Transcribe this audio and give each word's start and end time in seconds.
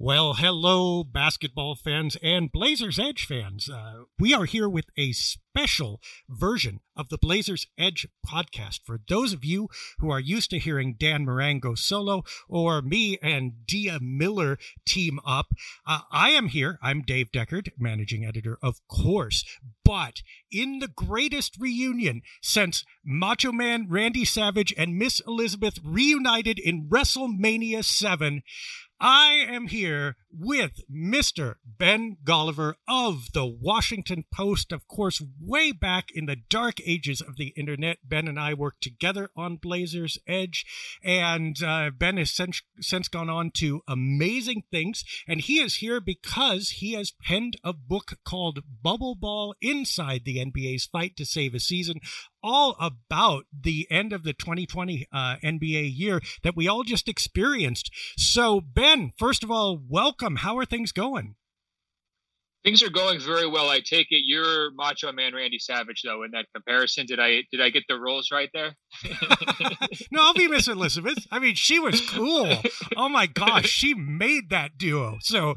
Well, 0.00 0.34
hello, 0.34 1.02
basketball 1.02 1.74
fans 1.74 2.16
and 2.22 2.52
Blazers 2.52 3.00
Edge 3.00 3.26
fans. 3.26 3.68
Uh, 3.68 4.04
we 4.16 4.32
are 4.32 4.44
here 4.44 4.68
with 4.68 4.84
a 4.96 5.10
special 5.10 6.00
version 6.28 6.78
of 6.96 7.08
the 7.08 7.18
Blazers 7.18 7.66
Edge 7.76 8.06
podcast. 8.24 8.82
For 8.84 9.00
those 9.08 9.32
of 9.32 9.44
you 9.44 9.68
who 9.98 10.08
are 10.12 10.20
used 10.20 10.50
to 10.50 10.60
hearing 10.60 10.94
Dan 10.96 11.26
Marango 11.26 11.76
solo 11.76 12.22
or 12.48 12.80
me 12.80 13.18
and 13.20 13.66
Dia 13.66 13.98
Miller 14.00 14.56
team 14.86 15.18
up, 15.26 15.52
uh, 15.84 16.02
I 16.12 16.30
am 16.30 16.46
here. 16.46 16.78
I'm 16.80 17.02
Dave 17.02 17.32
Deckard, 17.32 17.70
managing 17.76 18.24
editor, 18.24 18.56
of 18.62 18.78
course. 18.86 19.44
But 19.84 20.22
in 20.52 20.78
the 20.78 20.86
greatest 20.86 21.56
reunion 21.58 22.22
since 22.40 22.84
Macho 23.04 23.50
Man 23.50 23.88
Randy 23.88 24.24
Savage 24.24 24.72
and 24.78 24.96
Miss 24.96 25.20
Elizabeth 25.26 25.80
reunited 25.82 26.60
in 26.60 26.88
WrestleMania 26.88 27.84
7, 27.84 28.44
I 29.00 29.46
am 29.48 29.68
here 29.68 30.16
with 30.30 30.80
Mr. 30.90 31.54
Ben 31.64 32.16
Golliver 32.24 32.74
of 32.86 33.32
the 33.32 33.46
Washington 33.46 34.24
Post. 34.32 34.72
Of 34.72 34.86
course, 34.86 35.22
way 35.40 35.72
back 35.72 36.10
in 36.14 36.26
the 36.26 36.36
dark 36.36 36.80
ages 36.86 37.20
of 37.20 37.36
the 37.36 37.48
internet, 37.56 37.98
Ben 38.04 38.28
and 38.28 38.38
I 38.38 38.54
worked 38.54 38.82
together 38.82 39.30
on 39.36 39.56
Blazers 39.56 40.18
Edge, 40.26 40.66
and 41.02 41.62
uh, 41.62 41.90
Ben 41.96 42.16
has 42.16 42.30
since, 42.30 42.62
since 42.80 43.08
gone 43.08 43.30
on 43.30 43.50
to 43.52 43.82
amazing 43.88 44.64
things. 44.70 45.04
And 45.26 45.40
he 45.40 45.60
is 45.60 45.76
here 45.76 46.00
because 46.00 46.70
he 46.70 46.92
has 46.92 47.12
penned 47.22 47.56
a 47.64 47.72
book 47.72 48.18
called 48.24 48.60
Bubbleball 48.84 49.54
Inside 49.60 50.22
the 50.24 50.38
NBA's 50.38 50.86
Fight 50.86 51.16
to 51.16 51.24
Save 51.24 51.54
a 51.54 51.60
Season, 51.60 52.00
all 52.42 52.76
about 52.78 53.44
the 53.58 53.86
end 53.90 54.12
of 54.12 54.22
the 54.22 54.32
2020 54.32 55.06
uh, 55.12 55.36
NBA 55.42 55.90
year 55.96 56.20
that 56.42 56.56
we 56.56 56.68
all 56.68 56.84
just 56.84 57.08
experienced. 57.08 57.90
So, 58.16 58.60
Ben, 58.60 59.12
first 59.16 59.42
of 59.42 59.50
all, 59.50 59.80
welcome. 59.88 60.17
How 60.36 60.58
are 60.58 60.64
things 60.64 60.92
going? 60.92 61.34
Things 62.64 62.82
are 62.82 62.90
going 62.90 63.20
very 63.20 63.46
well. 63.46 63.68
I 63.68 63.78
take 63.78 64.08
it 64.10 64.24
you're 64.24 64.72
Macho 64.72 65.12
Man 65.12 65.32
Randy 65.32 65.60
Savage, 65.60 66.02
though. 66.04 66.24
In 66.24 66.32
that 66.32 66.46
comparison, 66.52 67.06
did 67.06 67.20
I 67.20 67.44
did 67.52 67.60
I 67.62 67.70
get 67.70 67.84
the 67.88 67.98
roles 67.98 68.30
right 68.32 68.50
there? 68.52 68.76
no, 70.10 70.22
I'll 70.22 70.34
be 70.34 70.48
Miss 70.48 70.66
Elizabeth. 70.66 71.26
I 71.30 71.38
mean, 71.38 71.54
she 71.54 71.78
was 71.78 72.00
cool. 72.10 72.48
Oh 72.96 73.08
my 73.08 73.26
gosh, 73.26 73.66
she 73.66 73.94
made 73.94 74.50
that 74.50 74.76
duo. 74.76 75.18
So, 75.20 75.54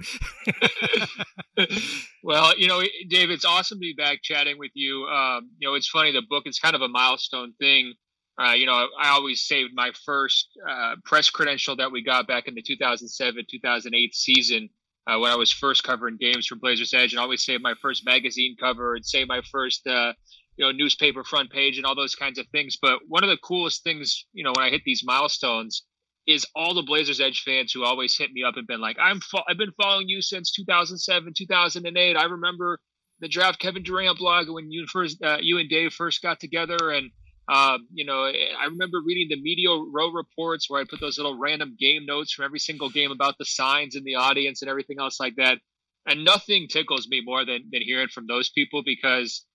well, 2.23 2.55
you 2.57 2.67
know, 2.67 2.81
Dave, 3.09 3.31
it's 3.31 3.45
awesome 3.45 3.77
to 3.77 3.79
be 3.79 3.95
back 3.97 4.19
chatting 4.21 4.59
with 4.59 4.71
you. 4.75 5.05
Um, 5.05 5.49
you 5.57 5.67
know, 5.67 5.73
it's 5.73 5.89
funny. 5.89 6.11
The 6.11 6.21
book 6.29 6.43
is 6.45 6.59
kind 6.59 6.75
of 6.75 6.81
a 6.81 6.87
milestone 6.87 7.53
thing. 7.59 7.93
Uh, 8.39 8.53
you 8.53 8.65
know, 8.65 8.87
I 8.99 9.09
always 9.09 9.41
saved 9.41 9.71
my 9.73 9.91
first 10.05 10.47
uh, 10.67 10.95
press 11.05 11.29
credential 11.29 11.75
that 11.75 11.91
we 11.91 12.03
got 12.03 12.27
back 12.27 12.47
in 12.47 12.55
the 12.55 12.61
2007 12.61 13.45
2008 13.49 14.15
season 14.15 14.69
uh, 15.07 15.17
when 15.19 15.31
I 15.31 15.35
was 15.35 15.51
first 15.51 15.83
covering 15.83 16.17
games 16.19 16.47
for 16.47 16.55
Blazers 16.55 16.93
Edge, 16.93 17.13
and 17.13 17.19
always 17.19 17.43
saved 17.43 17.63
my 17.63 17.73
first 17.81 18.05
magazine 18.05 18.55
cover 18.59 18.95
and 18.95 19.05
save 19.05 19.27
my 19.27 19.41
first 19.51 19.85
uh, 19.87 20.13
you 20.57 20.65
know 20.65 20.71
newspaper 20.71 21.23
front 21.23 21.51
page 21.51 21.77
and 21.77 21.85
all 21.85 21.95
those 21.95 22.15
kinds 22.15 22.39
of 22.39 22.47
things. 22.47 22.77
But 22.81 22.99
one 23.07 23.23
of 23.23 23.29
the 23.29 23.37
coolest 23.37 23.83
things, 23.83 24.25
you 24.33 24.43
know, 24.43 24.51
when 24.55 24.65
I 24.65 24.69
hit 24.69 24.81
these 24.85 25.03
milestones, 25.03 25.83
is 26.27 26.45
all 26.55 26.73
the 26.73 26.83
Blazers 26.83 27.19
Edge 27.19 27.41
fans 27.41 27.71
who 27.71 27.83
always 27.83 28.17
hit 28.17 28.31
me 28.31 28.43
up 28.43 28.55
and 28.57 28.67
been 28.67 28.81
like, 28.81 28.97
"I'm 28.99 29.19
fo- 29.19 29.43
I've 29.47 29.57
been 29.57 29.73
following 29.81 30.07
you 30.07 30.21
since 30.21 30.51
2007, 30.51 31.33
2008. 31.35 32.15
I 32.15 32.23
remember 32.23 32.79
the 33.19 33.27
draft 33.27 33.59
Kevin 33.59 33.83
Durant 33.83 34.17
blog 34.17 34.49
when 34.49 34.71
you 34.71 34.85
first 34.87 35.21
uh, 35.23 35.37
you 35.41 35.57
and 35.57 35.69
Dave 35.69 35.93
first 35.93 36.21
got 36.21 36.39
together 36.39 36.91
and." 36.91 37.11
Um, 37.51 37.85
you 37.93 38.05
know, 38.05 38.23
I 38.23 38.65
remember 38.69 39.01
reading 39.05 39.27
the 39.29 39.41
media 39.41 39.69
row 39.71 40.09
reports 40.09 40.69
where 40.69 40.81
I 40.81 40.85
put 40.89 41.01
those 41.01 41.17
little 41.17 41.37
random 41.37 41.75
game 41.77 42.05
notes 42.05 42.31
from 42.31 42.45
every 42.45 42.59
single 42.59 42.89
game 42.89 43.11
about 43.11 43.35
the 43.37 43.45
signs 43.45 43.97
in 43.97 44.05
the 44.05 44.15
audience 44.15 44.61
and 44.61 44.69
everything 44.69 45.01
else 45.01 45.19
like 45.19 45.35
that. 45.35 45.57
And 46.05 46.23
nothing 46.23 46.67
tickles 46.69 47.09
me 47.09 47.21
more 47.23 47.43
than, 47.45 47.65
than 47.69 47.81
hearing 47.81 48.07
from 48.07 48.25
those 48.25 48.49
people 48.49 48.83
because 48.85 49.45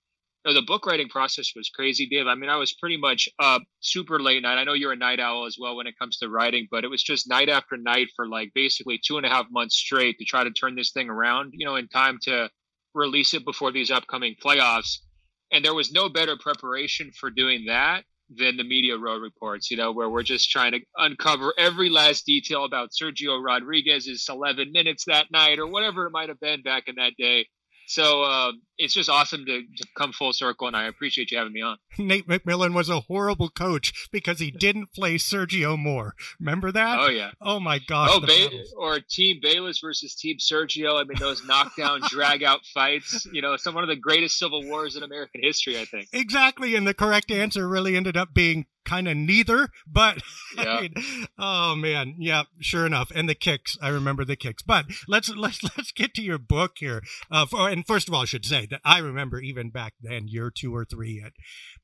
you 0.44 0.52
know, 0.52 0.60
the 0.60 0.66
book 0.66 0.84
writing 0.84 1.08
process 1.08 1.52
was 1.56 1.70
crazy, 1.70 2.06
Dave. 2.06 2.26
I 2.26 2.34
mean, 2.34 2.50
I 2.50 2.56
was 2.56 2.74
pretty 2.74 2.98
much 2.98 3.30
up 3.38 3.62
super 3.80 4.20
late 4.20 4.42
night. 4.42 4.58
I 4.58 4.64
know 4.64 4.74
you're 4.74 4.92
a 4.92 4.96
night 4.96 5.18
owl 5.18 5.46
as 5.46 5.56
well 5.58 5.74
when 5.74 5.86
it 5.86 5.98
comes 5.98 6.18
to 6.18 6.28
writing, 6.28 6.68
but 6.70 6.84
it 6.84 6.88
was 6.88 7.02
just 7.02 7.26
night 7.26 7.48
after 7.48 7.78
night 7.78 8.08
for 8.14 8.28
like 8.28 8.52
basically 8.54 9.00
two 9.02 9.16
and 9.16 9.24
a 9.24 9.30
half 9.30 9.46
months 9.50 9.74
straight 9.74 10.18
to 10.18 10.26
try 10.26 10.44
to 10.44 10.50
turn 10.50 10.76
this 10.76 10.92
thing 10.92 11.08
around, 11.08 11.54
you 11.54 11.64
know, 11.64 11.76
in 11.76 11.88
time 11.88 12.18
to 12.24 12.50
release 12.94 13.32
it 13.32 13.46
before 13.46 13.72
these 13.72 13.90
upcoming 13.90 14.34
playoffs. 14.44 14.98
And 15.56 15.64
there 15.64 15.72
was 15.72 15.90
no 15.90 16.10
better 16.10 16.36
preparation 16.36 17.12
for 17.18 17.30
doing 17.30 17.64
that 17.64 18.04
than 18.28 18.58
the 18.58 18.62
media 18.62 18.98
row 18.98 19.16
reports, 19.16 19.70
you 19.70 19.78
know, 19.78 19.90
where 19.90 20.10
we're 20.10 20.22
just 20.22 20.50
trying 20.50 20.72
to 20.72 20.80
uncover 20.98 21.54
every 21.56 21.88
last 21.88 22.26
detail 22.26 22.66
about 22.66 22.90
Sergio 22.90 23.42
Rodriguez's 23.42 24.26
11 24.28 24.70
minutes 24.70 25.06
that 25.06 25.30
night 25.30 25.58
or 25.58 25.66
whatever 25.66 26.08
it 26.08 26.10
might 26.10 26.28
have 26.28 26.40
been 26.40 26.60
back 26.60 26.88
in 26.88 26.96
that 26.96 27.14
day. 27.16 27.46
So 27.86 28.24
um, 28.24 28.62
it's 28.78 28.94
just 28.94 29.08
awesome 29.08 29.44
to, 29.46 29.62
to, 29.62 29.86
come 29.96 30.12
full 30.12 30.32
circle, 30.32 30.66
and 30.66 30.76
I 30.76 30.86
appreciate 30.86 31.30
you 31.30 31.38
having 31.38 31.52
me 31.52 31.62
on. 31.62 31.78
Nate 31.98 32.28
McMillan 32.28 32.74
was 32.74 32.88
a 32.88 33.00
horrible 33.00 33.48
coach 33.48 34.08
because 34.12 34.40
he 34.40 34.50
didn't 34.50 34.92
play 34.92 35.16
Sergio 35.16 35.78
more. 35.78 36.14
Remember 36.40 36.72
that? 36.72 36.98
Oh 36.98 37.08
yeah. 37.08 37.30
Oh 37.40 37.60
my 37.60 37.78
gosh. 37.78 38.10
Oh, 38.12 38.20
ba- 38.20 38.64
or 38.76 38.98
Team 39.00 39.38
Bayless 39.40 39.80
versus 39.80 40.14
Team 40.14 40.36
Sergio. 40.38 41.00
I 41.00 41.04
mean, 41.04 41.18
those 41.18 41.44
knockdown, 41.44 42.00
drag 42.08 42.42
out 42.42 42.60
fights. 42.74 43.26
You 43.32 43.42
know, 43.42 43.56
some 43.56 43.74
one 43.74 43.84
of 43.84 43.88
the 43.88 43.96
greatest 43.96 44.38
civil 44.38 44.64
wars 44.64 44.96
in 44.96 45.02
American 45.02 45.42
history. 45.42 45.78
I 45.78 45.84
think. 45.84 46.08
Exactly, 46.12 46.74
and 46.74 46.86
the 46.86 46.94
correct 46.94 47.30
answer 47.30 47.68
really 47.68 47.96
ended 47.96 48.16
up 48.16 48.34
being 48.34 48.66
kind 48.86 49.08
of 49.08 49.16
neither, 49.16 49.68
but 49.86 50.22
yeah. 50.56 50.64
I 50.64 50.80
mean, 50.80 50.94
oh 51.38 51.74
man, 51.74 52.14
yeah, 52.18 52.44
sure 52.60 52.86
enough. 52.86 53.10
And 53.14 53.28
the 53.28 53.34
kicks, 53.34 53.76
I 53.82 53.88
remember 53.88 54.24
the 54.24 54.36
kicks. 54.36 54.62
But 54.62 54.86
let's 55.06 55.28
let's 55.28 55.62
let's 55.76 55.92
get 55.92 56.14
to 56.14 56.22
your 56.22 56.38
book 56.38 56.76
here. 56.76 57.02
Uh, 57.30 57.44
for, 57.44 57.68
and 57.68 57.86
first 57.86 58.08
of 58.08 58.14
all, 58.14 58.22
I 58.22 58.26
should 58.26 58.46
say 58.46 58.66
that 58.70 58.80
I 58.84 58.98
remember 58.98 59.40
even 59.40 59.70
back 59.70 59.94
then, 60.00 60.28
year 60.28 60.50
two 60.50 60.74
or 60.74 60.84
three 60.84 61.22
at 61.24 61.32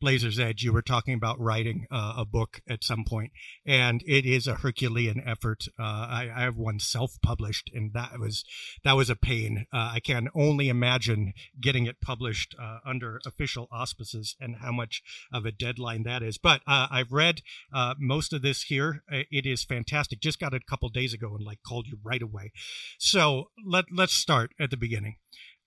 Blazers 0.01 0.39
Edge, 0.39 0.62
you 0.62 0.73
were 0.73 0.83
talking 0.83 1.15
about 1.15 1.39
writing 1.41 1.87
uh, 1.91 2.15
a 2.17 2.25
book 2.25 2.61
at 2.69 2.85
some 2.85 3.05
point, 3.05 3.33
and 3.67 4.03
it 4.07 4.25
is 4.25 4.47
a 4.47 4.57
Herculean 4.57 5.23
effort. 5.27 5.67
Uh, 5.79 5.83
I, 5.83 6.31
I, 6.35 6.43
have 6.43 6.57
one 6.57 6.79
self-published, 6.79 7.71
and 7.75 7.93
that 7.93 8.19
was 8.19 8.45
that 8.85 8.95
was 8.95 9.11
a 9.11 9.17
pain. 9.17 9.67
Uh, 9.73 9.93
I 9.95 10.01
can 10.01 10.29
only 10.35 10.69
imagine 10.69 11.35
getting 11.61 11.87
it 11.87 12.01
published 12.01 12.55
uh, 12.61 12.79
under 12.85 13.21
official 13.27 13.69
auspices 13.71 14.37
and 14.41 14.57
how 14.57 14.73
much 14.73 15.03
of 15.33 15.45
a 15.45 15.53
deadline 15.53 16.03
that 16.05 16.23
is. 16.23 16.38
But 16.38 16.62
uh, 16.67 16.88
I've 16.93 17.12
read 17.12 17.41
uh, 17.73 17.94
most 17.99 18.33
of 18.33 18.43
this 18.43 18.62
here. 18.62 19.03
It 19.09 19.47
is 19.47 19.65
fantastic. 19.65 20.21
Just 20.21 20.39
got 20.39 20.55
it 20.55 20.62
a 20.67 20.71
couple 20.71 20.89
days 20.91 21.15
ago 21.15 21.35
and 21.35 21.44
like 21.44 21.59
called 21.67 21.87
you 21.87 21.99
right 22.05 22.23
away. 22.23 22.53
So 22.99 23.47
let 23.67 23.87
let's 23.91 24.12
start 24.12 24.50
at 24.61 24.71
the 24.71 24.77
beginning 24.77 25.17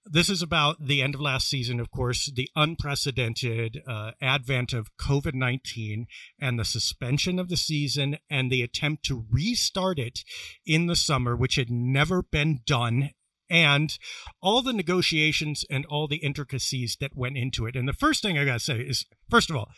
this 0.06 0.30
is 0.30 0.42
about 0.42 0.86
the 0.86 1.01
end 1.01 1.16
of 1.16 1.22
last 1.22 1.50
season, 1.50 1.80
of 1.80 1.89
course, 1.89 2.31
the 2.33 2.50
unprecedented 2.56 3.81
uh, 3.88 4.12
advent 4.22 4.72
of 4.72 4.95
COVID 4.98 5.33
19 5.33 6.06
and 6.39 6.60
the 6.60 6.66
suspension 6.66 7.39
of 7.39 7.50
the 7.50 7.57
season 7.57 8.18
and 8.30 8.51
the 8.51 8.62
attempt 8.62 9.04
to 9.06 9.25
restart 9.31 9.98
it 9.98 10.19
in 10.66 10.86
the 10.86 10.95
summer, 10.95 11.36
which 11.36 11.56
had 11.56 11.71
never 11.71 12.21
been 12.21 12.60
done. 12.66 13.12
And 13.48 13.95
all 14.42 14.63
the 14.63 14.74
negotiations 14.74 15.66
and 15.69 15.86
all 15.86 16.07
the 16.07 16.18
intricacies 16.18 16.98
that 17.00 17.16
went 17.16 17.38
into 17.38 17.68
it. 17.68 17.75
And 17.75 17.88
the 17.88 17.94
first 17.94 18.24
thing 18.24 18.39
I 18.39 18.45
got 18.45 18.54
to 18.54 18.60
say 18.60 18.80
is 18.80 19.06
first 19.30 19.51
of 19.51 19.56
all, 19.56 19.69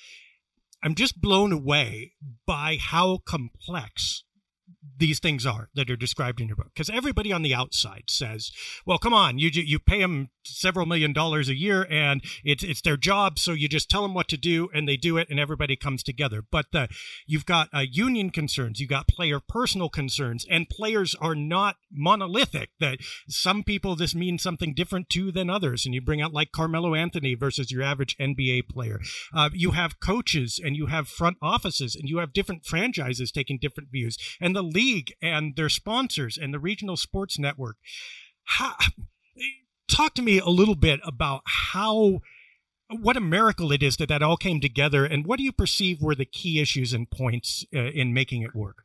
I'm 0.83 0.95
just 0.95 1.19
blown 1.19 1.51
away 1.51 2.13
by 2.45 2.77
how 2.79 3.19
complex 3.25 4.23
these 4.97 5.19
things 5.19 5.45
are 5.45 5.69
that 5.75 5.89
are 5.89 5.95
described 5.95 6.39
in 6.39 6.47
your 6.47 6.57
book. 6.57 6.71
Because 6.73 6.89
everybody 6.89 7.31
on 7.31 7.41
the 7.41 7.53
outside 7.53 8.05
says 8.07 8.51
well 8.85 8.97
come 8.97 9.13
on 9.13 9.37
you 9.37 9.49
you 9.49 9.79
pay 9.79 9.99
them 9.99 10.29
several 10.43 10.85
million 10.85 11.13
dollars 11.13 11.49
a 11.49 11.55
year 11.55 11.87
and 11.89 12.23
it's 12.43 12.63
it's 12.63 12.81
their 12.81 12.97
job 12.97 13.37
so 13.39 13.51
you 13.51 13.67
just 13.67 13.89
tell 13.89 14.01
them 14.01 14.13
what 14.13 14.27
to 14.27 14.37
do 14.37 14.69
and 14.73 14.87
they 14.87 14.97
do 14.97 15.17
it 15.17 15.27
and 15.29 15.39
everybody 15.39 15.75
comes 15.75 16.03
together. 16.03 16.43
But 16.49 16.67
uh, 16.73 16.87
you've 17.25 17.45
got 17.45 17.69
uh, 17.73 17.83
union 17.89 18.29
concerns 18.29 18.79
you've 18.79 18.89
got 18.89 19.07
player 19.07 19.39
personal 19.39 19.89
concerns 19.89 20.45
and 20.49 20.69
players 20.69 21.15
are 21.19 21.35
not 21.35 21.77
monolithic 21.91 22.69
that 22.79 22.99
some 23.27 23.63
people 23.63 23.95
this 23.95 24.15
means 24.15 24.41
something 24.41 24.73
different 24.73 25.09
to 25.09 25.31
than 25.31 25.49
others. 25.49 25.85
And 25.85 25.93
you 25.93 26.01
bring 26.01 26.21
out 26.21 26.33
like 26.33 26.51
Carmelo 26.51 26.95
Anthony 26.95 27.35
versus 27.35 27.71
your 27.71 27.83
average 27.83 28.17
NBA 28.17 28.67
player. 28.69 28.99
Uh, 29.33 29.49
you 29.53 29.71
have 29.71 29.99
coaches 29.99 30.59
and 30.63 30.75
you 30.75 30.87
have 30.87 31.07
front 31.07 31.37
offices 31.41 31.95
and 31.95 32.09
you 32.09 32.17
have 32.17 32.33
different 32.33 32.65
franchises 32.65 33.31
taking 33.31 33.59
different 33.59 33.89
views. 33.91 34.17
And 34.39 34.55
the 34.55 34.61
league 34.77 35.13
and 35.21 35.55
their 35.55 35.69
sponsors 35.69 36.37
and 36.37 36.53
the 36.53 36.59
regional 36.59 36.97
sports 36.97 37.39
network. 37.39 37.77
How, 38.43 38.75
talk 39.89 40.13
to 40.15 40.21
me 40.21 40.39
a 40.39 40.49
little 40.49 40.75
bit 40.75 40.99
about 41.03 41.41
how 41.45 42.19
what 42.89 43.17
a 43.17 43.21
miracle 43.21 43.71
it 43.71 43.83
is 43.83 43.97
that 43.97 44.07
that 44.07 44.23
all 44.23 44.37
came 44.37 44.61
together 44.61 45.03
and 45.03 45.25
what 45.25 45.37
do 45.37 45.43
you 45.43 45.51
perceive 45.51 46.01
were 46.01 46.15
the 46.15 46.25
key 46.25 46.61
issues 46.61 46.93
and 46.93 47.09
points 47.09 47.65
uh, 47.75 47.79
in 47.79 48.13
making 48.13 48.43
it 48.43 48.55
work 48.55 48.83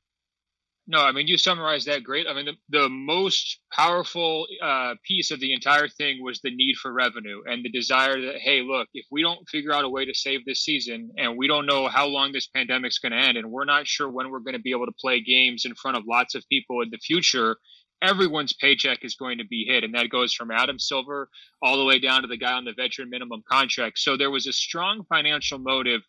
no 0.92 1.02
i 1.02 1.10
mean 1.10 1.26
you 1.26 1.36
summarized 1.36 1.86
that 1.86 2.04
great 2.04 2.26
i 2.28 2.34
mean 2.34 2.44
the, 2.44 2.80
the 2.80 2.88
most 2.88 3.58
powerful 3.72 4.46
uh, 4.62 4.94
piece 5.04 5.30
of 5.30 5.40
the 5.40 5.52
entire 5.52 5.88
thing 5.88 6.22
was 6.22 6.40
the 6.40 6.54
need 6.54 6.76
for 6.76 6.92
revenue 6.92 7.40
and 7.46 7.64
the 7.64 7.70
desire 7.70 8.20
that 8.20 8.36
hey 8.38 8.60
look 8.62 8.88
if 8.94 9.06
we 9.10 9.22
don't 9.22 9.48
figure 9.48 9.72
out 9.72 9.84
a 9.84 9.88
way 9.88 10.04
to 10.04 10.14
save 10.14 10.44
this 10.44 10.62
season 10.62 11.10
and 11.16 11.36
we 11.36 11.48
don't 11.48 11.66
know 11.66 11.88
how 11.88 12.06
long 12.06 12.32
this 12.32 12.46
pandemic's 12.46 12.98
going 12.98 13.12
to 13.12 13.18
end 13.18 13.36
and 13.36 13.50
we're 13.50 13.64
not 13.64 13.86
sure 13.86 14.08
when 14.08 14.30
we're 14.30 14.40
going 14.40 14.56
to 14.56 14.62
be 14.62 14.72
able 14.72 14.86
to 14.86 14.92
play 15.00 15.20
games 15.20 15.64
in 15.64 15.74
front 15.74 15.96
of 15.96 16.04
lots 16.06 16.34
of 16.34 16.44
people 16.48 16.82
in 16.82 16.88
the 16.90 16.98
future 16.98 17.56
everyone's 18.02 18.52
paycheck 18.52 18.98
is 19.02 19.14
going 19.14 19.38
to 19.38 19.46
be 19.46 19.64
hit. 19.66 19.84
And 19.84 19.94
that 19.94 20.10
goes 20.10 20.34
from 20.34 20.50
Adam 20.50 20.78
Silver 20.78 21.28
all 21.62 21.78
the 21.78 21.84
way 21.84 21.98
down 21.98 22.22
to 22.22 22.28
the 22.28 22.36
guy 22.36 22.52
on 22.52 22.64
the 22.64 22.74
veteran 22.76 23.08
minimum 23.08 23.42
contract. 23.48 23.98
So 23.98 24.16
there 24.16 24.30
was 24.30 24.46
a 24.46 24.52
strong 24.52 25.04
financial 25.08 25.58
motive 25.58 26.02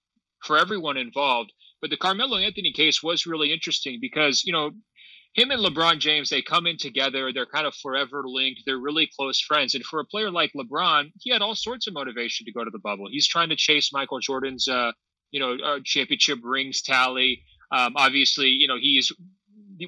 for 0.44 0.58
everyone 0.58 0.98
involved. 0.98 1.54
But 1.84 1.90
the 1.90 1.98
Carmelo 1.98 2.38
Anthony 2.38 2.72
case 2.72 3.04
was 3.04 3.26
really 3.26 3.52
interesting 3.52 3.98
because, 4.00 4.46
you 4.46 4.54
know, 4.54 4.72
him 5.34 5.52
and 5.52 5.62
LeBron 5.62 6.00
James, 6.00 6.30
they 6.30 6.42
come 6.42 6.66
in 6.66 6.78
together. 6.78 7.34
They're 7.34 7.46
kind 7.46 7.68
of 7.68 7.76
forever 7.76 8.24
linked. 8.26 8.62
They're 8.66 8.78
really 8.78 9.10
close 9.20 9.42
friends. 9.42 9.76
And 9.76 9.84
for 9.84 10.00
a 10.00 10.06
player 10.06 10.32
like 10.32 10.54
LeBron, 10.56 11.12
he 11.20 11.30
had 11.30 11.42
all 11.42 11.56
sorts 11.56 11.86
of 11.86 11.94
motivation 11.94 12.46
to 12.46 12.54
go 12.54 12.64
to 12.64 12.70
the 12.72 12.80
bubble. 12.80 13.08
He's 13.12 13.28
trying 13.28 13.50
to 13.50 13.58
chase 13.58 13.92
Michael 13.92 14.22
Jordan's, 14.22 14.66
uh, 14.66 14.94
you 15.32 15.42
know, 15.42 15.58
uh, 15.62 15.80
championship 15.84 16.40
rings 16.42 16.82
tally. 16.82 17.44
Um, 17.70 17.96
obviously, 17.98 18.48
you 18.48 18.70
know, 18.70 18.78
he's 18.80 19.12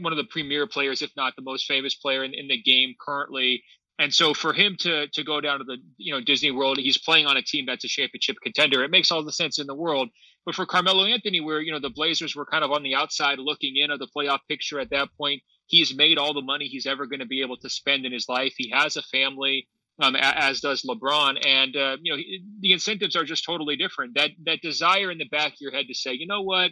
one 0.02 0.12
of 0.12 0.18
the 0.18 0.26
premier 0.26 0.68
players, 0.68 1.02
if 1.02 1.12
not 1.16 1.34
the 1.38 1.44
most 1.44 1.66
famous 1.66 1.96
player 1.96 2.26
in, 2.26 2.34
in 2.34 2.50
the 2.50 2.62
game 2.62 2.94
currently. 3.00 3.64
And 4.00 4.14
so 4.14 4.34
for 4.34 4.52
him 4.52 4.76
to 4.82 5.08
to 5.08 5.24
go 5.24 5.40
down 5.40 5.60
to 5.60 5.64
the 5.64 5.78
you 5.96 6.14
know 6.14 6.20
Disney 6.20 6.52
World, 6.52 6.78
he's 6.78 6.98
playing 6.98 7.28
on 7.28 7.38
a 7.38 7.42
team 7.42 7.66
that's 7.66 7.86
a 7.86 7.88
championship 7.88 8.36
contender. 8.44 8.84
It 8.84 8.92
makes 8.92 9.12
all 9.12 9.24
the 9.24 9.32
sense 9.32 9.60
in 9.60 9.68
the 9.68 9.76
world. 9.76 10.10
But 10.46 10.56
for 10.56 10.66
Carmelo 10.66 11.06
Anthony, 11.06 11.42
where 11.42 11.60
you 11.60 11.72
know 11.72 11.80
the 11.80 11.90
Blazers 11.90 12.36
were 12.36 12.46
kind 12.46 12.64
of 12.64 12.72
on 12.72 12.84
the 12.84 12.96
outside 12.96 13.40
looking 13.40 13.78
in 13.78 13.92
of 13.92 14.00
the 14.00 14.08
playoff 14.16 14.40
picture 14.48 14.80
at 14.80 14.92
that 14.92 15.10
point, 15.18 15.42
he's 15.68 15.96
made 15.96 16.18
all 16.18 16.34
the 16.34 16.42
money 16.42 16.68
he's 16.68 16.86
ever 16.86 17.08
going 17.08 17.20
to 17.20 17.26
be 17.26 17.42
able 17.42 17.58
to 17.58 17.70
spend 17.70 18.06
in 18.06 18.12
his 18.12 18.30
life. 18.30 18.54
He 18.58 18.70
has 18.70 18.96
a 18.96 19.02
family, 19.02 19.68
um, 20.00 20.16
as 20.16 20.62
does 20.62 20.84
LeBron, 20.84 21.46
and 21.46 21.76
uh, 21.76 21.98
you 22.02 22.16
know 22.16 22.22
the 22.60 22.74
incentives 22.74 23.16
are 23.16 23.24
just 23.24 23.46
totally 23.46 23.76
different. 23.76 24.16
That 24.16 24.32
that 24.46 24.62
desire 24.62 25.12
in 25.12 25.18
the 25.18 25.30
back 25.30 25.54
of 25.54 25.62
your 25.62 25.72
head 25.72 25.88
to 25.88 25.96
say, 25.96 26.14
you 26.14 26.28
know 26.28 26.42
what, 26.42 26.72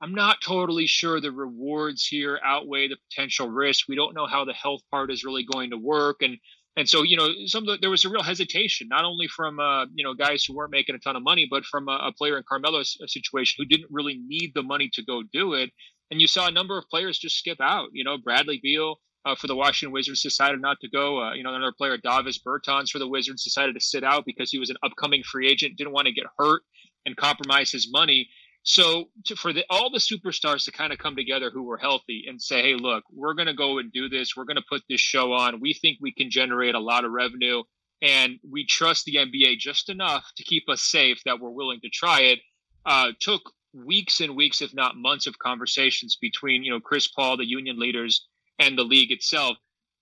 I'm 0.00 0.14
not 0.14 0.40
totally 0.40 0.86
sure 0.86 1.20
the 1.20 1.32
rewards 1.32 2.06
here 2.06 2.38
outweigh 2.44 2.88
the 2.88 2.98
potential 3.10 3.48
risk. 3.48 3.88
We 3.88 3.96
don't 3.96 4.14
know 4.14 4.26
how 4.26 4.44
the 4.44 4.52
health 4.52 4.82
part 4.92 5.10
is 5.10 5.24
really 5.24 5.44
going 5.44 5.70
to 5.70 5.76
work, 5.76 6.18
and 6.22 6.38
and 6.78 6.88
so 6.88 7.02
you 7.02 7.16
know, 7.16 7.28
some 7.46 7.66
the, 7.66 7.76
there 7.80 7.90
was 7.90 8.04
a 8.04 8.08
real 8.08 8.22
hesitation, 8.22 8.86
not 8.88 9.04
only 9.04 9.26
from 9.26 9.58
uh, 9.58 9.86
you 9.92 10.04
know 10.04 10.14
guys 10.14 10.44
who 10.44 10.54
weren't 10.54 10.70
making 10.70 10.94
a 10.94 10.98
ton 10.98 11.16
of 11.16 11.24
money, 11.24 11.48
but 11.50 11.64
from 11.64 11.88
a, 11.88 11.98
a 12.06 12.12
player 12.16 12.36
in 12.36 12.44
Carmelo's 12.48 12.96
situation 13.06 13.56
who 13.58 13.66
didn't 13.66 13.90
really 13.90 14.20
need 14.28 14.52
the 14.54 14.62
money 14.62 14.88
to 14.94 15.04
go 15.04 15.22
do 15.32 15.54
it. 15.54 15.70
And 16.12 16.20
you 16.20 16.28
saw 16.28 16.46
a 16.46 16.52
number 16.52 16.78
of 16.78 16.88
players 16.88 17.18
just 17.18 17.36
skip 17.36 17.58
out. 17.60 17.88
You 17.92 18.04
know, 18.04 18.16
Bradley 18.16 18.60
Beal 18.62 19.00
uh, 19.26 19.34
for 19.34 19.48
the 19.48 19.56
Washington 19.56 19.92
Wizards 19.92 20.22
decided 20.22 20.60
not 20.60 20.76
to 20.80 20.88
go. 20.88 21.20
Uh, 21.20 21.34
you 21.34 21.42
know, 21.42 21.52
another 21.52 21.74
player, 21.76 21.96
Davis 21.98 22.38
Bertans 22.38 22.90
for 22.90 23.00
the 23.00 23.08
Wizards, 23.08 23.42
decided 23.42 23.74
to 23.74 23.80
sit 23.80 24.04
out 24.04 24.24
because 24.24 24.52
he 24.52 24.60
was 24.60 24.70
an 24.70 24.76
upcoming 24.84 25.24
free 25.24 25.48
agent, 25.48 25.76
didn't 25.76 25.92
want 25.92 26.06
to 26.06 26.12
get 26.12 26.26
hurt 26.38 26.62
and 27.06 27.16
compromise 27.16 27.72
his 27.72 27.90
money. 27.90 28.28
So 28.62 29.06
to, 29.26 29.36
for 29.36 29.52
the, 29.52 29.64
all 29.70 29.90
the 29.90 29.98
superstars 29.98 30.64
to 30.64 30.72
kind 30.72 30.92
of 30.92 30.98
come 30.98 31.16
together 31.16 31.50
who 31.50 31.62
were 31.62 31.78
healthy 31.78 32.24
and 32.28 32.40
say, 32.40 32.62
"Hey, 32.62 32.74
look, 32.74 33.04
we're 33.10 33.34
going 33.34 33.46
to 33.46 33.54
go 33.54 33.78
and 33.78 33.92
do 33.92 34.08
this. 34.08 34.36
We're 34.36 34.44
going 34.44 34.56
to 34.56 34.64
put 34.68 34.82
this 34.88 35.00
show 35.00 35.32
on. 35.32 35.60
We 35.60 35.72
think 35.74 35.98
we 36.00 36.12
can 36.12 36.30
generate 36.30 36.74
a 36.74 36.80
lot 36.80 37.04
of 37.04 37.12
revenue, 37.12 37.62
and 38.02 38.38
we 38.48 38.66
trust 38.66 39.04
the 39.04 39.16
NBA 39.16 39.58
just 39.58 39.88
enough 39.88 40.24
to 40.36 40.44
keep 40.44 40.68
us 40.68 40.82
safe 40.82 41.22
that 41.24 41.40
we're 41.40 41.50
willing 41.50 41.80
to 41.80 41.88
try 41.88 42.20
it." 42.20 42.40
Uh, 42.84 43.12
took 43.20 43.52
weeks 43.74 44.20
and 44.20 44.36
weeks, 44.36 44.62
if 44.62 44.74
not 44.74 44.96
months, 44.96 45.26
of 45.26 45.38
conversations 45.38 46.16
between 46.20 46.62
you 46.62 46.70
know 46.70 46.80
Chris 46.80 47.08
Paul, 47.08 47.36
the 47.36 47.48
union 47.48 47.78
leaders, 47.78 48.26
and 48.58 48.76
the 48.76 48.84
league 48.84 49.12
itself. 49.12 49.56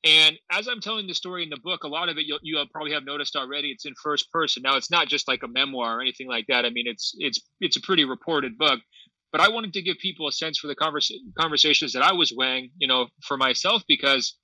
And 0.06 0.38
as 0.52 0.68
I'm 0.68 0.80
telling 0.80 1.08
the 1.08 1.14
story 1.14 1.42
in 1.42 1.50
the 1.50 1.58
book, 1.64 1.82
a 1.82 1.88
lot 1.88 2.08
of 2.08 2.16
it 2.16 2.26
you'll, 2.26 2.38
you 2.40 2.62
probably 2.72 2.92
have 2.92 3.04
noticed 3.04 3.34
already. 3.34 3.70
It's 3.70 3.86
in 3.86 3.94
first 4.00 4.30
person. 4.30 4.62
Now, 4.62 4.76
it's 4.76 4.90
not 4.90 5.08
just 5.08 5.26
like 5.26 5.42
a 5.42 5.48
memoir 5.48 5.98
or 5.98 6.00
anything 6.00 6.28
like 6.28 6.46
that. 6.48 6.64
I 6.64 6.70
mean, 6.70 6.86
it's 6.86 7.12
it's 7.18 7.40
it's 7.60 7.76
a 7.76 7.80
pretty 7.80 8.04
reported 8.04 8.56
book. 8.56 8.78
But 9.32 9.40
I 9.40 9.48
wanted 9.48 9.72
to 9.72 9.82
give 9.82 9.98
people 9.98 10.28
a 10.28 10.32
sense 10.32 10.58
for 10.58 10.68
the 10.68 10.76
conversations 10.76 11.92
that 11.92 12.02
I 12.02 12.12
was 12.12 12.32
weighing, 12.34 12.70
you 12.78 12.86
know, 12.86 13.08
for 13.26 13.36
myself 13.36 13.82
because 13.88 14.36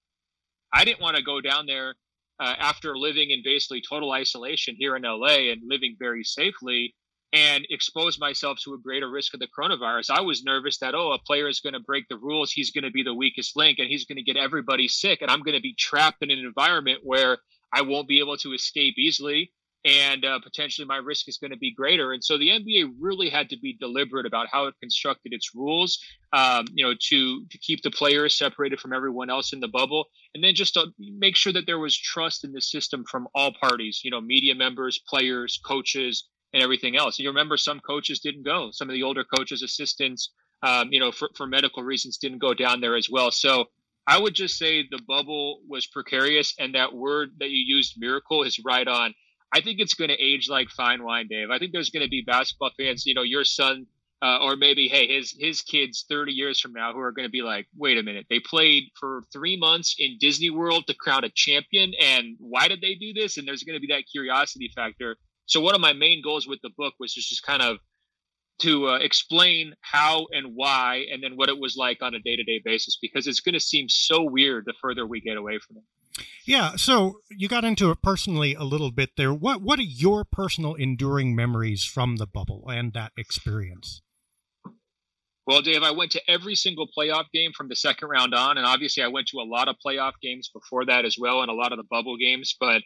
I 0.75 0.85
didn't 0.85 1.01
want 1.01 1.17
to 1.17 1.23
go 1.23 1.41
down 1.41 1.67
there 1.67 1.95
uh, 2.41 2.55
after 2.59 2.99
living 2.99 3.31
in 3.31 3.43
basically 3.45 3.83
total 3.89 4.11
isolation 4.11 4.75
here 4.77 4.97
in 4.97 5.03
LA 5.03 5.53
and 5.53 5.63
living 5.65 5.95
very 5.99 6.25
safely 6.25 6.95
and 7.33 7.67
expose 7.71 8.19
myself 8.19 8.59
to 8.63 8.75
a 8.75 8.79
greater 8.79 9.11
risk 9.11 9.33
of 9.33 9.41
the 9.41 9.49
coronavirus. 9.49 10.11
I 10.11 10.21
was 10.21 10.45
nervous 10.45 10.79
that, 10.79 10.95
oh, 10.95 11.13
a 11.13 11.19
player 11.19 11.49
is 11.49 11.61
going 11.61 11.73
to 11.73 11.81
break 11.81 12.09
the 12.09 12.19
rules. 12.19 12.53
He's 12.53 12.71
going 12.71 12.85
to 12.85 12.91
be 12.91 13.03
the 13.03 13.15
weakest 13.15 13.57
link 13.57 13.79
and 13.79 13.89
he's 13.89 14.05
going 14.05 14.17
to 14.17 14.23
get 14.23 14.37
everybody 14.37 14.87
sick. 14.87 15.23
And 15.23 15.31
I'm 15.31 15.41
going 15.41 15.57
to 15.57 15.63
be 15.63 15.75
trapped 15.79 16.23
in 16.23 16.31
an 16.31 16.39
environment 16.39 17.01
where 17.03 17.39
I 17.73 17.83
won't 17.83 18.09
be 18.09 18.21
able 18.21 18.37
to 18.39 18.53
escape 18.53 18.99
easily. 18.99 19.51
And 19.85 20.25
uh, 20.25 20.39
potentially 20.41 20.87
my 20.87 20.99
risk 20.99 21.27
is 21.27 21.39
going 21.39 21.51
to 21.51 21.57
be 21.57 21.75
greater. 21.75 22.13
And 22.13 22.23
so 22.23 22.39
the 22.39 22.51
NBA 22.51 22.93
really 23.01 23.31
had 23.31 23.49
to 23.49 23.59
be 23.59 23.77
deliberate 23.81 24.27
about 24.27 24.47
how 24.53 24.67
it 24.67 24.75
constructed 24.81 25.33
its 25.33 25.57
rules, 25.57 25.99
um, 26.33 26.67
you 26.73 26.85
know, 26.85 26.95
to 27.09 27.45
to 27.51 27.59
keep 27.59 27.83
the 27.83 27.91
players 27.91 28.39
separated 28.39 28.79
from 28.79 28.93
everyone 28.93 29.29
else 29.29 29.53
in 29.53 29.59
the 29.59 29.67
bubble, 29.67 30.05
and 30.37 30.45
then 30.45 30.55
just 30.55 30.75
to 30.75 30.87
make 31.01 31.35
sure 31.35 31.53
that 31.53 31.67
there 31.67 31.81
was 31.81 31.99
trust 31.99 32.45
in 32.45 32.53
the 32.53 32.61
system 32.61 33.05
from 33.11 33.27
all 33.35 33.53
parties, 33.61 34.03
you 34.05 34.13
know, 34.13 34.21
media 34.21 34.55
members, 34.55 35.01
players, 35.09 35.59
coaches, 35.67 36.29
and 36.53 36.63
everything 36.63 36.97
else. 36.97 37.19
You 37.19 37.29
remember 37.29 37.57
some 37.57 37.81
coaches 37.81 38.21
didn't 38.21 38.45
go. 38.45 38.71
Some 38.73 38.89
of 38.89 38.95
the 38.95 39.03
older 39.03 39.25
coaches, 39.25 39.63
assistants, 39.63 40.31
um, 40.63 40.89
you 40.91 41.01
know, 41.01 41.11
for, 41.11 41.29
for 41.37 41.47
medical 41.47 41.83
reasons, 41.83 42.19
didn't 42.19 42.39
go 42.39 42.55
down 42.55 42.81
there 42.81 42.97
as 42.97 43.09
well. 43.11 43.31
So 43.31 43.67
I 44.07 44.19
would 44.19 44.35
just 44.35 44.59
say 44.59 44.83
the 44.83 45.01
bubble 45.07 45.61
was 45.69 45.87
precarious, 45.87 46.55
and 46.59 46.75
that 46.75 46.93
word 46.93 47.31
that 47.39 47.51
you 47.51 47.63
used, 47.77 47.95
miracle, 47.99 48.43
is 48.43 48.61
right 48.65 48.87
on. 48.87 49.15
I 49.55 49.61
think 49.61 49.81
it's 49.81 49.95
going 49.95 50.09
to 50.09 50.21
age 50.21 50.49
like 50.49 50.69
fine 50.71 51.05
wine, 51.05 51.29
Dave. 51.29 51.51
I 51.51 51.59
think 51.59 51.73
there's 51.73 51.91
going 51.91 52.05
to 52.05 52.11
be 52.11 52.23
basketball 52.27 52.71
fans, 52.77 53.07
you 53.07 53.15
know, 53.15 53.23
your 53.23 53.45
son, 53.45 53.87
uh, 54.23 54.39
or 54.41 54.57
maybe 54.57 54.89
hey, 54.89 55.07
his 55.07 55.35
his 55.39 55.63
kids 55.63 56.05
30 56.09 56.33
years 56.33 56.59
from 56.59 56.73
now, 56.73 56.93
who 56.93 57.01
are 57.01 57.13
going 57.13 57.29
to 57.29 57.33
be 57.33 57.43
like, 57.43 57.67
wait 57.77 57.99
a 57.99 58.03
minute, 58.03 58.27
they 58.31 58.41
played 58.41 58.85
for 58.99 59.23
three 59.33 59.57
months 59.57 59.95
in 59.99 60.17
Disney 60.19 60.51
World 60.51 60.87
to 60.87 60.95
crown 60.95 61.25
a 61.25 61.29
champion, 61.29 61.93
and 62.01 62.37
why 62.39 62.69
did 62.69 62.81
they 62.81 62.95
do 62.95 63.13
this? 63.13 63.37
And 63.37 63.47
there's 63.47 63.63
going 63.63 63.77
to 63.77 63.87
be 63.87 63.93
that 63.93 64.05
curiosity 64.11 64.71
factor 64.75 65.17
so 65.53 65.61
one 65.61 65.75
of 65.75 65.83
my 65.83 65.93
main 65.93 66.23
goals 66.23 66.49
with 66.49 66.61
the 66.63 66.71
book 66.79 66.95
was 66.99 67.13
just, 67.13 67.29
just 67.29 67.43
kind 67.43 67.61
of 67.61 67.77
to 68.61 68.89
uh, 68.89 68.97
explain 68.97 69.75
how 69.83 70.27
and 70.33 70.53
why, 70.55 71.05
and 71.13 71.23
then 71.23 71.37
what 71.37 71.51
it 71.51 71.59
was 71.59 71.77
like 71.77 72.03
on 72.03 72.15
a 72.15 72.19
day 72.21 72.37
to 72.37 72.43
day 72.45 72.61
basis, 72.65 72.97
because 73.01 73.27
it's 73.27 73.41
going 73.41 73.53
to 73.53 73.61
seem 73.61 73.87
so 73.89 74.23
weird 74.23 74.65
the 74.65 74.73
further 74.81 75.07
we 75.07 75.21
get 75.21 75.37
away 75.37 75.59
from 75.59 75.77
it. 75.77 75.83
Yeah, 76.47 76.77
so 76.77 77.17
you 77.31 77.49
got 77.49 77.65
into 77.65 77.91
it 77.91 77.99
personally 78.03 78.55
a 78.55 78.65
little 78.65 78.91
bit 78.91 79.11
there. 79.17 79.33
What 79.33 79.61
what 79.63 79.79
are 79.79 79.83
your 79.83 80.25
personal 80.25 80.75
enduring 80.75 81.35
memories 81.35 81.85
from 81.85 82.17
the 82.17 82.27
bubble 82.27 82.69
and 82.71 82.95
that 82.95 83.13
experience? 83.17 84.01
Well, 85.47 85.61
Dave, 85.61 85.83
I 85.83 85.91
went 85.91 86.13
to 86.13 86.31
every 86.31 86.55
single 86.55 86.89
playoff 86.97 87.25
game 87.33 87.51
from 87.55 87.69
the 87.69 87.77
second 87.77 88.09
round 88.09 88.33
on, 88.33 88.57
and 88.57 88.67
obviously 88.67 89.03
I 89.03 89.09
went 89.09 89.27
to 89.29 89.39
a 89.39 89.49
lot 89.49 89.69
of 89.69 89.77
playoff 89.85 90.13
games 90.23 90.49
before 90.49 90.87
that 90.87 91.05
as 91.05 91.17
well, 91.19 91.43
and 91.43 91.51
a 91.51 91.55
lot 91.55 91.73
of 91.73 91.79
the 91.79 91.89
bubble 91.91 92.17
games. 92.17 92.55
But 92.59 92.83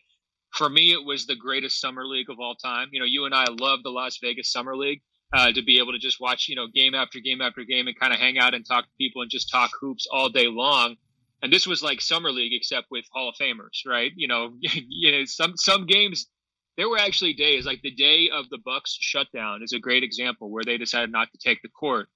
for 0.57 0.69
me, 0.69 0.93
it 0.93 1.05
was 1.05 1.27
the 1.27 1.37
greatest 1.37 1.81
summer 1.81 2.05
league 2.05 2.31
of 2.31 2.41
all 2.41 2.55
time. 2.55 2.89
You 2.93 3.01
know, 3.01 3.07
you 3.07 3.25
and 3.25 3.35
I 3.35 3.45
love 3.61 3.81
the 3.83 3.91
Las 3.91 4.19
Vegas 4.23 4.51
Summer 4.51 4.77
League. 4.77 5.03
Uh, 5.33 5.51
to 5.51 5.61
be 5.61 5.79
able 5.79 5.91
to 5.91 5.99
just 5.99 6.21
watch, 6.21 6.47
you 6.49 6.55
know, 6.55 6.69
game 6.73 6.95
after 6.95 7.19
game 7.19 7.41
after 7.41 7.65
game 7.65 7.89
and 7.89 7.99
kind 7.99 8.13
of 8.13 8.19
hang 8.21 8.39
out 8.39 8.55
and 8.55 8.65
talk 8.65 8.85
to 8.85 8.91
people 8.97 9.23
and 9.23 9.31
just 9.31 9.51
talk 9.51 9.73
hoops 9.81 10.07
all 10.13 10.29
day 10.29 10.47
long. 10.47 10.95
And 11.43 11.53
this 11.53 11.67
was 11.67 11.83
like 11.83 12.01
summer 12.01 12.31
league, 12.31 12.53
except 12.55 12.87
with 12.93 13.07
Hall 13.13 13.31
of 13.31 13.35
Famers, 13.35 13.85
right? 13.85 14.13
You 14.15 14.29
know, 14.29 14.55
you 14.61 15.11
know, 15.11 15.25
some 15.25 15.55
some 15.57 15.85
games 15.87 16.29
there 16.77 16.89
were 16.89 16.99
actually 16.99 17.33
days 17.33 17.67
like 17.67 17.83
the 17.83 17.91
day 17.91 18.31
of 18.33 18.49
the 18.51 18.59
Bucks 18.65 18.97
shutdown 19.01 19.63
is 19.63 19.73
a 19.73 19.79
great 19.79 20.03
example 20.03 20.51
where 20.51 20.65
they 20.65 20.79
decided 20.79 21.11
not 21.11 21.29
to 21.33 21.39
take 21.39 21.61
the 21.63 21.69
court. 21.69 22.09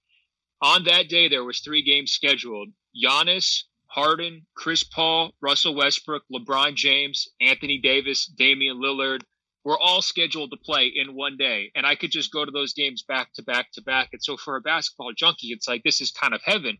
On 0.62 0.84
that 0.84 1.08
day, 1.08 1.28
there 1.28 1.44
was 1.44 1.60
three 1.60 1.82
games 1.82 2.12
scheduled, 2.12 2.68
Giannis, 2.94 3.64
Harden, 3.90 4.46
Chris 4.54 4.84
Paul, 4.84 5.32
Russell 5.40 5.74
Westbrook, 5.74 6.22
LeBron 6.32 6.74
James, 6.74 7.28
Anthony 7.40 7.78
Davis, 7.78 8.26
Damian 8.26 8.80
Lillard 8.80 9.22
were 9.64 9.78
all 9.78 10.00
scheduled 10.00 10.50
to 10.50 10.56
play 10.56 10.86
in 10.86 11.14
one 11.14 11.36
day. 11.36 11.70
And 11.74 11.84
I 11.84 11.96
could 11.96 12.10
just 12.10 12.32
go 12.32 12.44
to 12.44 12.50
those 12.50 12.72
games 12.72 13.02
back 13.02 13.32
to 13.34 13.42
back 13.42 13.72
to 13.72 13.82
back. 13.82 14.08
And 14.12 14.22
so 14.22 14.36
for 14.36 14.56
a 14.56 14.60
basketball 14.60 15.12
junkie, 15.12 15.48
it's 15.48 15.68
like 15.68 15.82
this 15.82 16.00
is 16.00 16.10
kind 16.12 16.34
of 16.34 16.40
heaven. 16.44 16.78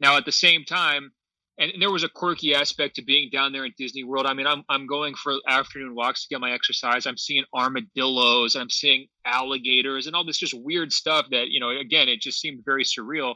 Now 0.00 0.16
at 0.16 0.24
the 0.24 0.32
same 0.32 0.64
time, 0.64 1.12
and 1.58 1.72
there 1.80 1.90
was 1.90 2.04
a 2.04 2.08
quirky 2.08 2.54
aspect 2.54 2.96
to 2.96 3.02
being 3.02 3.30
down 3.32 3.52
there 3.52 3.64
in 3.64 3.72
Disney 3.76 4.04
World. 4.04 4.26
I 4.26 4.34
mean, 4.34 4.46
I'm 4.46 4.62
I'm 4.68 4.86
going 4.86 5.14
for 5.14 5.34
afternoon 5.48 5.94
walks 5.94 6.22
to 6.22 6.28
get 6.28 6.40
my 6.40 6.52
exercise. 6.52 7.04
I'm 7.06 7.16
seeing 7.16 7.44
armadillos, 7.52 8.54
I'm 8.54 8.70
seeing 8.70 9.08
alligators, 9.24 10.06
and 10.06 10.14
all 10.14 10.24
this 10.24 10.38
just 10.38 10.54
weird 10.54 10.92
stuff 10.92 11.26
that 11.30 11.48
you 11.48 11.58
know. 11.58 11.70
Again, 11.70 12.08
it 12.08 12.20
just 12.20 12.40
seemed 12.40 12.64
very 12.64 12.84
surreal. 12.84 13.34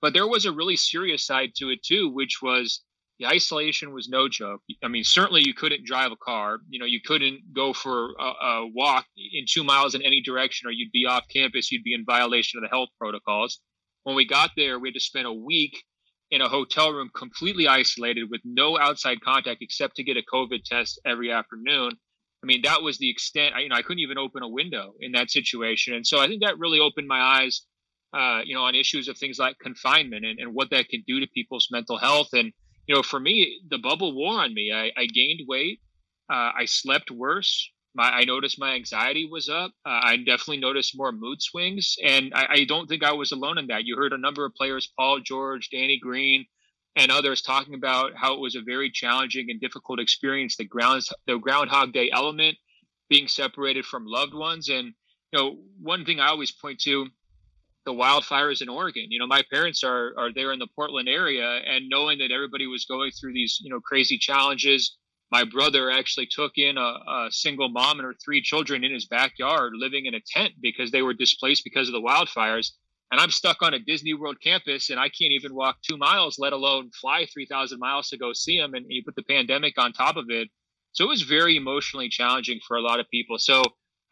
But 0.00 0.12
there 0.12 0.26
was 0.26 0.44
a 0.44 0.52
really 0.52 0.76
serious 0.76 1.24
side 1.24 1.50
to 1.56 1.70
it 1.70 1.82
too, 1.82 2.10
which 2.12 2.38
was 2.42 2.82
the 3.18 3.26
isolation 3.26 3.92
was 3.92 4.08
no 4.08 4.28
joke. 4.28 4.60
I 4.82 4.88
mean, 4.88 5.04
certainly 5.04 5.42
you 5.44 5.54
couldn't 5.54 5.86
drive 5.86 6.12
a 6.12 6.16
car. 6.16 6.58
You 6.68 6.78
know, 6.78 6.86
you 6.86 7.00
couldn't 7.04 7.54
go 7.54 7.72
for 7.72 8.10
a, 8.18 8.24
a 8.44 8.66
walk 8.66 9.06
in 9.16 9.46
two 9.48 9.64
miles 9.64 9.94
in 9.94 10.02
any 10.02 10.20
direction, 10.20 10.68
or 10.68 10.70
you'd 10.70 10.92
be 10.92 11.06
off 11.06 11.24
campus. 11.32 11.72
You'd 11.72 11.82
be 11.82 11.94
in 11.94 12.04
violation 12.04 12.58
of 12.58 12.62
the 12.62 12.74
health 12.74 12.90
protocols. 12.98 13.60
When 14.04 14.16
we 14.16 14.26
got 14.26 14.50
there, 14.56 14.78
we 14.78 14.88
had 14.88 14.94
to 14.94 15.00
spend 15.00 15.26
a 15.26 15.32
week 15.32 15.82
in 16.30 16.40
a 16.42 16.48
hotel 16.48 16.92
room 16.92 17.10
completely 17.14 17.68
isolated 17.68 18.28
with 18.30 18.40
no 18.44 18.78
outside 18.78 19.20
contact 19.20 19.62
except 19.62 19.96
to 19.96 20.04
get 20.04 20.16
a 20.16 20.22
COVID 20.22 20.64
test 20.64 21.00
every 21.06 21.32
afternoon. 21.32 21.92
I 22.42 22.46
mean, 22.46 22.62
that 22.62 22.82
was 22.82 22.98
the 22.98 23.10
extent. 23.10 23.54
I, 23.54 23.60
you 23.60 23.68
know, 23.68 23.76
I 23.76 23.82
couldn't 23.82 24.00
even 24.00 24.18
open 24.18 24.42
a 24.42 24.48
window 24.48 24.92
in 25.00 25.12
that 25.12 25.30
situation, 25.30 25.94
and 25.94 26.06
so 26.06 26.20
I 26.20 26.26
think 26.26 26.42
that 26.42 26.58
really 26.58 26.80
opened 26.80 27.08
my 27.08 27.20
eyes, 27.20 27.62
uh, 28.16 28.40
you 28.44 28.54
know, 28.54 28.62
on 28.62 28.74
issues 28.74 29.08
of 29.08 29.18
things 29.18 29.38
like 29.38 29.58
confinement 29.58 30.24
and, 30.24 30.38
and 30.38 30.54
what 30.54 30.70
that 30.70 30.88
can 30.88 31.02
do 31.06 31.20
to 31.20 31.26
people's 31.34 31.68
mental 31.70 31.98
health. 31.98 32.28
And 32.32 32.52
you 32.86 32.94
know, 32.94 33.02
for 33.02 33.20
me, 33.20 33.60
the 33.68 33.78
bubble 33.78 34.14
wore 34.14 34.40
on 34.40 34.54
me. 34.54 34.72
I, 34.72 34.90
I 34.96 35.06
gained 35.06 35.40
weight. 35.48 35.80
Uh, 36.30 36.50
I 36.58 36.64
slept 36.64 37.10
worse 37.10 37.70
my 37.96 38.10
I 38.10 38.24
noticed 38.24 38.60
my 38.60 38.74
anxiety 38.74 39.26
was 39.28 39.48
up. 39.48 39.72
Uh, 39.84 40.00
I 40.02 40.16
definitely 40.18 40.58
noticed 40.58 40.96
more 40.96 41.12
mood 41.12 41.40
swings, 41.40 41.96
and 42.04 42.32
I, 42.34 42.46
I, 42.50 42.64
don't 42.64 42.86
think 42.86 43.02
I 43.02 43.12
was 43.12 43.32
alone 43.32 43.58
in 43.58 43.66
that. 43.68 43.84
You 43.84 43.96
heard 43.96 44.12
a 44.12 44.18
number 44.18 44.44
of 44.44 44.54
players, 44.54 44.92
Paul 44.98 45.20
George, 45.20 45.70
Danny 45.70 45.98
Green, 45.98 46.44
and 46.94 47.10
others 47.10 47.40
talking 47.40 47.74
about 47.74 48.12
how 48.14 48.34
it 48.34 48.40
was 48.40 48.54
a 48.54 48.60
very 48.60 48.90
challenging 48.90 49.46
and 49.48 49.60
difficult 49.60 49.98
experience. 49.98 50.56
The 50.56 50.66
ground 50.66 51.02
the 51.26 51.38
Groundhog 51.38 51.94
Day 51.94 52.10
element, 52.12 52.56
being 53.08 53.28
separated 53.28 53.86
from 53.86 54.04
loved 54.06 54.34
ones, 54.34 54.68
and 54.68 54.92
you 55.32 55.38
know 55.38 55.56
one 55.80 56.04
thing 56.04 56.20
I 56.20 56.28
always 56.28 56.52
point 56.52 56.80
to. 56.80 57.06
The 57.86 57.92
wildfires 57.92 58.60
in 58.60 58.68
Oregon. 58.68 59.06
You 59.08 59.18
know, 59.18 59.26
my 59.26 59.42
parents 59.50 59.82
are 59.82 60.12
are 60.18 60.32
there 60.32 60.52
in 60.52 60.58
the 60.58 60.68
Portland 60.74 61.08
area, 61.08 61.60
and 61.64 61.88
knowing 61.88 62.18
that 62.18 62.32
everybody 62.32 62.66
was 62.66 62.84
going 62.84 63.12
through 63.12 63.32
these, 63.32 63.58
you 63.62 63.70
know, 63.70 63.80
crazy 63.80 64.18
challenges, 64.18 64.96
my 65.32 65.44
brother 65.44 65.90
actually 65.90 66.26
took 66.26 66.52
in 66.56 66.78
a, 66.78 66.80
a, 66.80 67.28
single 67.30 67.68
mom 67.68 67.98
and 67.98 68.06
her 68.06 68.14
three 68.24 68.40
children 68.40 68.84
in 68.84 68.92
his 68.92 69.06
backyard 69.06 69.72
living 69.74 70.06
in 70.06 70.14
a 70.14 70.20
tent 70.20 70.52
because 70.60 70.90
they 70.90 71.02
were 71.02 71.14
displaced 71.14 71.64
because 71.64 71.88
of 71.88 71.92
the 71.92 72.00
wildfires. 72.00 72.70
And 73.10 73.20
i'm 73.20 73.30
stuck 73.30 73.62
on 73.62 73.72
a 73.72 73.78
disney 73.78 74.14
world 74.14 74.38
campus 74.42 74.90
and 74.90 74.98
i 74.98 75.08
can't 75.08 75.32
even 75.32 75.54
walk 75.54 75.76
two 75.80 75.96
miles 75.96 76.40
let 76.40 76.52
alone 76.52 76.90
fly 77.00 77.26
3000 77.32 77.78
miles 77.78 78.08
to 78.08 78.18
go 78.18 78.32
see 78.32 78.58
them 78.58 78.74
and 78.74 78.84
you 78.88 79.02
put 79.04 79.14
the 79.14 79.22
pandemic 79.22 79.78
on 79.78 79.92
top 79.92 80.16
of 80.16 80.26
it. 80.28 80.48
So 80.92 81.04
it 81.04 81.08
was 81.08 81.22
very 81.22 81.56
emotionally 81.56 82.08
challenging 82.08 82.58
for 82.66 82.76
a 82.76 82.82
lot 82.82 83.00
of 83.00 83.08
people. 83.10 83.38
So 83.38 83.62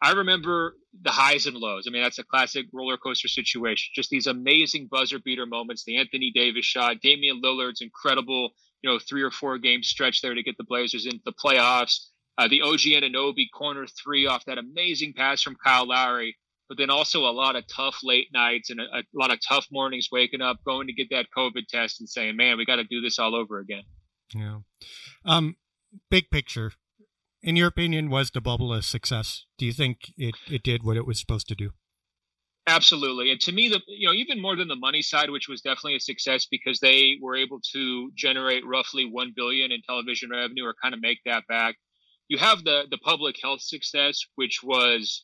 i 0.05 0.11
remember 0.11 0.75
the 1.01 1.11
highs 1.11 1.45
and 1.45 1.57
lows 1.57 1.85
i 1.87 1.91
mean 1.91 2.01
that's 2.01 2.19
a 2.19 2.23
classic 2.23 2.65
roller 2.73 2.97
coaster 2.97 3.27
situation 3.27 3.91
just 3.93 4.09
these 4.09 4.27
amazing 4.27 4.87
buzzer 4.89 5.19
beater 5.19 5.45
moments 5.45 5.83
the 5.83 5.97
anthony 5.97 6.31
davis 6.33 6.65
shot 6.65 6.97
damian 7.01 7.41
lillard's 7.41 7.81
incredible 7.81 8.51
you 8.85 8.91
know 8.91 8.99
three 8.99 9.23
or 9.23 9.31
four 9.31 9.57
game 9.57 9.81
stretch 9.81 10.21
there 10.21 10.35
to 10.35 10.43
get 10.43 10.57
the 10.57 10.63
Blazers 10.63 11.05
into 11.05 11.21
the 11.25 11.33
playoffs. 11.33 12.09
Uh, 12.37 12.47
the 12.47 12.61
OG 12.61 12.81
Anunoby 12.81 13.45
corner 13.51 13.87
three 13.87 14.27
off 14.27 14.45
that 14.45 14.57
amazing 14.57 15.13
pass 15.13 15.41
from 15.41 15.55
Kyle 15.63 15.87
Lowry, 15.87 16.35
but 16.67 16.77
then 16.77 16.89
also 16.89 17.21
a 17.21 17.31
lot 17.31 17.55
of 17.55 17.65
tough 17.67 17.99
late 18.03 18.27
nights 18.33 18.69
and 18.69 18.79
a, 18.79 18.83
a 18.83 19.03
lot 19.13 19.31
of 19.31 19.39
tough 19.47 19.65
mornings 19.71 20.09
waking 20.11 20.41
up, 20.41 20.57
going 20.65 20.87
to 20.87 20.93
get 20.93 21.07
that 21.09 21.27
COVID 21.35 21.65
test 21.67 21.99
and 21.99 22.07
saying, 22.07 22.35
"Man, 22.35 22.57
we 22.57 22.65
got 22.65 22.75
to 22.75 22.83
do 22.83 23.01
this 23.01 23.17
all 23.17 23.35
over 23.35 23.59
again." 23.59 23.83
Yeah. 24.35 24.59
Um, 25.25 25.55
big 26.11 26.29
picture, 26.29 26.73
in 27.45 27.55
your 27.55 27.67
opinion, 27.67 28.09
was 28.09 28.31
the 28.31 28.41
bubble 28.41 28.73
a 28.73 28.81
success? 28.81 29.45
Do 29.59 29.67
you 29.67 29.71
think 29.71 30.11
it, 30.17 30.35
it 30.49 30.63
did 30.63 30.83
what 30.83 30.97
it 30.97 31.05
was 31.05 31.19
supposed 31.19 31.47
to 31.49 31.55
do? 31.55 31.69
Absolutely. 32.67 33.29
And 33.29 33.39
to 33.41 33.51
me, 33.51 33.69
the 33.69 33.79
you 33.87 34.07
know, 34.07 34.13
even 34.13 34.41
more 34.41 34.55
than 34.55 34.67
the 34.67 34.75
money 34.75 35.03
side, 35.03 35.29
which 35.29 35.47
was 35.47 35.61
definitely 35.61 35.95
a 35.95 35.99
success 35.99 36.47
because 36.49 36.79
they 36.79 37.17
were 37.21 37.35
able 37.35 37.59
to 37.73 38.11
generate 38.15 38.65
roughly 38.65 39.05
one 39.05 39.33
billion 39.35 39.71
in 39.71 39.83
television 39.87 40.31
revenue 40.31 40.65
or 40.65 40.73
kind 40.81 40.95
of 40.95 40.99
make 40.99 41.19
that 41.25 41.43
back. 41.47 41.75
You 42.27 42.39
have 42.39 42.63
the 42.63 42.85
the 42.89 42.97
public 42.97 43.35
health 43.39 43.61
success, 43.61 44.19
which 44.33 44.61
was 44.63 45.23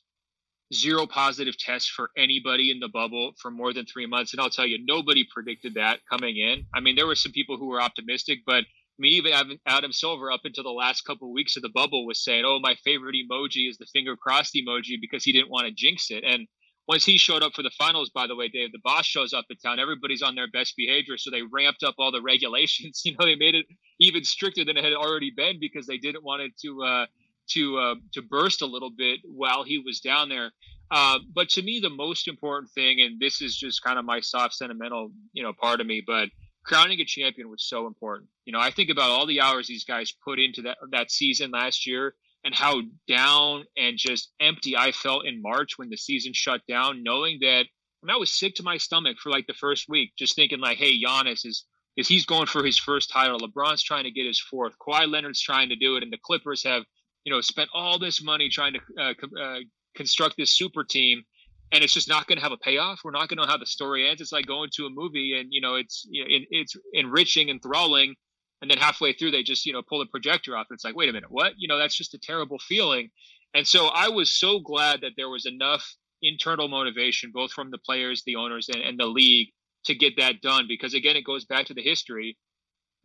zero 0.72 1.08
positive 1.08 1.58
tests 1.58 1.90
for 1.90 2.12
anybody 2.16 2.70
in 2.70 2.80
the 2.80 2.88
bubble 2.88 3.32
for 3.42 3.50
more 3.50 3.74
than 3.74 3.88
three 3.88 4.06
months. 4.06 4.34
And 4.34 4.40
I'll 4.40 4.52
tell 4.52 4.68
you, 4.68 4.78
nobody 4.86 5.26
predicted 5.34 5.74
that 5.74 6.00
coming 6.08 6.38
in. 6.38 6.68
I 6.76 6.80
mean, 6.80 6.96
there 6.96 7.08
were 7.08 7.16
some 7.16 7.32
people 7.32 7.58
who 7.58 7.70
were 7.70 7.82
optimistic, 7.82 8.42
but 8.46 8.66
mean, 9.02 9.14
even 9.14 9.58
Adam 9.66 9.92
Silver, 9.92 10.32
up 10.32 10.42
until 10.44 10.64
the 10.64 10.70
last 10.70 11.02
couple 11.02 11.28
of 11.28 11.34
weeks 11.34 11.56
of 11.56 11.64
the 11.64 11.70
bubble, 11.70 12.06
was 12.06 12.24
saying, 12.24 12.44
"Oh, 12.46 12.60
my 12.60 12.76
favorite 12.84 13.16
emoji 13.16 13.70
is 13.70 13.78
the 13.78 13.86
finger 13.88 14.16
crossed 14.16 14.54
emoji 14.54 15.00
because 15.00 15.24
he 15.24 15.32
didn't 15.32 15.50
want 15.50 15.68
to 15.68 15.74
jinx 15.74 16.12
it." 16.12 16.24
And 16.24 16.48
once 16.88 17.06
he 17.06 17.18
showed 17.18 17.44
up 17.44 17.54
for 17.54 17.64
the 17.64 17.72
finals, 17.72 18.10
by 18.10 18.28
the 18.28 18.36
way, 18.36 18.48
Dave, 18.48 18.72
the 18.72 18.80
boss 18.84 19.06
shows 19.06 19.34
up 19.34 19.46
in 19.50 19.58
town. 19.58 19.80
Everybody's 19.80 20.22
on 20.22 20.36
their 20.36 20.50
best 20.50 20.76
behavior, 20.76 21.18
so 21.18 21.30
they 21.30 21.42
ramped 21.42 21.84
up 21.84 21.96
all 21.98 22.12
the 22.12 22.22
regulations. 22.22 23.02
You 23.06 23.16
know, 23.18 23.26
they 23.26 23.36
made 23.36 23.56
it 23.56 23.66
even 24.00 24.24
stricter 24.24 24.64
than 24.66 24.78
it 24.78 24.84
had 24.84 24.94
already 24.94 25.32
been 25.36 25.60
because 25.60 25.88
they 25.88 25.98
didn't 25.98 26.24
want 26.24 26.42
it 26.42 26.52
to 26.62 26.84
uh, 26.84 27.06
to 27.52 27.78
uh, 27.78 27.96
to 28.14 28.22
burst 28.22 28.62
a 28.62 28.66
little 28.66 28.92
bit 28.92 29.20
while 29.24 29.64
he 29.64 29.78
was 29.78 30.00
down 30.00 30.30
there. 30.30 30.52
Uh, 30.92 31.20
but 31.34 31.48
to 31.50 31.62
me, 31.62 31.80
the 31.80 31.90
most 31.90 32.28
important 32.28 32.70
thing, 32.72 33.00
and 33.00 33.20
this 33.20 33.42
is 33.42 33.56
just 33.56 33.82
kind 33.82 33.98
of 33.98 34.04
my 34.04 34.20
soft, 34.20 34.54
sentimental, 34.54 35.12
you 35.32 35.42
know, 35.42 35.54
part 35.54 35.80
of 35.80 35.88
me, 35.88 36.04
but 36.06 36.28
crowning 36.64 37.00
a 37.00 37.06
champion 37.06 37.50
was 37.50 37.68
so 37.68 37.88
important. 37.88 38.30
You 38.46 38.54
know, 38.54 38.60
I 38.60 38.72
think 38.72 38.90
about 38.90 39.10
all 39.10 39.26
the 39.26 39.42
hours 39.42 39.68
these 39.68 39.86
guys 39.86 40.14
put 40.24 40.40
into 40.40 40.64
that 40.64 40.78
that 40.92 41.12
season 41.12 41.52
last 41.52 41.88
year 41.88 42.16
and 42.44 42.56
how 42.56 42.82
down 43.08 43.66
and 43.78 43.98
just 43.98 44.32
empty 44.40 44.76
I 44.76 44.92
felt 44.92 45.26
in 45.26 45.42
March 45.42 45.78
when 45.78 45.90
the 45.90 45.98
season 45.98 46.34
shut 46.34 46.62
down, 46.68 47.04
knowing 47.04 47.40
that 47.42 47.66
I, 48.10 48.18
was 48.18 48.34
sick 48.34 48.56
to 48.56 48.64
my 48.64 48.78
stomach 48.78 49.18
for 49.22 49.30
like 49.30 49.46
the 49.48 49.54
first 49.54 49.88
week, 49.88 50.14
just 50.18 50.36
thinking 50.36 50.60
like, 50.60 50.78
hey, 50.78 51.00
Giannis 51.02 51.46
is 51.46 51.66
is 51.98 52.08
he's 52.08 52.26
going 52.26 52.48
for 52.48 52.64
his 52.64 52.80
first 52.80 53.10
title. 53.12 53.40
LeBron's 53.40 53.84
trying 53.84 54.06
to 54.06 54.12
get 54.12 54.26
his 54.26 54.40
fourth. 54.40 54.74
Kawhi 54.80 55.12
Leonard's 55.12 55.42
trying 55.42 55.70
to 55.70 55.76
do 55.76 55.98
it, 55.98 56.04
and 56.04 56.12
the 56.12 56.18
Clippers 56.24 56.64
have 56.64 56.84
you 57.26 57.34
know 57.34 57.42
spent 57.42 57.70
all 57.74 58.00
this 58.00 58.24
money 58.24 58.50
trying 58.50 58.74
to 58.74 58.80
uh, 59.00 59.14
uh, 59.40 59.60
construct 59.96 60.36
this 60.38 60.56
super 60.56 60.84
team, 60.84 61.24
and 61.72 61.84
it's 61.84 61.94
just 61.94 62.10
not 62.10 62.28
going 62.28 62.38
to 62.38 62.44
have 62.44 62.52
a 62.52 62.58
payoff. 62.58 63.00
We're 63.04 63.12
not 63.12 63.30
going 63.30 63.38
to 63.38 63.46
know 63.46 63.52
how 63.52 63.58
the 63.58 63.66
story 63.66 64.08
ends. 64.08 64.22
It's 64.22 64.32
like 64.32 64.46
going 64.46 64.70
to 64.76 64.86
a 64.86 64.90
movie, 64.90 65.38
and 65.40 65.48
you 65.52 65.62
know 65.62 65.76
it's 65.76 66.06
you 66.10 66.24
know, 66.24 66.28
it, 66.30 66.48
it's 66.52 66.76
enriching, 66.94 67.50
enthralling, 67.50 68.16
and 68.62 68.70
then 68.70 68.78
halfway 68.78 69.14
through 69.14 69.32
they 69.32 69.44
just 69.44 69.66
you 69.66 69.74
know 69.74 69.82
pull 69.82 70.00
the 70.00 70.06
projector 70.06 70.56
off 70.56 70.68
and 70.70 70.78
it's 70.78 70.86
like 70.86 70.96
wait 70.96 71.10
a 71.10 71.14
minute 71.14 71.32
what 71.32 71.54
you 71.58 71.68
know 71.68 71.78
that's 71.78 71.96
just 71.96 72.14
a 72.14 72.20
terrible 72.20 72.60
feeling 72.60 73.10
and 73.54 73.68
so 73.68 73.88
i 73.88 74.08
was 74.08 74.32
so 74.32 74.60
glad 74.60 75.02
that 75.02 75.12
there 75.18 75.30
was 75.30 75.46
enough 75.46 75.96
internal 76.22 76.68
motivation 76.68 77.32
both 77.34 77.52
from 77.52 77.72
the 77.72 77.78
players 77.80 78.24
the 78.26 78.36
owners 78.36 78.70
and, 78.70 78.82
and 78.82 79.00
the 79.00 79.06
league 79.06 79.50
to 79.84 79.96
get 79.96 80.16
that 80.18 80.42
done 80.42 80.66
because 80.68 80.94
again 80.94 81.16
it 81.16 81.26
goes 81.26 81.46
back 81.46 81.66
to 81.66 81.74
the 81.74 81.82
history 81.82 82.38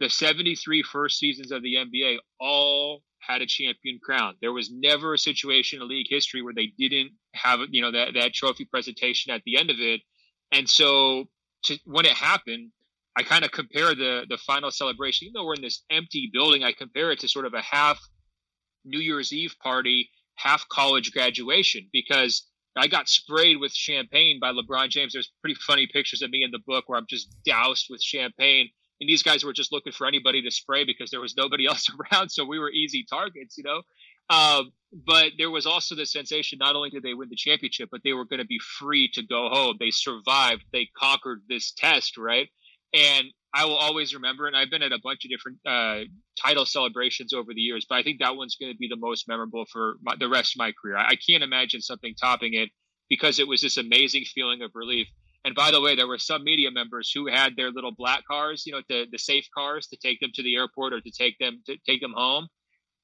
the 0.01 0.11
73 0.11 0.83
first 0.83 1.19
seasons 1.19 1.53
of 1.53 1.63
the 1.63 1.75
nba 1.75 2.19
all 2.41 3.03
had 3.21 3.43
a 3.43 3.47
champion 3.47 3.99
crown 4.03 4.35
there 4.41 4.53
was 4.53 4.71
never 4.71 5.15
a 5.15 5.19
situation 5.19 5.81
in 5.81 5.89
league 5.89 6.07
history 6.09 6.43
where 6.43 6.55
they 6.55 6.73
didn't 6.79 7.13
have 7.35 7.61
you 7.71 7.83
know 7.83 7.93
that, 7.93 8.15
that 8.15 8.33
trophy 8.33 8.65
presentation 8.65 9.33
at 9.33 9.43
the 9.45 9.59
end 9.59 9.71
of 9.71 9.77
it 9.79 10.01
and 10.53 10.69
so 10.69 11.25
to, 11.63 11.79
when 11.85 12.05
it 12.05 12.13
happened 12.13 12.71
I 13.17 13.23
kind 13.23 13.45
of 13.45 13.51
compare 13.51 13.95
the 13.95 14.27
the 14.29 14.37
final 14.37 14.71
celebration, 14.71 15.27
even 15.27 15.33
though 15.33 15.47
we're 15.47 15.55
in 15.55 15.63
this 15.63 15.83
empty 15.91 16.29
building, 16.31 16.63
I 16.63 16.73
compare 16.73 17.11
it 17.13 17.21
to 17.21 17.29
sort 17.29 17.47
of 17.47 17.55
a 17.55 17.63
half 17.63 17.99
New 18.85 18.99
Year's 19.01 19.33
Eve 19.33 19.57
party, 19.63 20.11
half 20.35 20.69
college 20.69 21.13
graduation 21.13 21.89
because 21.93 22.47
I 22.77 22.89
got 22.89 23.09
sprayed 23.09 23.59
with 23.59 23.73
champagne 23.73 24.39
by 24.39 24.53
LeBron 24.53 24.91
James. 24.91 25.15
There's 25.15 25.33
pretty 25.41 25.59
funny 25.67 25.87
pictures 25.87 26.21
of 26.21 26.31
me 26.31 26.43
in 26.43 26.51
the 26.51 26.61
book 26.67 26.85
where 26.87 26.99
I'm 26.99 27.07
just 27.09 27.35
doused 27.43 27.87
with 27.89 28.03
champagne. 28.03 28.69
And 29.01 29.09
these 29.09 29.23
guys 29.23 29.45
were 29.45 29.53
just 29.53 29.73
looking 29.73 29.93
for 29.93 30.07
anybody 30.07 30.43
to 30.43 30.51
spray 30.51 30.85
because 30.85 31.11
there 31.11 31.21
was 31.21 31.37
nobody 31.37 31.67
else 31.69 31.87
around. 32.13 32.31
So 32.31 32.45
we 32.45 32.59
were 32.59 32.71
easy 32.71 33.05
targets, 33.09 33.57
you 33.59 33.65
know? 33.65 33.83
Um, 34.29 34.73
but 34.93 35.33
there 35.39 35.51
was 35.51 35.67
also 35.67 35.95
the 35.95 36.07
sensation 36.07 36.59
not 36.59 36.75
only 36.75 36.91
did 36.91 37.03
they 37.03 37.15
win 37.15 37.29
the 37.29 37.37
championship, 37.37 37.91
but 37.93 38.01
they 38.03 38.13
were 38.13 38.25
going 38.25 38.41
to 38.41 38.47
be 38.47 38.59
free 38.79 39.11
to 39.15 39.23
go 39.23 39.49
home. 39.49 39.77
They 39.79 39.91
survived, 39.91 40.65
they 40.73 40.89
conquered 40.97 41.43
this 41.49 41.73
test, 41.73 42.17
right? 42.17 42.49
And 42.95 43.27
I 43.55 43.65
will 43.65 43.77
always 43.77 44.15
remember, 44.15 44.47
and 44.47 44.57
I've 44.57 44.71
been 44.71 44.83
at 44.83 44.93
a 44.93 45.01
bunch 45.03 45.25
of 45.25 45.31
different 45.31 45.59
uh, 45.67 46.05
title 46.43 46.67
celebrations 46.67 47.33
over 47.33 47.55
the 47.55 47.61
years, 47.61 47.87
but 47.89 47.97
I 47.97 48.03
think 48.03 48.21
that 48.21 48.37
one's 48.37 48.57
going 48.57 48.73
to 48.73 48.79
be 48.79 48.89
the 48.89 48.97
most 48.97 49.29
memorable 49.29 49.65
for 49.71 49.97
my, 50.03 50.15
the 50.19 50.29
rest 50.29 50.55
of 50.55 50.59
my 50.59 50.73
career. 50.81 50.97
I, 50.97 51.11
I 51.11 51.17
can't 51.17 51.43
imagine 51.43 51.81
something 51.81 52.15
topping 52.21 52.55
it 52.55 52.71
because 53.09 53.39
it 53.39 53.49
was 53.49 53.61
this 53.61 53.77
amazing 53.77 54.25
feeling 54.25 54.63
of 54.63 54.73
relief. 54.75 55.09
And 55.47 55.55
by 55.55 55.71
the 55.71 55.81
way, 55.81 55.95
there 55.95 56.09
were 56.09 56.19
some 56.19 56.43
media 56.43 56.73
members 56.73 57.13
who 57.15 57.29
had 57.29 57.55
their 57.55 57.71
little 57.71 57.93
black 57.93 58.25
cars, 58.27 58.65
you 58.67 58.73
know, 58.73 58.83
the 58.89 59.07
the 59.13 59.19
safe 59.19 59.47
cars 59.57 59.87
to 59.87 59.97
take 59.97 60.19
them 60.19 60.33
to 60.35 60.43
the 60.43 60.57
airport 60.57 60.93
or 60.93 61.01
to 61.01 61.11
take 61.13 61.39
them 61.39 61.63
to 61.67 61.77
take 61.87 62.01
them 62.01 62.15
home. 62.17 62.49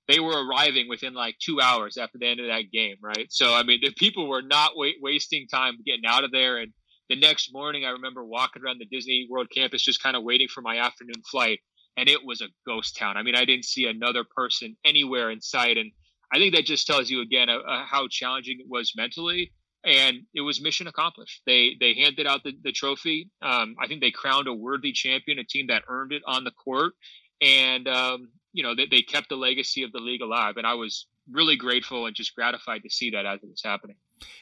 They 0.09 0.19
were 0.19 0.45
arriving 0.45 0.89
within 0.89 1.15
like 1.15 1.37
two 1.39 1.61
hours 1.61 1.97
after 1.97 2.19
the 2.19 2.27
end 2.27 2.41
of 2.41 2.49
that 2.49 2.73
game, 2.73 2.97
right? 3.01 3.29
So 3.31 3.55
I 3.55 3.63
mean, 3.63 3.79
the 3.81 3.93
people 3.93 4.29
were 4.29 4.43
not 4.43 4.73
wasting 4.77 5.47
time 5.47 5.77
getting 5.87 6.05
out 6.05 6.25
of 6.25 6.33
there. 6.33 6.59
And 6.59 6.73
the 7.09 7.15
next 7.15 7.53
morning, 7.53 7.85
I 7.85 7.91
remember 7.91 8.25
walking 8.25 8.65
around 8.65 8.81
the 8.81 8.87
Disney 8.87 9.29
World 9.31 9.47
campus, 9.55 9.81
just 9.81 10.03
kind 10.03 10.17
of 10.17 10.25
waiting 10.25 10.49
for 10.49 10.63
my 10.63 10.79
afternoon 10.79 11.23
flight, 11.31 11.61
and 11.97 12.09
it 12.09 12.25
was 12.25 12.41
a 12.41 12.49
ghost 12.67 12.97
town. 12.97 13.17
I 13.17 13.23
mean, 13.23 13.37
I 13.37 13.45
didn't 13.45 13.67
see 13.67 13.87
another 13.87 14.25
person 14.25 14.77
anywhere 14.85 15.31
in 15.31 15.41
sight, 15.41 15.79
and 15.79 15.93
I 16.35 16.39
think 16.39 16.57
that 16.57 16.65
just 16.65 16.89
tells 16.89 17.09
you 17.09 17.21
again 17.21 17.49
uh, 17.49 17.59
uh, 17.59 17.85
how 17.85 18.09
challenging 18.11 18.59
it 18.59 18.67
was 18.69 18.95
mentally 18.97 19.53
and 19.85 20.23
it 20.35 20.41
was 20.41 20.61
mission 20.61 20.87
accomplished. 20.87 21.43
They 21.47 21.77
they 21.79 21.95
handed 21.95 22.27
out 22.27 22.45
the, 22.45 22.53
the 22.63 22.73
trophy. 22.73 23.31
Um, 23.41 23.77
I 23.81 23.87
think 23.87 24.01
they 24.01 24.11
crowned 24.11 24.49
a 24.49 24.55
worthy 24.55 24.93
champion, 24.93 25.39
a 25.39 25.45
team 25.45 25.67
that 25.69 25.83
earned 25.89 26.13
it 26.13 26.23
on 26.27 26.45
the 26.45 26.51
court, 26.51 26.95
and 27.41 27.89
um, 27.89 28.31
you 28.53 28.63
know 28.63 28.75
they, 28.75 28.87
they 28.87 29.03
kept 29.03 29.29
the 29.29 29.37
legacy 29.37 29.83
of 29.83 29.93
the 29.93 29.99
league 29.99 30.23
alive. 30.23 30.57
And 30.57 30.67
I 30.67 30.75
was 30.75 31.07
really 31.31 31.57
grateful 31.57 32.07
and 32.07 32.15
just 32.15 32.35
gratified 32.35 32.83
to 32.83 32.91
see 32.91 33.11
that 33.11 33.27
as 33.27 33.41
it 33.43 33.49
was 33.49 33.63
happening. 33.65 33.97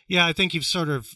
Yeah, 0.08 0.26
I 0.26 0.32
think 0.32 0.54
you've 0.54 0.64
sort 0.64 0.88
of 0.88 1.14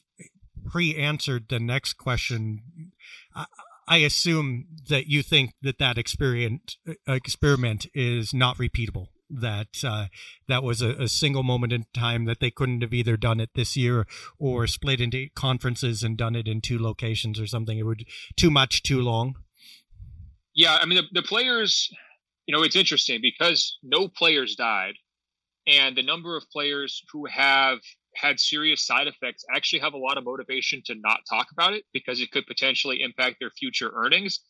pre-answered 0.66 1.49
the 1.49 1.61
next 1.61 1.95
question. 1.95 2.93
I, 3.35 3.47
I 3.87 3.97
assume 3.99 4.66
that 4.88 5.07
you 5.07 5.23
think 5.23 5.52
that 5.61 5.78
that 5.78 5.99
experience 5.99 6.78
experiment 7.07 7.87
is 7.93 8.33
not 8.33 8.57
repeatable 8.57 9.09
that 9.31 9.69
uh, 9.85 10.07
that 10.49 10.62
was 10.62 10.83
a, 10.83 10.90
a, 10.90 11.09
single 11.09 11.43
moment 11.43 11.73
in 11.73 11.87
time 11.95 12.25
that 12.26 12.40
they 12.40 12.50
couldn't 12.50 12.83
have 12.83 12.93
either 12.93 13.16
done 13.16 13.40
it 13.40 13.50
this 13.54 13.76
year 13.76 14.07
or 14.38 14.66
split 14.66 15.00
into 15.00 15.28
conferences 15.35 16.02
and 16.02 16.16
done 16.16 16.37
it 16.37 16.47
in 16.47 16.61
two 16.61 16.78
locations 16.78 17.40
or 17.40 17.47
something. 17.47 17.78
It 17.78 17.85
would 17.85 18.04
too 18.37 18.50
much, 18.50 18.83
too 18.83 19.00
long. 19.00 19.35
Yeah, 20.54 20.78
I 20.81 20.87
mean 20.87 20.97
the, 20.97 21.21
the 21.21 21.26
players. 21.26 21.90
You 22.47 22.54
know, 22.54 22.62
it's 22.62 22.76
interesting 22.76 23.21
because 23.23 23.78
no 23.83 24.09
players 24.09 24.54
died, 24.54 24.95
and 25.66 25.97
the 25.97 26.02
number 26.02 26.37
of 26.37 26.45
players 26.52 27.02
who 27.12 27.26
have 27.26 27.78
had 28.16 28.38
serious 28.38 28.87
side 28.87 29.07
effects 29.07 29.45
actually 29.54 29.81
have 29.81 29.95
a 29.95 29.99
lot 29.99 30.19
of 30.19 30.25
motivation 30.25 30.83
to 30.87 30.95
not 30.95 31.21
talk 31.28 31.49
about 31.52 31.73
it 31.73 31.85
because 31.93 32.21
it 32.21 32.31
could 32.31 32.47
potentially 32.47 33.00
impact 33.00 33.37
their 33.40 33.50
future 33.50 33.90
earnings. 33.95 34.40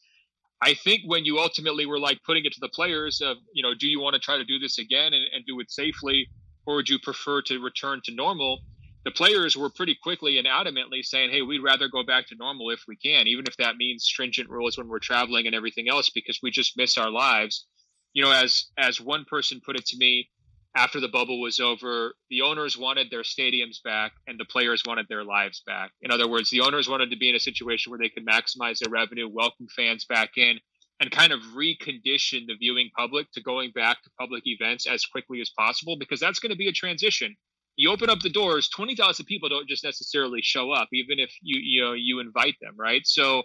I 0.63 0.75
think 0.75 1.03
when 1.07 1.25
you 1.25 1.39
ultimately 1.39 1.87
were 1.87 1.99
like 1.99 2.19
putting 2.25 2.45
it 2.45 2.53
to 2.55 2.61
the 2.61 2.69
players 2.69 3.21
of, 3.21 3.37
you 3.53 3.63
know, 3.63 3.75
do 3.75 3.87
you 3.87 4.01
want 4.01 4.15
to 4.15 4.21
try 4.21 4.37
to 4.37 4.45
do 4.45 4.59
this 4.59 4.79
again 4.79 5.13
and, 5.13 5.25
and 5.35 5.45
do 5.47 5.61
it 5.61 5.71
safely, 5.71 6.29
or 6.67 6.77
would 6.77 6.89
you 6.89 6.99
prefer 6.99 7.43
to 7.43 7.59
return 7.59 8.01
to 8.05 8.15
normal? 8.15 8.61
The 9.05 9.11
players 9.11 9.57
were 9.57 9.69
pretty 9.69 9.97
quickly 10.03 10.39
and 10.39 10.47
adamantly 10.47 11.03
saying, 11.03 11.31
hey, 11.31 11.43
we'd 11.43 11.63
rather 11.63 11.89
go 11.89 12.03
back 12.03 12.27
to 12.29 12.37
normal 12.37 12.71
if 12.71 12.85
we 12.89 12.97
can, 12.97 13.27
even 13.27 13.45
if 13.47 13.57
that 13.59 13.77
means 13.77 14.05
stringent 14.05 14.49
rules 14.49 14.79
when 14.79 14.89
we're 14.89 14.99
traveling 14.99 15.47
and 15.47 15.55
everything 15.55 15.89
else, 15.91 16.09
because 16.09 16.39
we 16.43 16.51
just 16.51 16.79
miss 16.79 16.97
our 16.97 17.11
lives. 17.11 17.67
You 18.15 18.25
know, 18.25 18.31
as 18.33 18.71
as 18.79 19.01
one 19.01 19.27
person 19.29 19.61
put 19.65 19.77
it 19.77 19.85
to 19.87 19.99
me, 19.99 20.31
after 20.77 21.01
the 21.01 21.09
bubble 21.09 21.41
was 21.41 21.61
over, 21.61 22.15
the 22.31 22.43
owners 22.43 22.77
wanted 22.77 23.11
their 23.11 23.23
stadiums 23.23 23.83
back 23.83 24.13
and 24.27 24.39
the 24.41 24.45
players 24.45 24.83
wanted 24.85 25.07
their 25.09 25.25
lives 25.25 25.63
back. 25.67 25.93
In 26.03 26.11
other 26.11 26.29
words, 26.29 26.51
the 26.51 26.63
owners 26.63 26.89
wanted 26.89 27.11
to 27.11 27.17
be 27.17 27.29
in 27.29 27.37
a 27.37 27.41
situation 27.41 27.91
where 27.91 27.99
they 27.99 28.09
could 28.09 28.27
maximize 28.27 28.79
their 28.79 28.91
revenue, 28.91 29.29
welcome 29.29 29.69
fans 29.75 30.05
back 30.05 30.31
in, 30.37 30.59
and 31.01 31.11
kind 31.11 31.33
of 31.33 31.41
recondition 31.57 32.47
the 32.47 32.57
viewing 32.59 32.91
public 32.97 33.31
to 33.33 33.43
going 33.43 33.71
back 33.73 34.03
to 34.03 34.11
public 34.19 34.43
events 34.47 34.87
as 34.87 35.05
quickly 35.05 35.41
as 35.41 35.51
possible 35.51 35.97
because 35.99 36.19
that's 36.19 36.41
going 36.41 36.51
to 36.51 36.57
be 36.57 36.69
a 36.69 36.73
transition. 36.73 37.37
You 37.77 37.91
open 37.91 38.11
up 38.11 38.21
the 38.21 38.31
doors, 38.31 38.69
20,000 38.69 39.27
people 39.27 39.49
don't 39.49 39.69
just 39.69 39.85
necessarily 39.85 40.41
show 40.43 40.71
up 40.71 40.89
even 40.93 41.19
if 41.19 41.33
you 41.43 41.61
you 41.61 41.83
know 41.83 41.93
you 41.93 42.21
invite 42.21 42.55
them, 42.61 42.75
right? 42.77 43.03
So 43.05 43.43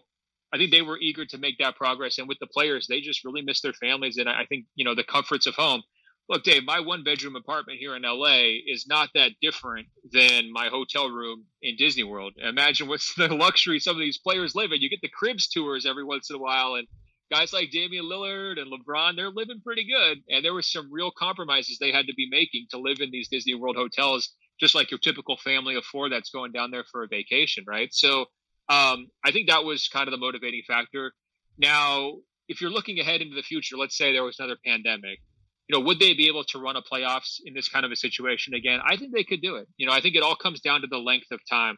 I 0.53 0.57
think 0.57 0.71
they 0.71 0.83
were 0.83 0.97
eager 0.99 1.25
to 1.25 1.37
make 1.37 1.57
that 1.59 1.75
progress 1.75 2.17
and 2.17 2.27
with 2.27 2.37
the 2.39 2.47
players, 2.47 2.87
they 2.87 3.01
just 3.01 3.23
really 3.23 3.41
miss 3.41 3.61
their 3.61 3.73
families 3.73 4.17
and 4.17 4.29
I 4.29 4.45
think, 4.45 4.65
you 4.75 4.85
know, 4.85 4.95
the 4.95 5.03
comforts 5.03 5.47
of 5.47 5.55
home 5.55 5.81
look, 6.29 6.43
Dave, 6.43 6.63
my 6.63 6.79
one 6.79 7.03
bedroom 7.03 7.35
apartment 7.35 7.79
here 7.79 7.95
in 7.95 8.03
LA 8.03 8.59
is 8.67 8.85
not 8.87 9.09
that 9.15 9.31
different 9.41 9.87
than 10.11 10.53
my 10.53 10.67
hotel 10.67 11.09
room 11.09 11.45
in 11.61 11.75
Disney 11.75 12.03
World. 12.03 12.33
Imagine 12.37 12.87
what's 12.87 13.13
the 13.17 13.27
luxury 13.27 13.79
some 13.79 13.95
of 13.95 14.01
these 14.01 14.19
players 14.19 14.55
live 14.55 14.71
in. 14.71 14.81
You 14.81 14.89
get 14.89 15.01
the 15.01 15.09
cribs 15.09 15.47
tours 15.47 15.85
every 15.85 16.05
once 16.05 16.29
in 16.29 16.35
a 16.35 16.39
while, 16.39 16.75
and 16.75 16.87
guys 17.31 17.51
like 17.51 17.71
Damian 17.71 18.05
Lillard 18.05 18.59
and 18.59 18.71
LeBron, 18.71 19.15
they're 19.15 19.29
living 19.29 19.61
pretty 19.63 19.87
good. 19.87 20.19
And 20.29 20.45
there 20.45 20.53
were 20.53 20.61
some 20.61 20.91
real 20.91 21.11
compromises 21.11 21.77
they 21.77 21.91
had 21.91 22.07
to 22.07 22.13
be 22.13 22.29
making 22.29 22.67
to 22.71 22.79
live 22.79 22.99
in 22.99 23.11
these 23.11 23.27
Disney 23.27 23.55
World 23.55 23.75
hotels, 23.75 24.33
just 24.59 24.75
like 24.75 24.91
your 24.91 24.99
typical 24.99 25.37
family 25.37 25.75
of 25.75 25.83
four 25.83 26.09
that's 26.09 26.29
going 26.29 26.51
down 26.51 26.71
there 26.71 26.85
for 26.91 27.03
a 27.03 27.07
vacation, 27.07 27.63
right? 27.67 27.89
So 27.91 28.21
um, 28.69 29.07
I 29.25 29.31
think 29.31 29.49
that 29.49 29.63
was 29.63 29.87
kind 29.87 30.07
of 30.07 30.11
the 30.11 30.17
motivating 30.17 30.61
factor. 30.67 31.11
Now, 31.57 32.13
if 32.47 32.61
you're 32.61 32.71
looking 32.71 32.99
ahead 32.99 33.21
into 33.21 33.35
the 33.35 33.43
future, 33.43 33.77
let's 33.77 33.97
say 33.97 34.11
there 34.11 34.23
was 34.23 34.39
another 34.39 34.57
pandemic 34.65 35.19
you 35.69 35.77
know, 35.77 35.85
would 35.85 35.99
they 35.99 36.13
be 36.13 36.27
able 36.27 36.43
to 36.45 36.59
run 36.59 36.75
a 36.75 36.81
playoffs 36.81 37.39
in 37.45 37.53
this 37.53 37.69
kind 37.69 37.85
of 37.85 37.91
a 37.91 37.95
situation 37.95 38.55
again? 38.55 38.79
I 38.83 38.97
think 38.97 39.13
they 39.13 39.23
could 39.23 39.41
do 39.41 39.55
it. 39.55 39.67
You 39.77 39.85
know, 39.85 39.93
I 39.93 40.01
think 40.01 40.15
it 40.15 40.23
all 40.23 40.35
comes 40.35 40.61
down 40.61 40.81
to 40.81 40.87
the 40.87 40.97
length 40.97 41.27
of 41.31 41.39
time. 41.47 41.77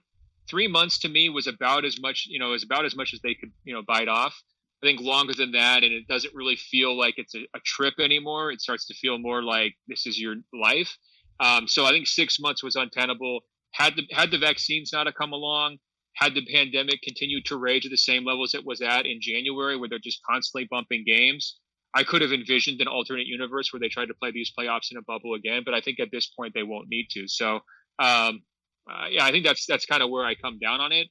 Three 0.50 0.70
months 0.70 1.00
to 1.00 1.10
me 1.10 1.30
was 1.30 1.46
about 1.46 1.84
as 1.84 2.00
much, 2.00 2.26
you 2.28 2.40
know, 2.40 2.54
is 2.54 2.64
about 2.64 2.86
as 2.86 2.96
much 2.96 3.14
as 3.14 3.20
they 3.22 3.34
could, 3.34 3.52
you 3.66 3.74
know, 3.74 3.82
bite 3.86 4.08
off. 4.08 4.42
I 4.82 4.88
think 4.88 5.02
longer 5.02 5.34
than 5.34 5.52
that, 5.52 5.84
and 5.84 5.92
it 5.92 6.08
doesn't 6.08 6.34
really 6.34 6.56
feel 6.56 6.98
like 6.98 7.16
it's 7.18 7.36
a, 7.36 7.42
a 7.54 7.60
trip 7.64 7.96
anymore. 8.00 8.52
It 8.52 8.62
starts 8.62 8.88
to 8.88 8.96
feel 8.96 9.20
more 9.20 9.44
like 9.44 9.76
this 9.88 10.08
is 10.08 10.20
your 10.20 10.36
life. 10.54 10.98
Um, 11.40 11.68
so 11.68 11.86
I 11.86 11.92
think 11.92 12.08
six 12.08 12.40
months 12.40 12.64
was 12.64 12.76
untenable. 12.76 13.42
Had 13.74 13.96
the 13.96 14.04
had 14.12 14.32
the 14.32 14.40
vaccines 14.40 14.92
not 14.92 15.14
come 15.16 15.34
along, 15.34 15.78
had 16.16 16.34
the 16.34 16.46
pandemic 16.46 17.02
continued 17.04 17.46
to 17.46 17.58
rage 17.58 17.86
at 17.86 17.92
the 17.92 17.98
same 17.98 18.26
levels 18.26 18.56
it 18.56 18.66
was 18.66 18.82
at 18.82 19.06
in 19.06 19.20
January, 19.22 19.78
where 19.78 19.90
they're 19.90 20.00
just 20.00 20.22
constantly 20.28 20.68
bumping 20.72 21.04
games, 21.06 21.58
I 21.94 22.04
could 22.04 22.22
have 22.22 22.32
envisioned 22.32 22.80
an 22.82 22.88
alternate 22.88 23.28
universe 23.28 23.72
where 23.72 23.80
they 23.80 23.90
tried 23.90 24.08
to 24.08 24.14
play 24.14 24.32
these 24.32 24.52
playoffs 24.58 24.92
in 24.92 24.98
a 24.98 25.02
bubble 25.02 25.34
again, 25.34 25.64
but 25.66 25.74
I 25.74 25.82
think 25.82 26.00
at 26.00 26.10
this 26.12 26.28
point 26.28 26.54
they 26.54 26.64
won't 26.64 26.88
need 26.90 27.08
to. 27.12 27.28
So, 27.28 27.56
um, 28.00 28.44
uh, 28.90 29.08
yeah, 29.10 29.26
I 29.26 29.32
think 29.32 29.46
that's 29.46 29.66
that's 29.66 29.86
kind 29.86 30.02
of 30.02 30.10
where 30.10 30.26
I 30.26 30.36
come 30.36 30.58
down 30.60 30.80
on 30.80 30.92
it. 30.92 31.08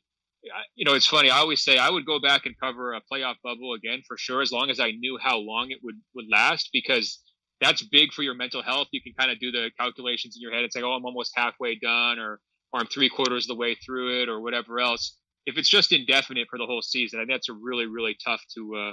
You 0.74 0.86
know, 0.86 0.94
it's 0.94 1.06
funny. 1.06 1.30
I 1.30 1.38
always 1.38 1.62
say 1.62 1.76
I 1.76 1.90
would 1.90 2.06
go 2.06 2.18
back 2.18 2.46
and 2.46 2.54
cover 2.58 2.94
a 2.94 3.02
playoff 3.12 3.34
bubble 3.44 3.74
again 3.74 4.00
for 4.08 4.16
sure, 4.16 4.40
as 4.40 4.50
long 4.50 4.70
as 4.70 4.80
I 4.80 4.92
knew 4.92 5.18
how 5.20 5.36
long 5.36 5.70
it 5.70 5.78
would 5.82 5.96
would 6.14 6.24
last, 6.30 6.70
because 6.72 7.20
that's 7.60 7.82
big 7.82 8.12
for 8.12 8.22
your 8.22 8.34
mental 8.34 8.62
health. 8.62 8.88
You 8.90 9.02
can 9.02 9.12
kind 9.18 9.30
of 9.30 9.38
do 9.38 9.50
the 9.52 9.70
calculations 9.78 10.34
in 10.36 10.40
your 10.40 10.52
head 10.52 10.62
and 10.62 10.72
say, 10.72 10.82
"Oh, 10.82 10.92
I'm 10.92 11.04
almost 11.04 11.32
halfway 11.36 11.74
done," 11.78 12.18
or 12.18 12.40
"or 12.72 12.80
I'm 12.80 12.86
three 12.86 13.10
quarters 13.10 13.44
of 13.44 13.48
the 13.48 13.60
way 13.60 13.74
through 13.74 14.22
it," 14.22 14.28
or 14.30 14.40
whatever 14.40 14.80
else. 14.80 15.18
If 15.44 15.58
it's 15.58 15.68
just 15.68 15.92
indefinite 15.92 16.48
for 16.48 16.58
the 16.58 16.66
whole 16.66 16.82
season, 16.82 17.18
I 17.20 17.22
think 17.24 17.32
that's 17.32 17.50
a 17.50 17.54
really 17.54 17.86
really 17.86 18.16
tough 18.24 18.42
to 18.54 18.76
uh, 18.76 18.92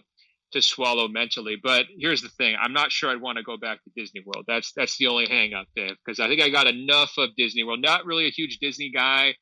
to 0.54 0.62
swallow 0.62 1.08
mentally. 1.08 1.58
But 1.62 1.86
here's 1.98 2.22
the 2.22 2.30
thing: 2.30 2.56
I'm 2.60 2.74
not 2.74 2.92
sure 2.92 3.10
I'd 3.10 3.22
want 3.22 3.38
to 3.38 3.44
go 3.44 3.58
back 3.58 3.84
to 3.84 3.92
Disney 3.96 4.22
World. 4.26 4.46
That's 4.48 4.72
that's 4.76 4.98
the 4.98 5.08
only 5.08 5.28
hang 5.28 5.54
up, 5.54 5.68
Dave, 5.76 5.96
because 6.06 6.20
I 6.20 6.28
think 6.28 6.42
I 6.42 6.50
got 6.50 6.68
enough 6.68 7.14
of 7.18 7.30
Disney 7.38 7.64
World. 7.64 7.82
Not 7.82 8.06
really 8.06 8.28
a 8.28 8.32
huge 8.32 8.60
Disney 8.60 8.92
guy. 8.94 9.36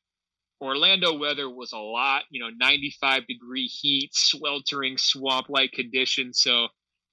Orlando 0.60 1.18
weather 1.18 1.50
was 1.50 1.72
a 1.72 1.78
lot, 1.78 2.22
you 2.30 2.40
know, 2.40 2.48
95 2.58 3.26
degree 3.26 3.66
heat, 3.66 4.10
sweltering 4.14 4.96
swamp 4.96 5.48
like 5.50 5.72
conditions. 5.72 6.40
So 6.40 6.68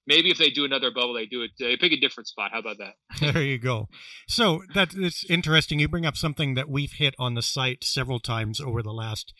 maybe 0.08 0.30
if 0.30 0.38
they 0.38 0.50
do 0.50 0.66
another 0.66 0.92
bubble, 0.92 1.14
they 1.14 1.26
do 1.26 1.42
it. 1.42 1.52
They 1.60 1.76
pick 1.76 1.92
a 1.92 2.00
different 2.00 2.28
spot. 2.28 2.52
How 2.54 2.60
about 2.60 2.78
that? 2.78 2.94
there 3.34 3.44
you 3.44 3.58
go. 3.58 3.90
So 4.28 4.62
that 4.74 4.94
it's 4.96 5.30
interesting. 5.30 5.80
You 5.80 5.88
bring 5.90 6.06
up 6.06 6.16
something 6.16 6.54
that 6.54 6.70
we've 6.70 6.94
hit 6.94 7.16
on 7.20 7.34
the 7.34 7.42
site 7.42 7.84
several 7.84 8.20
times 8.20 8.62
over 8.62 8.82
the 8.82 8.94
last 8.94 9.34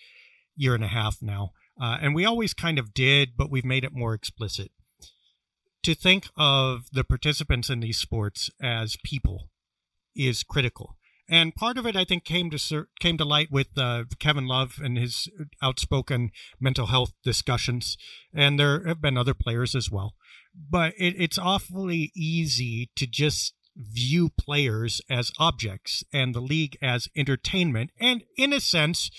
year 0.56 0.76
and 0.76 0.84
a 0.84 0.88
half 0.88 1.18
now. 1.22 1.52
Uh, 1.79 1.97
and 2.01 2.13
we 2.13 2.25
always 2.25 2.53
kind 2.53 2.77
of 2.77 2.93
did, 2.93 3.36
but 3.38 3.49
we've 3.49 3.65
made 3.65 3.83
it 3.83 3.93
more 3.93 4.13
explicit. 4.13 4.71
To 5.83 5.95
think 5.95 6.27
of 6.38 6.86
the 6.91 7.03
participants 7.03 7.69
in 7.69 7.81
these 7.81 7.97
sports 7.97 8.49
as 8.62 8.95
people 9.03 9.49
is 10.15 10.43
critical. 10.43 10.95
And 11.29 11.55
part 11.55 11.77
of 11.77 11.86
it, 11.86 11.95
I 11.95 12.03
think, 12.03 12.25
came 12.25 12.49
to 12.51 12.88
came 12.99 13.17
to 13.17 13.25
light 13.25 13.49
with 13.49 13.67
uh, 13.77 14.03
Kevin 14.19 14.45
Love 14.45 14.79
and 14.83 14.97
his 14.97 15.29
outspoken 15.62 16.31
mental 16.59 16.88
health 16.88 17.13
discussions, 17.23 17.97
and 18.33 18.59
there 18.59 18.86
have 18.86 19.01
been 19.01 19.17
other 19.17 19.33
players 19.33 19.73
as 19.73 19.89
well. 19.89 20.15
But 20.53 20.93
it, 20.97 21.15
it's 21.17 21.38
awfully 21.38 22.12
easy 22.15 22.91
to 22.97 23.07
just 23.07 23.53
view 23.75 24.29
players 24.29 25.01
as 25.09 25.31
objects 25.39 26.03
and 26.13 26.36
the 26.36 26.41
league 26.41 26.77
as 26.81 27.07
entertainment, 27.15 27.91
and 27.99 28.23
in 28.38 28.51
a 28.53 28.59
sense, 28.59 29.09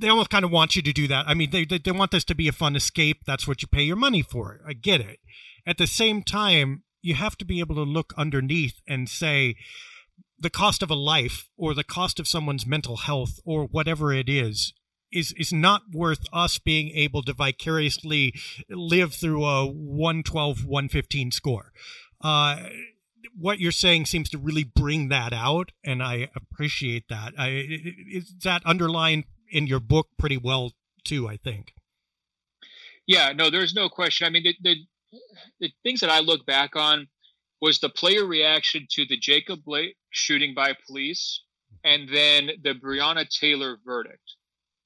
they 0.00 0.08
almost 0.08 0.30
kind 0.30 0.44
of 0.44 0.50
want 0.50 0.76
you 0.76 0.82
to 0.82 0.92
do 0.92 1.08
that. 1.08 1.26
I 1.28 1.34
mean, 1.34 1.50
they, 1.50 1.64
they, 1.64 1.78
they 1.78 1.92
want 1.92 2.10
this 2.10 2.24
to 2.24 2.34
be 2.34 2.48
a 2.48 2.52
fun 2.52 2.76
escape. 2.76 3.22
That's 3.26 3.46
what 3.46 3.62
you 3.62 3.68
pay 3.68 3.82
your 3.82 3.96
money 3.96 4.22
for. 4.22 4.60
I 4.66 4.72
get 4.72 5.00
it. 5.00 5.20
At 5.66 5.78
the 5.78 5.86
same 5.86 6.22
time, 6.22 6.82
you 7.02 7.14
have 7.14 7.36
to 7.38 7.44
be 7.44 7.60
able 7.60 7.74
to 7.76 7.82
look 7.82 8.12
underneath 8.16 8.80
and 8.88 9.08
say 9.08 9.56
the 10.38 10.50
cost 10.50 10.82
of 10.82 10.90
a 10.90 10.94
life 10.94 11.48
or 11.56 11.74
the 11.74 11.84
cost 11.84 12.18
of 12.18 12.28
someone's 12.28 12.66
mental 12.66 12.98
health 12.98 13.40
or 13.44 13.64
whatever 13.64 14.12
it 14.12 14.28
is 14.28 14.72
is 15.12 15.32
is 15.38 15.52
not 15.52 15.82
worth 15.92 16.24
us 16.32 16.58
being 16.58 16.90
able 16.90 17.22
to 17.22 17.32
vicariously 17.32 18.34
live 18.68 19.14
through 19.14 19.44
a 19.44 19.66
112 19.66 20.64
115 20.64 21.30
score. 21.30 21.72
Uh, 22.20 22.64
what 23.36 23.58
you're 23.58 23.72
saying 23.72 24.06
seems 24.06 24.28
to 24.30 24.38
really 24.38 24.64
bring 24.64 25.08
that 25.08 25.32
out, 25.32 25.72
and 25.84 26.02
I 26.02 26.30
appreciate 26.36 27.08
that. 27.08 27.32
I, 27.38 27.64
is 28.10 28.34
that 28.42 28.64
underlying 28.64 29.24
in 29.54 29.66
your 29.66 29.80
book 29.80 30.08
pretty 30.18 30.36
well 30.36 30.72
too. 31.04 31.28
I 31.28 31.36
think. 31.36 31.72
Yeah, 33.06 33.32
no, 33.32 33.50
there's 33.50 33.74
no 33.74 33.88
question. 33.88 34.26
I 34.26 34.30
mean, 34.30 34.44
the, 34.44 34.56
the 34.62 35.20
the 35.60 35.72
things 35.82 36.00
that 36.00 36.10
I 36.10 36.20
look 36.20 36.44
back 36.44 36.76
on 36.76 37.06
was 37.60 37.78
the 37.78 37.88
player 37.88 38.26
reaction 38.26 38.86
to 38.90 39.06
the 39.06 39.16
Jacob 39.16 39.60
Blake 39.64 39.96
shooting 40.10 40.54
by 40.54 40.74
police, 40.86 41.42
and 41.84 42.08
then 42.08 42.50
the 42.62 42.74
Breonna 42.74 43.26
Taylor 43.28 43.78
verdict. 43.84 44.34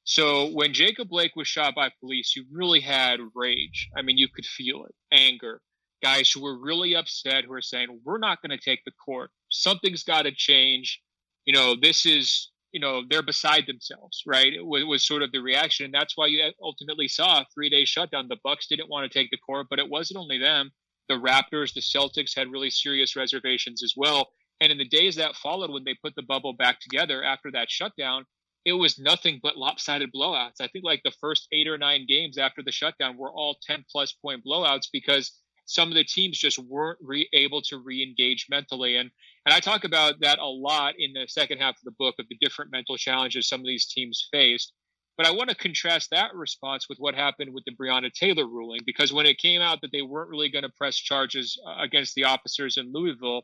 So 0.05 0.47
when 0.53 0.73
Jacob 0.73 1.09
Blake 1.09 1.37
was 1.37 1.49
shot 1.49 1.75
by 1.75 1.91
police, 2.01 2.35
you 2.35 2.45
really 2.51 2.81
had 2.81 3.21
rage. 3.35 3.91
I 3.97 4.03
mean, 4.03 4.17
you 4.17 4.29
could 4.29 4.47
feel 4.47 4.85
it, 4.85 4.95
anger. 5.13 5.61
Guys 6.03 6.31
who 6.31 6.43
were 6.43 6.59
really 6.59 6.95
upset, 6.95 7.45
who 7.45 7.53
are 7.53 7.63
saying, 7.63 8.01
"We're 8.05 8.19
not 8.19 8.41
going 8.43 8.57
to 8.57 8.65
take 8.65 8.85
the 8.85 8.93
court. 8.93 9.31
Something's 9.49 10.05
got 10.05 10.23
to 10.23 10.33
change." 10.33 11.01
You 11.45 11.53
know, 11.53 11.75
this 11.75 12.07
is 12.07 12.51
you 12.79 12.85
know 12.85 13.03
they're 13.11 13.23
beside 13.23 13.67
themselves 13.67 14.23
right? 14.25 14.53
It 14.53 14.64
was, 14.64 14.85
was, 14.85 15.05
sort 15.05 15.23
of 15.23 15.33
the 15.33 15.41
reaction. 15.41 15.85
And 15.87 15.95
that's 15.95 16.17
why 16.17 16.27
you 16.27 16.53
ultimately 16.62 17.09
saw 17.09 17.41
a 17.41 17.47
three 17.53 17.69
day 17.69 17.85
shutdown. 17.85 18.29
The 18.29 18.38
bucks 18.45 18.69
didn't 18.69 18.88
want 18.88 19.11
to 19.11 19.19
take 19.19 19.31
the 19.31 19.37
court 19.38 19.67
but 19.69 19.81
it 19.81 19.91
wasn't 19.91 20.21
only 20.21 20.38
them. 20.38 20.71
The 21.09 21.14
raptors 21.14 21.75
the 21.75 21.81
celtics 21.81 22.37
had 22.37 22.53
really 22.53 22.71
serious 22.71 23.17
reservations 23.17 23.83
as 23.83 23.95
well. 23.97 24.29
And 24.61 24.71
in 24.71 24.79
the 24.79 24.88
days 24.88 25.17
that 25.17 25.35
followed 25.35 25.73
when 25.73 25.83
they 25.85 25.95
put 25.95 26.14
the 26.14 26.23
bubble 26.23 26.53
back 26.53 26.79
together 26.81 27.25
after 27.25 27.51
that 27.53 27.71
shutdown 27.71 28.25
it 28.64 28.73
was 28.73 28.99
nothing 28.99 29.41
but 29.43 29.57
lopsided 29.57 30.11
blowouts. 30.14 30.61
I 30.61 30.69
think 30.69 30.85
like 30.85 31.01
the 31.03 31.14
first 31.21 31.49
eight 31.53 31.67
or 31.67 31.79
nine 31.79 32.05
games 32.07 32.38
after 32.38 32.62
the 32.62 32.73
shutdown 32.73 33.17
were 33.17 33.33
all 33.33 33.57
10 33.67 33.85
plus 33.91 34.12
point 34.12 34.45
blowouts 34.45 34.88
because 34.93 35.33
some 35.69 35.88
of 35.88 35.95
the 35.95 36.05
teams 36.05 36.38
just 36.38 36.59
weren't 36.59 36.99
re- 37.01 37.29
able 37.33 37.62
to 37.62 37.79
re-engage 37.79 38.47
mentally. 38.51 38.97
And 38.97 39.11
and 39.46 39.55
I 39.55 39.61
talk 39.61 39.85
about 39.85 40.20
that 40.20 40.38
a 40.38 40.46
lot 40.46 40.94
in 40.98 41.12
the 41.12 41.27
second 41.29 41.59
half 41.59 41.77
of 41.77 41.85
the 41.85 41.94
book 41.98 42.16
of 42.18 42.27
the 42.29 42.37
different 42.40 42.72
mental 42.72 42.96
challenges 42.96 43.48
some 43.48 43.61
of 43.61 43.66
these 43.66 43.87
teams 43.87 44.29
faced. 44.33 44.72
But 45.16 45.27
I 45.27 45.33
want 45.33 45.51
to 45.51 45.57
contrast 45.57 46.11
that 46.11 46.35
response 46.35 46.87
with 46.88 46.98
what 46.98 47.14
happened 47.14 47.53
with 47.53 47.64
the 47.64 47.74
Breonna 47.74 48.12
Taylor 48.12 48.46
ruling, 48.46 48.81
because 48.87 49.12
when 49.12 49.27
it 49.27 49.38
came 49.38 49.61
out 49.61 49.81
that 49.81 49.90
they 49.90 50.03
weren't 50.03 50.31
really 50.31 50.48
going 50.48 50.62
to 50.62 50.68
press 50.77 50.96
charges 50.96 51.59
uh, 51.66 51.83
against 51.83 52.14
the 52.14 52.24
officers 52.24 52.77
in 52.77 52.92
Louisville, 52.92 53.42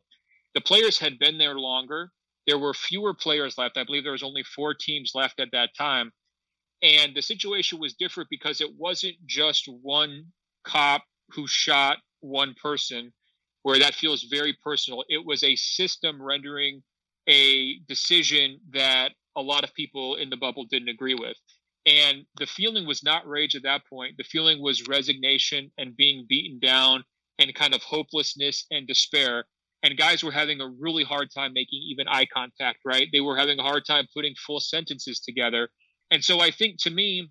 the 0.55 0.61
players 0.61 0.99
had 0.99 1.19
been 1.19 1.37
there 1.37 1.59
longer 1.59 2.13
there 2.47 2.59
were 2.59 2.75
fewer 2.75 3.15
players 3.15 3.57
left. 3.57 3.79
I 3.79 3.85
believe 3.85 4.03
there 4.03 4.13
was 4.13 4.23
only 4.23 4.43
four 4.43 4.75
teams 4.75 5.13
left 5.15 5.41
at 5.41 5.51
that 5.53 5.71
time. 5.77 6.13
And 6.83 7.15
the 7.15 7.23
situation 7.23 7.79
was 7.81 7.95
different 7.95 8.29
because 8.31 8.61
it 8.61 8.71
wasn't 8.77 9.17
just 9.27 9.69
one 9.69 10.27
cop 10.65 11.03
who 11.31 11.47
shot 11.47 11.99
one 12.21 12.55
person, 12.61 13.13
where 13.65 13.79
that 13.79 13.95
feels 13.95 14.23
very 14.23 14.57
personal. 14.65 15.05
It 15.09 15.27
was 15.27 15.43
a 15.43 15.57
system 15.57 16.23
rendering 16.23 16.83
a 17.29 17.81
decision 17.89 18.61
that 18.73 19.11
a 19.37 19.43
lot 19.43 19.65
of 19.65 19.75
people 19.75 20.15
in 20.15 20.31
the 20.31 20.37
bubble 20.37 20.65
didn't 20.71 20.89
agree 20.89 21.15
with. 21.15 21.37
And 21.85 22.25
the 22.39 22.47
feeling 22.47 22.87
was 22.87 23.03
not 23.03 23.27
rage 23.27 23.57
at 23.57 23.65
that 23.65 23.83
point. 23.91 24.15
The 24.17 24.25
feeling 24.25 24.63
was 24.63 24.89
resignation 24.89 25.71
and 25.77 25.97
being 25.97 26.25
beaten 26.29 26.61
down 26.61 27.03
and 27.39 27.53
kind 27.55 27.75
of 27.75 27.83
hopelessness 27.83 28.65
and 28.71 28.87
despair 28.87 29.45
and 29.85 29.99
guys 29.99 30.25
were 30.25 30.33
having 30.33 30.63
a 30.63 30.75
really 30.81 31.05
hard 31.05 31.29
time 31.31 31.53
making 31.53 31.83
even 31.91 32.09
eye 32.09 32.25
contact, 32.33 32.79
right? 32.87 33.09
They 33.13 33.21
were 33.21 33.37
having 33.37 33.59
a 33.59 33.63
hard 33.63 33.85
time 33.87 34.07
putting 34.15 34.35
full 34.35 34.59
sentences 34.59 35.21
together. 35.21 35.69
And 36.11 36.25
so 36.25 36.41
I 36.41 36.51
think 36.51 36.79
to 36.81 36.91
me, 36.91 37.31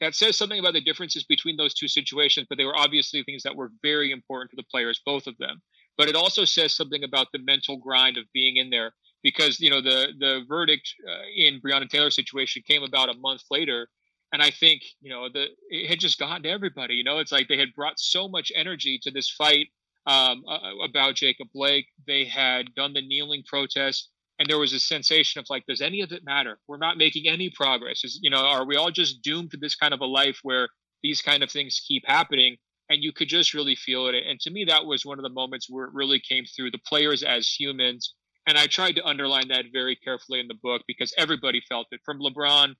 that 0.00 0.14
says 0.14 0.36
something 0.36 0.58
about 0.58 0.74
the 0.74 0.80
differences 0.80 1.24
between 1.24 1.56
those 1.56 1.74
two 1.74 1.88
situations, 1.88 2.46
but 2.48 2.58
they 2.58 2.64
were 2.64 2.76
obviously 2.76 3.22
things 3.22 3.42
that 3.42 3.56
were 3.56 3.72
very 3.82 4.12
important 4.12 4.50
to 4.50 4.56
the 4.56 4.66
players, 4.70 5.00
both 5.04 5.26
of 5.26 5.36
them. 5.38 5.62
But 5.96 6.08
it 6.08 6.16
also 6.16 6.44
says 6.44 6.74
something 6.74 7.04
about 7.04 7.28
the 7.32 7.38
mental 7.38 7.78
grind 7.78 8.18
of 8.18 8.24
being 8.34 8.56
in 8.56 8.68
there 8.68 8.92
because, 9.22 9.58
you 9.58 9.70
know, 9.70 9.80
the, 9.80 10.08
the 10.18 10.44
verdict 10.46 10.92
uh, 11.08 11.22
in 11.34 11.60
Breonna 11.60 11.88
Taylor's 11.88 12.14
situation 12.14 12.62
came 12.66 12.82
about 12.82 13.08
a 13.08 13.18
month 13.18 13.42
later. 13.50 13.88
And 14.32 14.42
I 14.42 14.50
think, 14.50 14.82
you 15.00 15.10
know, 15.10 15.28
the, 15.32 15.46
it 15.70 15.88
had 15.88 16.00
just 16.00 16.18
gotten 16.18 16.42
to 16.42 16.50
everybody, 16.50 16.96
you 16.96 17.04
know, 17.04 17.18
it's 17.18 17.32
like 17.32 17.48
they 17.48 17.56
had 17.56 17.74
brought 17.74 17.98
so 17.98 18.28
much 18.28 18.52
energy 18.54 18.98
to 19.02 19.10
this 19.10 19.30
fight 19.30 19.68
um, 20.06 20.44
about 20.84 21.14
Jacob 21.14 21.48
Blake. 21.54 21.86
They 22.06 22.24
had 22.26 22.74
done 22.74 22.92
the 22.92 23.00
kneeling 23.00 23.44
protest, 23.46 24.10
and 24.38 24.48
there 24.48 24.58
was 24.58 24.72
a 24.72 24.80
sensation 24.80 25.38
of 25.38 25.46
like, 25.48 25.64
does 25.66 25.80
any 25.80 26.02
of 26.02 26.12
it 26.12 26.24
matter? 26.24 26.58
We're 26.68 26.76
not 26.76 26.98
making 26.98 27.26
any 27.26 27.50
progress. 27.50 28.04
Is, 28.04 28.18
you 28.22 28.30
know, 28.30 28.38
are 28.38 28.66
we 28.66 28.76
all 28.76 28.90
just 28.90 29.22
doomed 29.22 29.50
to 29.52 29.56
this 29.56 29.74
kind 29.74 29.94
of 29.94 30.00
a 30.00 30.06
life 30.06 30.40
where 30.42 30.68
these 31.02 31.22
kind 31.22 31.42
of 31.42 31.50
things 31.50 31.80
keep 31.86 32.02
happening? 32.06 32.56
And 32.88 33.02
you 33.02 33.12
could 33.12 33.28
just 33.28 33.54
really 33.54 33.74
feel 33.74 34.06
it. 34.06 34.14
And 34.14 34.38
to 34.40 34.50
me, 34.50 34.66
that 34.68 34.84
was 34.84 35.04
one 35.04 35.18
of 35.18 35.22
the 35.22 35.30
moments 35.30 35.66
where 35.68 35.86
it 35.86 35.94
really 35.94 36.20
came 36.20 36.44
through 36.44 36.70
the 36.70 36.80
players 36.86 37.22
as 37.22 37.48
humans. 37.48 38.14
And 38.46 38.56
I 38.56 38.66
tried 38.66 38.94
to 38.96 39.04
underline 39.04 39.48
that 39.48 39.64
very 39.72 39.96
carefully 39.96 40.38
in 40.38 40.46
the 40.46 40.54
book 40.62 40.82
because 40.86 41.12
everybody 41.18 41.60
felt 41.68 41.88
it, 41.90 42.00
from 42.04 42.20
LeBron 42.20 42.74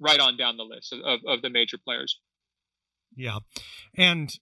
right 0.00 0.20
on 0.20 0.36
down 0.36 0.56
the 0.56 0.62
list 0.62 0.92
of, 0.92 1.20
of 1.26 1.42
the 1.42 1.50
major 1.50 1.76
players. 1.84 2.18
Yeah. 3.14 3.38
And 3.96 4.32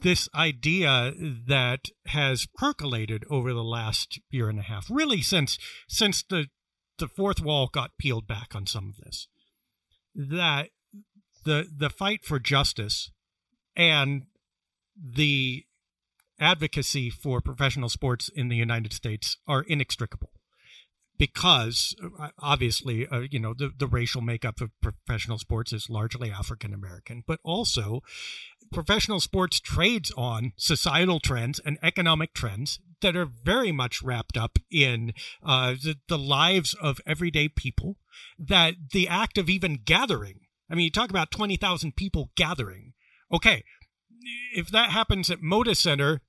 this 0.00 0.28
idea 0.34 1.12
that 1.18 1.86
has 2.06 2.46
percolated 2.56 3.24
over 3.30 3.52
the 3.52 3.64
last 3.64 4.20
year 4.30 4.48
and 4.48 4.58
a 4.58 4.62
half, 4.62 4.86
really 4.90 5.22
since 5.22 5.58
since 5.88 6.22
the 6.22 6.46
the 6.98 7.08
fourth 7.08 7.40
wall 7.40 7.68
got 7.72 7.96
peeled 7.98 8.26
back 8.26 8.54
on 8.54 8.66
some 8.66 8.88
of 8.88 8.96
this, 9.04 9.28
that 10.14 10.70
the 11.44 11.66
the 11.74 11.90
fight 11.90 12.24
for 12.24 12.38
justice 12.38 13.10
and 13.76 14.24
the 14.96 15.64
advocacy 16.38 17.10
for 17.10 17.40
professional 17.40 17.88
sports 17.88 18.30
in 18.34 18.48
the 18.48 18.56
United 18.56 18.92
States 18.92 19.36
are 19.46 19.62
inextricable 19.62 20.30
because 21.20 21.94
uh, 22.18 22.28
obviously, 22.38 23.06
uh, 23.06 23.20
you 23.30 23.38
know, 23.38 23.52
the, 23.52 23.70
the 23.76 23.86
racial 23.86 24.22
makeup 24.22 24.62
of 24.62 24.70
professional 24.80 25.38
sports 25.38 25.70
is 25.70 25.90
largely 25.90 26.30
African 26.30 26.72
American, 26.72 27.22
but 27.26 27.38
also 27.44 28.00
professional 28.72 29.20
sports 29.20 29.60
trades 29.60 30.12
on 30.16 30.52
societal 30.56 31.20
trends 31.20 31.60
and 31.64 31.78
economic 31.82 32.34
trends 32.34 32.78
that 33.02 33.16
are 33.16 33.26
very 33.26 33.72
much 33.72 34.02
wrapped 34.02 34.36
up 34.36 34.58
in 34.70 35.12
uh, 35.42 35.72
the, 35.72 35.96
the 36.08 36.18
lives 36.18 36.74
of 36.74 37.00
everyday 37.06 37.48
people. 37.48 37.96
That 38.38 38.74
the 38.92 39.08
act 39.08 39.38
of 39.38 39.48
even 39.48 39.80
gathering, 39.84 40.40
I 40.70 40.74
mean, 40.74 40.84
you 40.84 40.90
talk 40.90 41.10
about 41.10 41.30
20,000 41.30 41.96
people 41.96 42.30
gathering. 42.36 42.92
Okay, 43.32 43.62
if 44.54 44.68
that 44.70 44.90
happens 44.90 45.30
at 45.30 45.40
Moda 45.40 45.76
Center, 45.76 46.20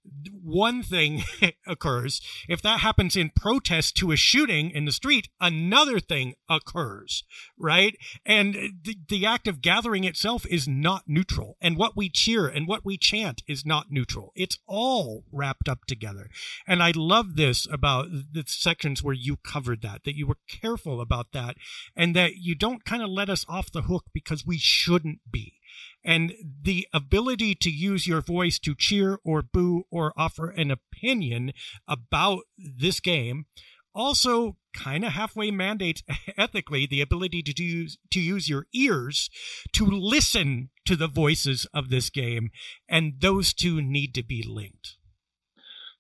one 0.44 0.84
thing 0.84 1.24
occurs. 1.68 2.22
If 2.48 2.62
that 2.62 2.80
happens 2.80 3.16
in 3.16 3.32
protest 3.36 3.96
to 3.98 4.12
a 4.12 4.16
shooting 4.16 4.72
in 4.72 4.86
the 4.86 4.92
street, 4.92 5.30
another 5.40 6.00
thing 6.00 6.36
occurs, 6.50 7.24
right? 7.58 7.96
And 8.26 8.56
the, 8.84 8.98
the 9.08 9.26
act 9.26 9.48
of 9.48 9.62
gathering 9.62 10.04
itself 10.04 10.46
is 10.48 10.68
not 10.68 11.04
neutral. 11.08 11.58
And 11.62 11.78
what 11.78 11.96
we 11.96 12.10
cheer 12.10 12.48
and 12.48 12.68
what 12.68 12.86
we 12.86 12.98
chant 12.98 13.44
is 13.48 13.66
not 13.66 13.88
neutral. 13.90 14.32
It's 14.36 14.58
all 14.68 15.24
wrapped 15.32 15.68
up 15.68 15.86
together. 15.88 16.30
And 16.68 16.82
I 16.84 16.92
love 16.96 17.36
this 17.36 17.68
about 17.72 18.08
the 18.12 18.44
sections 18.48 19.04
where 19.04 19.16
you 19.16 19.38
covered 19.38 19.82
that, 19.82 20.04
that 20.06 20.16
you 20.16 20.28
were 20.28 20.38
careful 20.48 21.02
about 21.02 21.32
that, 21.34 21.58
and 21.96 22.16
that 22.16 22.38
you 22.38 22.56
don't 22.56 22.86
kind 22.86 23.02
of 23.02 23.10
let 23.10 23.30
us 23.30 23.46
off 23.48 23.72
the 23.72 23.84
hook 23.84 24.06
because 24.14 24.46
we 24.46 24.58
shouldn't 24.58 25.20
be 25.30 25.61
and 26.04 26.34
the 26.64 26.88
ability 26.94 27.56
to 27.56 27.70
use 27.70 28.08
your 28.08 28.22
voice 28.22 28.58
to 28.60 28.76
cheer 28.76 29.20
or 29.24 29.42
boo 29.42 29.84
or 29.92 30.14
offer 30.18 30.50
an 30.50 30.72
opinion 30.72 31.54
about 31.88 32.42
this 32.58 33.00
game 33.00 33.46
also 33.94 34.58
kind 34.74 35.04
of 35.04 35.12
halfway 35.12 35.52
mandates 35.52 36.02
ethically 36.38 36.86
the 36.86 37.02
ability 37.02 37.42
to 37.42 37.64
use 37.64 37.98
to 38.10 38.20
use 38.20 38.48
your 38.48 38.68
ears 38.74 39.30
to 39.74 39.86
listen 39.86 40.70
to 40.86 40.96
the 40.96 41.08
voices 41.08 41.68
of 41.74 41.90
this 41.90 42.10
game 42.10 42.50
and 42.88 43.16
those 43.20 43.54
two 43.54 43.82
need 43.82 44.14
to 44.14 44.24
be 44.24 44.44
linked. 44.48 44.96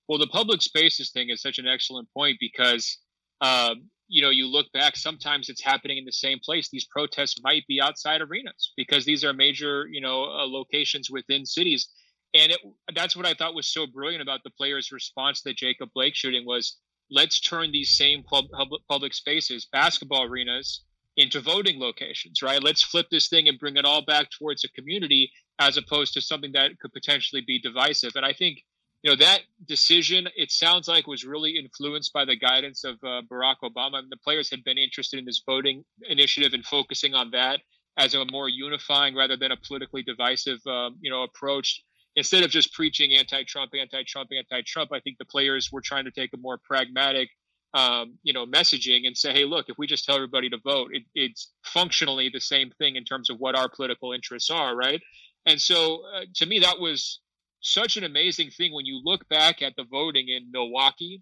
Well 0.07 0.19
the 0.19 0.27
public 0.27 0.61
spaces 0.61 1.11
thing 1.11 1.29
is 1.29 1.41
such 1.41 1.59
an 1.59 1.67
excellent 1.67 2.09
point 2.13 2.37
because 2.39 2.97
um, 3.41 3.89
you 4.11 4.21
know, 4.21 4.29
you 4.29 4.45
look 4.45 4.69
back, 4.73 4.97
sometimes 4.97 5.47
it's 5.47 5.63
happening 5.63 5.97
in 5.97 6.03
the 6.03 6.11
same 6.11 6.37
place. 6.43 6.69
These 6.69 6.85
protests 6.85 7.41
might 7.41 7.65
be 7.67 7.79
outside 7.81 8.21
arenas 8.21 8.73
because 8.75 9.05
these 9.05 9.23
are 9.23 9.31
major, 9.31 9.87
you 9.89 10.01
know, 10.01 10.25
uh, 10.25 10.45
locations 10.45 11.09
within 11.09 11.45
cities. 11.45 11.87
And 12.33 12.51
it, 12.51 12.59
that's 12.93 13.15
what 13.15 13.25
I 13.25 13.33
thought 13.33 13.55
was 13.55 13.71
so 13.71 13.87
brilliant 13.87 14.21
about 14.21 14.41
the 14.43 14.49
players' 14.49 14.91
response 14.91 15.41
to 15.41 15.49
the 15.49 15.53
Jacob 15.53 15.89
Blake 15.95 16.13
shooting 16.13 16.45
was 16.45 16.77
let's 17.09 17.39
turn 17.39 17.71
these 17.71 17.95
same 17.95 18.23
pub, 18.23 18.45
public 18.89 19.13
spaces, 19.13 19.67
basketball 19.71 20.23
arenas, 20.23 20.83
into 21.15 21.39
voting 21.39 21.79
locations, 21.79 22.41
right? 22.41 22.61
Let's 22.61 22.83
flip 22.83 23.07
this 23.11 23.29
thing 23.29 23.47
and 23.47 23.59
bring 23.59 23.77
it 23.77 23.85
all 23.85 24.03
back 24.03 24.27
towards 24.29 24.65
a 24.65 24.69
community 24.69 25.31
as 25.59 25.77
opposed 25.77 26.13
to 26.13 26.21
something 26.21 26.51
that 26.53 26.71
could 26.81 26.91
potentially 26.91 27.43
be 27.47 27.59
divisive. 27.59 28.11
And 28.15 28.25
I 28.25 28.33
think 28.33 28.59
you 29.03 29.11
know 29.11 29.15
that 29.15 29.41
decision 29.67 30.27
it 30.35 30.51
sounds 30.51 30.87
like 30.87 31.07
was 31.07 31.25
really 31.25 31.57
influenced 31.57 32.13
by 32.13 32.25
the 32.25 32.35
guidance 32.35 32.83
of 32.83 32.95
uh, 33.03 33.21
barack 33.31 33.55
obama 33.63 34.01
mean, 34.01 34.07
the 34.09 34.17
players 34.17 34.49
had 34.49 34.63
been 34.63 34.77
interested 34.77 35.19
in 35.19 35.25
this 35.25 35.41
voting 35.45 35.83
initiative 36.09 36.53
and 36.53 36.65
focusing 36.65 37.13
on 37.13 37.31
that 37.31 37.59
as 37.97 38.13
a 38.13 38.25
more 38.31 38.49
unifying 38.49 39.15
rather 39.15 39.37
than 39.37 39.51
a 39.51 39.57
politically 39.67 40.03
divisive 40.03 40.59
um, 40.67 40.97
you 41.01 41.11
know 41.11 41.23
approach 41.23 41.83
instead 42.15 42.43
of 42.43 42.49
just 42.49 42.73
preaching 42.73 43.13
anti-trump 43.13 43.71
anti-trump 43.79 44.29
anti-trump 44.37 44.91
i 44.93 44.99
think 44.99 45.17
the 45.17 45.25
players 45.25 45.71
were 45.71 45.81
trying 45.81 46.05
to 46.05 46.11
take 46.11 46.31
a 46.33 46.37
more 46.37 46.59
pragmatic 46.63 47.29
um, 47.73 48.17
you 48.23 48.33
know, 48.33 48.45
messaging 48.45 49.07
and 49.07 49.17
say, 49.17 49.31
hey, 49.31 49.45
look, 49.45 49.67
if 49.69 49.77
we 49.77 49.87
just 49.87 50.03
tell 50.03 50.15
everybody 50.15 50.49
to 50.49 50.57
vote, 50.63 50.89
it, 50.91 51.03
it's 51.15 51.53
functionally 51.63 52.29
the 52.29 52.41
same 52.41 52.69
thing 52.77 52.95
in 52.95 53.05
terms 53.05 53.29
of 53.29 53.37
what 53.39 53.55
our 53.55 53.69
political 53.69 54.11
interests 54.11 54.49
are, 54.49 54.75
right? 54.75 55.01
And 55.45 55.59
so, 55.59 56.03
uh, 56.13 56.25
to 56.35 56.45
me, 56.45 56.59
that 56.59 56.79
was 56.79 57.21
such 57.61 57.97
an 57.97 58.03
amazing 58.03 58.49
thing 58.51 58.73
when 58.73 58.85
you 58.85 59.01
look 59.03 59.27
back 59.29 59.61
at 59.61 59.75
the 59.75 59.85
voting 59.85 60.29
in 60.29 60.51
Milwaukee, 60.51 61.21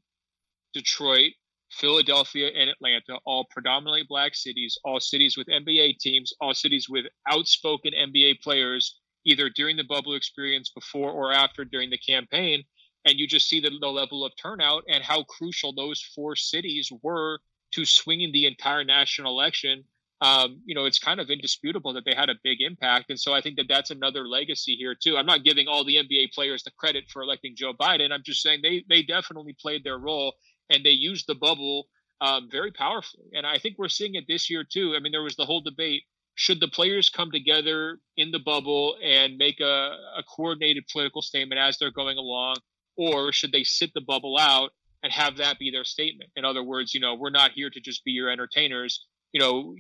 Detroit, 0.74 1.34
Philadelphia, 1.72 2.50
and 2.56 2.70
Atlanta, 2.70 3.20
all 3.26 3.46
predominantly 3.52 4.04
black 4.08 4.36
cities, 4.36 4.78
all 4.84 5.00
cities 5.00 5.38
with 5.38 5.48
NBA 5.48 6.00
teams, 6.00 6.34
all 6.42 6.54
cities 6.54 6.90
with 6.90 7.06
outspoken 7.30 7.94
NBA 7.94 8.42
players, 8.42 9.00
either 9.26 9.50
during 9.50 9.78
the 9.78 9.84
bubble 9.84 10.16
experience, 10.16 10.72
before 10.72 11.12
or 11.12 11.32
after 11.32 11.64
during 11.64 11.90
the 11.90 11.98
campaign 11.98 12.64
and 13.06 13.20
you 13.20 13.28
just 13.28 13.48
see 13.48 13.60
the, 13.60 13.72
the 13.80 13.88
level 13.88 14.26
of 14.26 14.34
turnout 14.42 14.84
and 14.88 15.04
how 15.04 15.24
crucial 15.24 15.74
those 15.74 16.02
four 16.16 16.36
cities 16.36 16.92
were 17.02 17.40
to 17.74 17.86
swinging 17.86 18.32
the 18.32 18.46
entire 18.46 18.84
national 18.84 19.32
election. 19.32 19.84
Um, 20.22 20.62
you 20.66 20.76
know, 20.76 20.86
it's 20.86 21.00
kind 21.00 21.20
of 21.20 21.30
indisputable 21.30 21.94
that 21.94 22.04
they 22.06 22.14
had 22.14 22.30
a 22.30 22.36
big 22.44 22.58
impact, 22.60 23.10
and 23.10 23.20
so 23.20 23.34
I 23.34 23.42
think 23.42 23.58
that 23.58 23.68
that's 23.70 23.92
another 23.92 24.28
legacy 24.28 24.76
here 24.76 24.96
too. 24.96 25.18
I'm 25.18 25.26
not 25.26 25.44
giving 25.44 25.68
all 25.68 25.86
the 25.86 25.96
NBA 25.96 26.34
players 26.34 26.64
the 26.64 26.72
credit 26.78 27.06
for 27.10 27.22
electing 27.22 27.56
Joe 27.56 27.74
Biden. 27.74 28.12
I'm 28.12 28.24
just 28.26 28.42
saying 28.42 28.60
they 28.62 28.84
they 28.90 29.02
definitely 29.02 29.56
played 29.60 29.84
their 29.84 29.98
role 29.98 30.34
and 30.70 30.84
they 30.84 30.92
used 30.92 31.26
the 31.28 31.36
bubble 31.36 31.86
um, 32.22 32.50
very 32.52 32.72
powerfully. 32.72 33.28
And 33.34 33.48
I 33.48 33.58
think 33.58 33.78
we're 33.78 33.88
seeing 33.88 34.16
it 34.16 34.26
this 34.28 34.50
year 34.50 34.64
too. 34.70 34.94
I 34.96 35.00
mean, 35.00 35.12
there 35.12 35.24
was 35.24 35.38
the 35.38 35.46
whole 35.46 35.62
debate: 35.62 36.04
should 36.36 36.60
the 36.60 36.68
players 36.68 37.10
come 37.10 37.32
together 37.32 38.00
in 38.18 38.32
the 38.32 38.40
bubble 38.40 38.98
and 39.02 39.38
make 39.38 39.62
a, 39.62 39.96
a 40.18 40.24
coordinated 40.36 40.84
political 40.92 41.22
statement 41.22 41.60
as 41.60 41.78
they're 41.78 41.92
going 41.92 42.18
along? 42.18 42.56
or 43.00 43.32
should 43.32 43.54
they 43.54 43.64
sit 43.64 43.92
the 43.94 44.02
bubble 44.02 44.38
out 44.38 44.72
and 45.02 45.14
have 45.14 45.38
that 45.38 45.58
be 45.58 45.72
their 45.72 45.86
statement? 45.86 46.30
In 46.36 46.44
other 46.44 46.62
words, 46.62 46.94
you 46.94 47.00
know, 47.00 47.16
we're 47.16 47.30
not 47.30 47.52
here 47.52 47.70
to 47.70 47.80
just 47.80 48.04
be 48.04 48.12
your 48.12 48.30
entertainers. 48.30 49.08
You 49.32 49.40
know, 49.40 49.76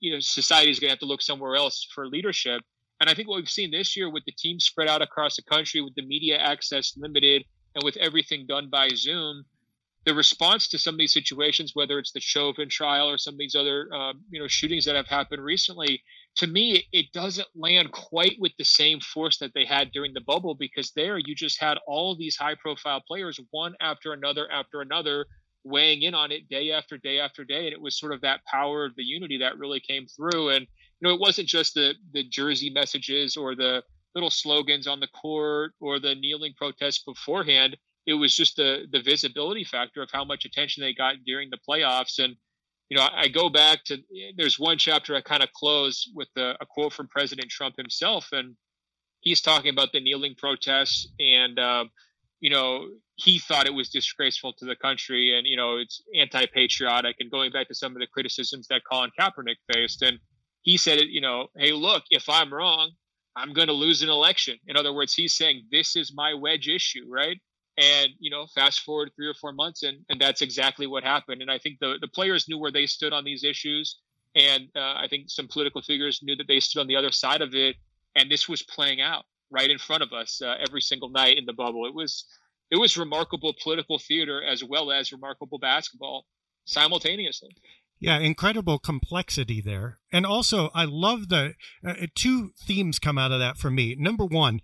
you 0.00 0.12
know, 0.12 0.20
society 0.20 0.70
is 0.70 0.78
going 0.78 0.88
to 0.88 0.92
have 0.92 1.00
to 1.00 1.06
look 1.06 1.22
somewhere 1.22 1.56
else 1.56 1.86
for 1.94 2.06
leadership. 2.06 2.62
And 3.00 3.10
I 3.10 3.14
think 3.14 3.28
what 3.28 3.36
we've 3.36 3.48
seen 3.48 3.70
this 3.70 3.96
year 3.96 4.10
with 4.10 4.24
the 4.24 4.32
teams 4.32 4.64
spread 4.64 4.88
out 4.88 5.02
across 5.02 5.36
the 5.36 5.42
country, 5.42 5.80
with 5.80 5.94
the 5.94 6.06
media 6.06 6.38
access 6.38 6.94
limited, 6.96 7.44
and 7.74 7.84
with 7.84 7.96
everything 7.98 8.46
done 8.46 8.70
by 8.70 8.88
Zoom, 8.88 9.44
the 10.06 10.14
response 10.14 10.68
to 10.68 10.78
some 10.78 10.94
of 10.94 10.98
these 10.98 11.12
situations, 11.12 11.72
whether 11.74 11.98
it's 11.98 12.12
the 12.12 12.20
Chauvin 12.20 12.68
trial 12.68 13.10
or 13.10 13.18
some 13.18 13.34
of 13.34 13.38
these 13.38 13.56
other, 13.56 13.88
uh, 13.92 14.12
you 14.30 14.40
know, 14.40 14.46
shootings 14.46 14.84
that 14.84 14.94
have 14.96 15.08
happened 15.08 15.42
recently, 15.42 16.00
to 16.36 16.46
me, 16.46 16.86
it 16.92 17.06
doesn't 17.12 17.48
land 17.56 17.90
quite 17.92 18.36
with 18.38 18.52
the 18.56 18.64
same 18.64 19.00
force 19.00 19.38
that 19.38 19.52
they 19.52 19.64
had 19.64 19.90
during 19.90 20.14
the 20.14 20.20
bubble 20.20 20.54
because 20.54 20.92
there 20.92 21.18
you 21.18 21.34
just 21.34 21.60
had 21.60 21.78
all 21.86 22.16
these 22.16 22.36
high 22.36 22.54
profile 22.54 23.02
players, 23.06 23.40
one 23.50 23.74
after 23.80 24.12
another 24.12 24.50
after 24.50 24.80
another, 24.80 25.26
weighing 25.66 26.02
in 26.02 26.14
on 26.14 26.32
it 26.32 26.48
day 26.48 26.70
after 26.70 26.96
day 26.96 27.18
after 27.18 27.44
day. 27.44 27.66
And 27.66 27.72
it 27.72 27.80
was 27.80 27.98
sort 27.98 28.12
of 28.12 28.20
that 28.22 28.44
power 28.44 28.84
of 28.84 28.94
the 28.96 29.04
unity 29.04 29.38
that 29.38 29.58
really 29.58 29.80
came 29.80 30.06
through. 30.06 30.50
And, 30.50 30.66
you 31.00 31.08
know, 31.08 31.14
it 31.14 31.20
wasn't 31.20 31.48
just 31.48 31.74
the, 31.74 31.94
the 32.12 32.24
jersey 32.24 32.70
messages 32.70 33.36
or 33.36 33.54
the 33.54 33.82
little 34.14 34.30
slogans 34.30 34.86
on 34.86 35.00
the 35.00 35.08
court 35.08 35.72
or 35.80 35.98
the 35.98 36.14
kneeling 36.14 36.54
protests 36.56 37.02
beforehand. 37.04 37.76
It 38.06 38.14
was 38.14 38.34
just 38.34 38.56
the, 38.56 38.86
the 38.90 39.02
visibility 39.02 39.64
factor 39.64 40.02
of 40.02 40.10
how 40.12 40.24
much 40.24 40.44
attention 40.44 40.82
they 40.82 40.94
got 40.94 41.16
during 41.26 41.50
the 41.50 41.58
playoffs. 41.68 42.22
And, 42.22 42.36
you 42.88 42.96
know, 42.96 43.08
I 43.12 43.28
go 43.28 43.48
back 43.48 43.84
to 43.86 43.98
there's 44.36 44.58
one 44.58 44.78
chapter 44.78 45.16
I 45.16 45.20
kind 45.20 45.42
of 45.42 45.52
close 45.52 46.08
with 46.14 46.28
a, 46.36 46.54
a, 46.60 46.66
quote 46.66 46.92
from 46.92 47.08
President 47.08 47.50
Trump 47.50 47.74
himself, 47.76 48.28
and 48.30 48.54
he's 49.20 49.40
talking 49.40 49.70
about 49.70 49.92
the 49.92 50.00
kneeling 50.00 50.36
protests, 50.38 51.08
and 51.18 51.58
um, 51.58 51.90
you 52.40 52.50
know, 52.50 52.88
he 53.16 53.38
thought 53.38 53.66
it 53.66 53.74
was 53.74 53.88
disgraceful 53.88 54.52
to 54.54 54.64
the 54.64 54.76
country, 54.76 55.36
and 55.36 55.46
you 55.46 55.56
know, 55.56 55.76
it's 55.76 56.02
anti-patriotic, 56.18 57.16
and 57.20 57.30
going 57.30 57.50
back 57.50 57.68
to 57.68 57.74
some 57.74 57.92
of 57.92 58.00
the 58.00 58.06
criticisms 58.06 58.66
that 58.68 58.82
Colin 58.90 59.10
Kaepernick 59.18 59.56
faced, 59.72 60.02
and 60.02 60.18
he 60.62 60.76
said, 60.76 61.00
you 61.00 61.20
know, 61.20 61.46
hey, 61.56 61.72
look, 61.72 62.02
if 62.10 62.28
I'm 62.28 62.52
wrong, 62.52 62.90
I'm 63.36 63.52
going 63.52 63.68
to 63.68 63.72
lose 63.72 64.02
an 64.02 64.08
election. 64.08 64.56
In 64.66 64.76
other 64.76 64.92
words, 64.92 65.14
he's 65.14 65.34
saying 65.34 65.66
this 65.70 65.96
is 65.96 66.12
my 66.14 66.34
wedge 66.34 66.68
issue, 66.68 67.06
right? 67.08 67.38
And 67.78 68.08
you 68.18 68.30
know, 68.30 68.46
fast 68.54 68.80
forward 68.80 69.10
three 69.14 69.28
or 69.28 69.34
four 69.34 69.52
months, 69.52 69.82
and 69.82 69.98
and 70.08 70.20
that's 70.20 70.42
exactly 70.42 70.86
what 70.86 71.04
happened. 71.04 71.42
And 71.42 71.50
I 71.50 71.58
think 71.58 71.78
the 71.80 71.96
the 72.00 72.08
players 72.08 72.48
knew 72.48 72.58
where 72.58 72.72
they 72.72 72.86
stood 72.86 73.12
on 73.12 73.24
these 73.24 73.44
issues, 73.44 73.98
and 74.34 74.68
uh, 74.74 74.94
I 74.96 75.06
think 75.08 75.26
some 75.28 75.48
political 75.48 75.82
figures 75.82 76.20
knew 76.22 76.36
that 76.36 76.48
they 76.48 76.60
stood 76.60 76.80
on 76.80 76.86
the 76.86 76.96
other 76.96 77.12
side 77.12 77.42
of 77.42 77.54
it. 77.54 77.76
And 78.14 78.30
this 78.30 78.48
was 78.48 78.62
playing 78.62 79.02
out 79.02 79.26
right 79.50 79.70
in 79.70 79.78
front 79.78 80.02
of 80.02 80.12
us 80.12 80.40
uh, 80.42 80.56
every 80.60 80.80
single 80.80 81.08
night 81.08 81.38
in 81.38 81.44
the 81.46 81.52
bubble. 81.52 81.86
It 81.86 81.94
was 81.94 82.24
it 82.70 82.76
was 82.76 82.96
remarkable 82.96 83.54
political 83.62 83.98
theater 83.98 84.42
as 84.42 84.64
well 84.64 84.90
as 84.90 85.12
remarkable 85.12 85.58
basketball 85.58 86.26
simultaneously. 86.64 87.50
Yeah, 87.98 88.18
incredible 88.18 88.78
complexity 88.78 89.60
there. 89.60 90.00
And 90.12 90.26
also, 90.26 90.70
I 90.74 90.84
love 90.84 91.28
the 91.28 91.54
uh, 91.86 91.94
two 92.14 92.50
themes 92.58 92.98
come 92.98 93.16
out 93.16 93.32
of 93.32 93.40
that 93.40 93.56
for 93.56 93.70
me. 93.70 93.96
Number 93.98 94.26
one, 94.26 94.60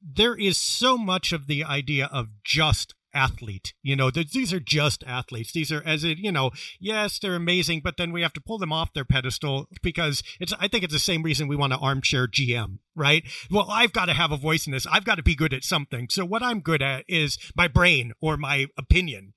there 0.00 0.36
is 0.36 0.58
so 0.58 0.96
much 0.96 1.32
of 1.32 1.48
the 1.48 1.64
idea 1.64 2.08
of 2.12 2.28
just 2.44 2.94
athlete. 3.18 3.74
You 3.82 3.96
know 3.96 4.10
these 4.10 4.52
are 4.52 4.60
just 4.60 5.02
athletes. 5.04 5.52
These 5.52 5.72
are 5.72 5.82
as 5.84 6.04
it 6.04 6.18
you 6.18 6.30
know 6.30 6.50
yes 6.78 7.18
they're 7.18 7.34
amazing 7.34 7.80
but 7.82 7.96
then 7.96 8.12
we 8.12 8.22
have 8.22 8.32
to 8.34 8.40
pull 8.40 8.58
them 8.58 8.72
off 8.72 8.92
their 8.92 9.04
pedestal 9.04 9.66
because 9.82 10.22
it's 10.40 10.52
i 10.60 10.68
think 10.68 10.84
it's 10.84 10.92
the 10.92 10.98
same 10.98 11.22
reason 11.22 11.48
we 11.48 11.56
want 11.56 11.72
an 11.72 11.78
armchair 11.82 12.28
gm 12.28 12.78
right? 12.94 13.24
Well 13.50 13.66
i've 13.70 13.92
got 13.92 14.06
to 14.06 14.14
have 14.14 14.32
a 14.32 14.36
voice 14.36 14.66
in 14.66 14.72
this. 14.72 14.86
I've 14.86 15.04
got 15.04 15.16
to 15.16 15.22
be 15.22 15.34
good 15.34 15.52
at 15.52 15.64
something. 15.64 16.08
So 16.10 16.24
what 16.24 16.42
i'm 16.42 16.60
good 16.60 16.82
at 16.82 17.04
is 17.08 17.38
my 17.56 17.68
brain 17.68 18.12
or 18.20 18.36
my 18.36 18.66
opinion. 18.76 19.34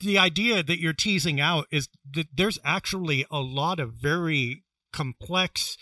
The 0.00 0.18
idea 0.18 0.62
that 0.62 0.80
you're 0.80 0.92
teasing 0.92 1.40
out 1.40 1.66
is 1.70 1.88
that 2.14 2.28
there's 2.34 2.58
actually 2.64 3.26
a 3.30 3.40
lot 3.40 3.80
of 3.80 3.94
very 3.94 4.64
complex 4.92 5.76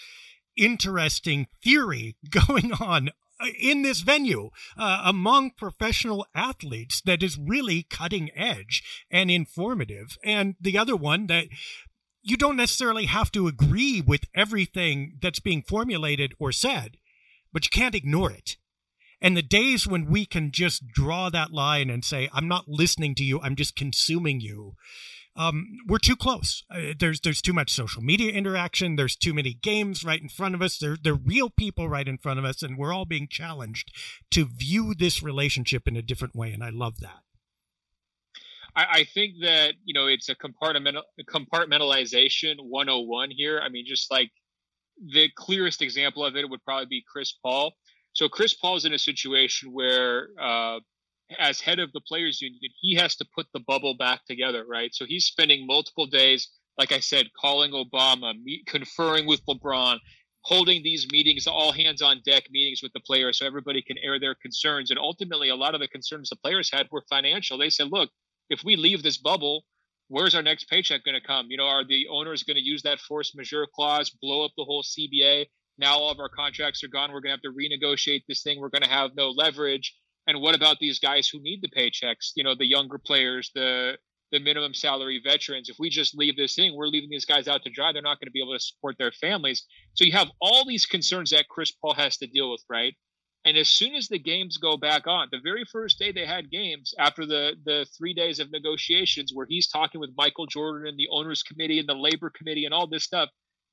interesting 0.57 1.47
theory 1.63 2.17
going 2.31 2.73
on 2.81 3.11
in 3.59 3.83
this 3.83 4.01
venue 4.01 4.51
uh, 4.77 5.03
among 5.05 5.51
professional 5.51 6.27
athletes 6.35 7.03
that 7.03 7.23
is 7.23 7.39
really 7.39 7.83
cutting 7.83 8.31
edge 8.35 8.83
and 9.11 9.31
informative. 9.31 10.17
And 10.25 10.55
the 10.61 10.79
other 10.79 10.97
one 10.97 11.27
that 11.27 11.47
you 12.23 12.37
don't 12.37 12.57
necessarily 12.57 13.07
have 13.07 13.31
to 13.33 13.47
agree 13.47 14.01
with 14.01 14.25
everything 14.35 15.19
that's 15.23 15.41
being 15.41 15.63
formulated 15.63 16.35
or 16.39 16.51
said, 16.51 16.97
but 17.53 17.65
you 17.65 17.71
can't 17.71 17.95
ignore 17.95 18.33
it. 18.33 18.57
And 19.21 19.37
the 19.37 19.43
days 19.43 19.87
when 19.87 20.11
we 20.11 20.27
can 20.27 20.51
just 20.51 20.89
draw 20.89 21.31
that 21.31 21.53
line 21.53 21.89
and 21.89 22.05
say, 22.05 22.29
I'm 22.33 22.49
not 22.49 22.69
listening 22.69 23.15
to 23.17 23.25
you, 23.25 23.41
I'm 23.41 23.57
just 23.57 23.77
consuming 23.77 24.41
you, 24.41 24.75
um, 25.37 25.67
we're 25.87 25.99
too 25.99 26.17
close. 26.17 26.65
Uh, 26.71 26.95
there's 26.99 27.21
there's 27.21 27.43
too 27.43 27.53
much 27.53 27.71
social 27.71 28.03
media 28.03 28.33
interaction. 28.33 28.97
There's 28.97 29.17
too 29.17 29.35
many 29.35 29.55
games 29.55 30.05
right 30.05 30.21
in 30.21 30.29
front 30.29 30.55
of 30.55 30.63
us. 30.63 30.79
There 30.79 30.97
are 31.07 31.15
real 31.15 31.51
people 31.51 31.89
right 31.89 32.09
in 32.09 32.19
front 32.19 32.39
of 32.39 32.45
us, 32.45 32.63
and 32.63 32.79
we're 32.79 32.93
all 32.93 33.05
being 33.05 33.29
challenged 33.31 33.93
to 34.31 34.47
view 34.47 34.95
this 34.95 35.23
relationship 35.23 35.87
in 35.87 35.97
a 35.97 36.03
different 36.03 36.35
way. 36.35 36.53
And 36.53 36.65
I 36.65 36.71
love 36.71 37.01
that. 37.01 37.21
I, 38.75 38.87
I 38.91 39.05
think 39.05 39.35
that 39.43 39.75
you 39.85 39.95
know 39.95 40.07
it's 40.07 40.29
a 40.29 40.35
compartmental 40.35 41.03
compartmentalization 41.29 42.57
101 42.61 43.31
here. 43.31 43.61
I 43.63 43.69
mean, 43.69 43.85
just 43.87 44.11
like 44.11 44.31
the 45.05 45.29
clearest 45.37 45.83
example 45.83 46.25
of 46.25 46.37
it 46.37 46.49
would 46.49 46.65
probably 46.65 46.87
be 46.87 47.05
Chris 47.07 47.35
Paul. 47.43 47.75
So 48.15 48.29
Chris 48.31 48.55
Paul's 48.55 48.87
in 48.87 48.95
a 48.95 48.99
situation 48.99 49.73
where 49.73 50.29
uh, 50.41 50.81
as 51.39 51.61
head 51.61 51.79
of 51.79 51.93
the 51.93 52.01
players 52.01 52.41
union, 52.41 52.61
he 52.81 52.95
has 52.95 53.17
to 53.17 53.27
put 53.35 53.47
the 53.53 53.61
bubble 53.61 53.97
back 53.97 54.25
together, 54.27 54.65
right? 54.69 54.95
So 54.95 55.05
he's 55.05 55.25
spending 55.25 55.67
multiple 55.67 56.07
days, 56.07 56.49
like 56.79 56.93
I 56.93 57.01
said, 57.01 57.27
calling 57.41 57.73
Obama, 57.73 58.35
meet, 58.43 58.67
conferring 58.67 59.27
with 59.27 59.45
LeBron, 59.47 59.99
holding 60.43 60.83
these 60.83 61.09
meetings, 61.11 61.47
all 61.47 61.73
hands 61.73 62.03
on 62.03 62.23
deck 62.25 62.45
meetings 62.51 62.83
with 62.83 62.93
the 62.93 63.01
players 63.01 63.39
so 63.39 63.47
everybody 63.47 63.83
can 63.83 63.99
air 63.99 64.21
their 64.21 64.37
concerns. 64.37 64.91
And 64.91 64.99
ultimately, 64.99 65.49
a 65.49 65.57
lot 65.57 65.75
of 65.75 65.81
the 65.81 65.89
concerns 65.89 66.31
the 66.31 66.37
players 66.37 66.71
had 66.73 66.87
were 66.93 67.03
financial. 67.11 67.59
They 67.59 67.71
said, 67.71 67.89
look, 67.91 68.11
if 68.49 68.63
we 68.65 68.77
leave 68.77 69.03
this 69.03 69.19
bubble, 69.19 69.65
where's 70.09 70.35
our 70.37 70.43
next 70.43 70.71
paycheck 70.71 71.05
going 71.05 71.21
to 71.21 71.27
come? 71.27 71.47
You 71.49 71.57
know, 71.57 71.67
are 71.67 71.85
the 71.85 72.07
owners 72.09 72.45
going 72.45 72.57
to 72.57 72.63
use 72.63 72.83
that 72.83 73.01
force 73.01 73.35
majeure 73.35 73.67
clause, 73.75 74.11
blow 74.23 74.45
up 74.45 74.53
the 74.57 74.65
whole 74.65 74.85
CBA? 74.85 75.47
Now 75.79 75.99
all 75.99 76.11
of 76.11 76.21
our 76.21 76.29
contracts 76.29 76.83
are 76.85 76.89
gone. 76.89 77.13
We're 77.13 77.21
going 77.21 77.37
to 77.37 77.41
have 77.43 77.43
to 77.43 77.53
renegotiate 77.53 78.23
this 78.29 78.43
thing. 78.43 78.61
We're 78.61 78.71
going 78.71 78.83
to 78.83 78.89
have 78.89 79.11
no 79.17 79.31
leverage. 79.31 79.95
And 80.27 80.41
what 80.41 80.55
about 80.55 80.79
these 80.81 80.99
guys 80.99 81.29
who 81.29 81.41
need 81.41 81.63
the 81.63 81.69
paychecks? 81.69 82.33
You 82.35 82.45
know, 82.45 82.55
the 82.55 82.67
younger 82.67 82.99
players, 82.99 83.51
the 83.55 83.97
the 84.33 84.41
minimum 84.41 84.75
salary 84.75 85.21
veterans. 85.25 85.69
If 85.69 85.77
we 85.79 85.89
just 85.89 86.19
leave 86.19 86.37
this 86.37 86.57
thing, 86.57 86.75
we're 86.75 86.89
leaving 86.89 87.11
these 87.11 87.25
guys 87.25 87.47
out 87.47 87.63
to 87.63 87.71
dry. 87.71 87.93
They're 87.93 88.03
not 88.03 88.19
going 88.19 88.27
to 88.27 88.33
be 88.33 88.43
able 88.43 88.55
to 88.55 88.61
support 88.61 88.97
their 88.99 89.13
families. 89.13 89.65
So 89.95 90.05
you 90.05 90.13
have 90.13 90.31
all 90.41 90.67
these 90.67 90.85
concerns 90.85 91.31
that 91.31 91.49
Chris 91.49 91.71
Paul 91.71 91.95
has 91.95 92.17
to 92.19 92.27
deal 92.27 92.51
with, 92.51 92.65
right? 92.69 92.95
And 93.45 93.57
as 93.57 93.69
soon 93.69 93.95
as 93.95 94.09
the 94.09 94.19
games 94.19 94.57
go 94.57 94.77
back 94.77 95.07
on, 95.07 95.29
the 95.31 95.39
very 95.39 95.65
first 95.71 96.01
day 96.01 96.11
they 96.11 96.27
had 96.27 96.51
games 96.51 96.93
after 96.99 97.25
the 97.25 97.55
the 97.65 97.87
three 97.97 98.13
days 98.13 98.41
of 98.41 98.51
negotiations 98.51 99.31
where 99.33 99.47
he's 99.49 99.69
talking 99.69 100.01
with 100.01 100.11
Michael 100.17 100.47
Jordan 100.47 100.89
and 100.89 100.99
the 100.99 101.09
owners 101.13 101.45
committee 101.45 101.79
and 101.79 101.89
the 101.89 101.95
labor 101.95 102.29
committee 102.29 102.65
and 102.65 102.75
all 102.75 102.89
this 102.89 103.05
stuff, 103.05 103.29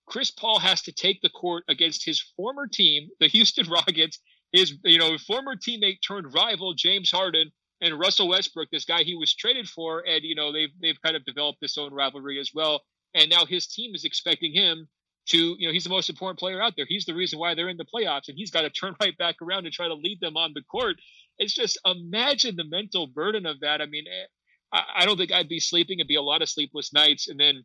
Chris 0.06 0.30
Paul 0.30 0.60
has 0.60 0.84
to 0.84 0.92
take 0.92 1.22
the 1.22 1.30
court 1.30 1.64
against 1.68 2.06
his 2.06 2.22
former 2.38 2.68
team, 2.68 3.10
the 3.20 3.28
Houston 3.36 3.68
Rockets, 3.68 4.20
his 4.54 4.74
you 4.86 5.00
know 5.00 5.18
former 5.18 5.56
teammate 5.56 5.98
turned 6.08 6.34
rival 6.34 6.74
James 6.74 7.12
Harden, 7.12 7.52
and 7.82 8.00
Russell 8.00 8.30
Westbrook, 8.30 8.70
this 8.72 8.86
guy 8.86 9.04
he 9.04 9.16
was 9.16 9.36
traded 9.36 9.68
for, 9.68 10.04
and 10.08 10.24
you 10.24 10.36
know 10.36 10.54
they've 10.54 10.72
they've 10.82 11.02
kind 11.04 11.18
of 11.18 11.26
developed 11.26 11.60
this 11.60 11.78
own 11.78 11.94
rivalry 11.94 12.40
as 12.40 12.52
well. 12.54 12.82
And 13.14 13.30
now 13.30 13.46
his 13.46 13.68
team 13.68 13.94
is 13.94 14.06
expecting 14.06 14.54
him 14.54 14.88
to, 15.28 15.56
you 15.60 15.68
know, 15.68 15.74
he's 15.74 15.84
the 15.84 15.90
most 15.90 16.10
important 16.10 16.40
player 16.40 16.62
out 16.62 16.74
there. 16.76 16.86
He's 16.88 17.06
the 17.06 17.14
reason 17.14 17.40
why 17.40 17.54
they're 17.54 17.70
in 17.70 17.78
the 17.78 17.86
playoffs, 17.86 18.28
and 18.28 18.38
he's 18.38 18.52
got 18.52 18.62
to 18.62 18.70
turn 18.70 18.96
right 19.02 19.18
back 19.18 19.36
around 19.42 19.66
and 19.66 19.74
try 19.74 19.88
to 19.88 19.94
lead 19.94 20.20
them 20.22 20.38
on 20.38 20.52
the 20.54 20.64
court. 20.64 20.96
It's 21.38 21.54
just 21.54 21.78
imagine 21.86 22.56
the 22.56 22.64
mental 22.64 23.08
burden 23.08 23.46
of 23.46 23.60
that. 23.60 23.82
I 23.82 23.86
mean, 23.86 24.06
eh, 24.08 24.26
I, 24.72 24.84
I 25.02 25.06
don't 25.06 25.18
think 25.18 25.32
I'd 25.32 25.50
be 25.50 25.60
sleeping. 25.60 26.00
It'd 26.00 26.08
be 26.08 26.16
a 26.16 26.22
lot 26.22 26.42
of 26.42 26.50
sleepless 26.50 26.94
nights, 26.94 27.28
and 27.28 27.40
then 27.40 27.64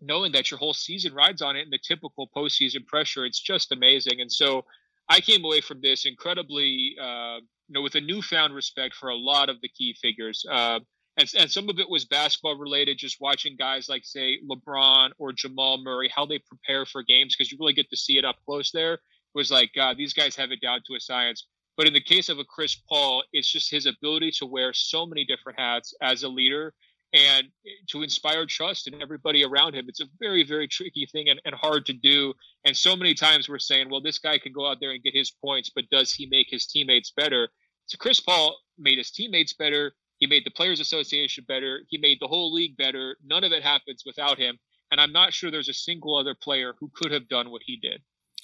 knowing 0.00 0.32
that 0.32 0.50
your 0.50 0.58
whole 0.58 0.74
season 0.74 1.12
rides 1.14 1.42
on 1.42 1.56
it 1.56 1.62
and 1.62 1.72
the 1.72 1.80
typical 1.82 2.30
postseason 2.36 2.86
pressure. 2.86 3.24
It's 3.24 3.40
just 3.40 3.72
amazing. 3.72 4.20
And 4.20 4.30
so 4.30 4.64
I 5.08 5.20
came 5.20 5.44
away 5.44 5.60
from 5.60 5.80
this 5.80 6.04
incredibly, 6.04 6.94
uh, 7.00 7.36
you 7.68 7.74
know, 7.74 7.82
with 7.82 7.94
a 7.94 8.00
newfound 8.00 8.54
respect 8.54 8.94
for 8.94 9.08
a 9.08 9.16
lot 9.16 9.48
of 9.48 9.60
the 9.62 9.68
key 9.68 9.94
figures. 10.00 10.44
Uh, 10.50 10.80
and, 11.16 11.30
and 11.36 11.50
some 11.50 11.68
of 11.68 11.78
it 11.78 11.88
was 11.88 12.04
basketball 12.04 12.56
related, 12.56 12.98
just 12.98 13.16
watching 13.20 13.56
guys 13.58 13.88
like, 13.88 14.02
say, 14.04 14.38
LeBron 14.48 15.10
or 15.18 15.32
Jamal 15.32 15.82
Murray, 15.82 16.10
how 16.14 16.26
they 16.26 16.38
prepare 16.38 16.86
for 16.86 17.02
games, 17.02 17.34
because 17.34 17.50
you 17.50 17.58
really 17.60 17.72
get 17.72 17.90
to 17.90 17.96
see 17.96 18.18
it 18.18 18.24
up 18.24 18.36
close 18.44 18.70
there. 18.70 18.94
It 18.94 19.00
was 19.34 19.50
like, 19.50 19.70
God, 19.74 19.96
these 19.96 20.12
guys 20.12 20.36
have 20.36 20.52
it 20.52 20.60
down 20.60 20.80
to 20.86 20.94
a 20.94 21.00
science. 21.00 21.46
But 21.76 21.86
in 21.86 21.92
the 21.92 22.00
case 22.00 22.28
of 22.28 22.38
a 22.38 22.44
Chris 22.44 22.76
Paul, 22.88 23.22
it's 23.32 23.50
just 23.50 23.70
his 23.70 23.86
ability 23.86 24.32
to 24.38 24.46
wear 24.46 24.72
so 24.72 25.06
many 25.06 25.24
different 25.24 25.58
hats 25.58 25.94
as 26.02 26.22
a 26.22 26.28
leader 26.28 26.74
and 27.12 27.46
eh, 27.66 27.70
to 27.88 28.02
inspire 28.02 28.46
trust 28.46 28.86
in 28.86 29.00
everybody 29.00 29.44
around 29.44 29.74
him. 29.74 29.86
It's 29.88 30.00
a 30.00 30.06
very, 30.20 30.44
very 30.44 30.68
tricky 30.68 31.06
thing 31.10 31.28
and, 31.28 31.40
and 31.44 31.54
hard 31.54 31.86
to 31.86 31.92
do. 31.92 32.34
And 32.64 32.76
so 32.76 32.96
many 32.96 33.14
times 33.14 33.48
we're 33.48 33.58
saying, 33.58 33.88
well, 33.90 34.02
this 34.02 34.18
guy 34.18 34.38
can 34.38 34.52
go 34.52 34.68
out 34.68 34.78
there 34.80 34.90
and 34.90 35.02
get 35.02 35.14
his 35.14 35.30
points, 35.30 35.70
but 35.74 35.88
does 35.90 36.12
he 36.12 36.26
make 36.26 36.48
his 36.50 36.66
teammates 36.66 37.12
better? 37.16 37.48
So 37.86 37.96
Chris 37.98 38.20
Paul 38.20 38.56
made 38.78 38.98
his 38.98 39.10
teammates 39.10 39.54
better. 39.54 39.92
He 40.18 40.26
made 40.26 40.44
the 40.44 40.50
Players 40.50 40.80
Association 40.80 41.44
better. 41.48 41.80
He 41.88 41.98
made 41.98 42.18
the 42.20 42.28
whole 42.28 42.52
league 42.52 42.76
better. 42.76 43.16
None 43.24 43.44
of 43.44 43.52
it 43.52 43.62
happens 43.62 44.02
without 44.04 44.38
him. 44.38 44.58
And 44.90 45.00
I'm 45.00 45.12
not 45.12 45.32
sure 45.32 45.50
there's 45.50 45.68
a 45.68 45.74
single 45.74 46.16
other 46.16 46.34
player 46.34 46.74
who 46.78 46.90
could 46.94 47.12
have 47.12 47.28
done 47.28 47.50
what 47.50 47.62
he 47.64 47.76
did. 47.76 48.02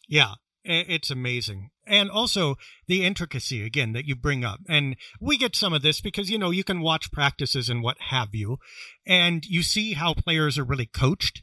Yeah, 0.09 0.35
it's 0.65 1.11
amazing. 1.11 1.71
And 1.87 2.11
also 2.11 2.57
the 2.87 3.05
intricacy 3.05 3.65
again 3.65 3.93
that 3.93 4.07
you 4.07 4.17
bring 4.17 4.45
up. 4.45 4.61
And 4.69 4.97
we 5.21 5.37
get 5.37 5.55
some 5.55 5.73
of 5.73 5.83
this 5.83 6.01
because, 6.01 6.31
you 6.31 6.39
know, 6.39 6.51
you 6.51 6.65
can 6.65 6.81
watch 6.81 7.13
practices 7.13 7.69
and 7.69 7.83
what 7.83 7.97
have 8.09 8.35
you, 8.35 8.59
and 9.07 9.45
you 9.45 9.63
see 9.63 9.93
how 9.93 10.15
players 10.15 10.59
are 10.59 10.65
really 10.65 10.87
coached. 10.87 11.43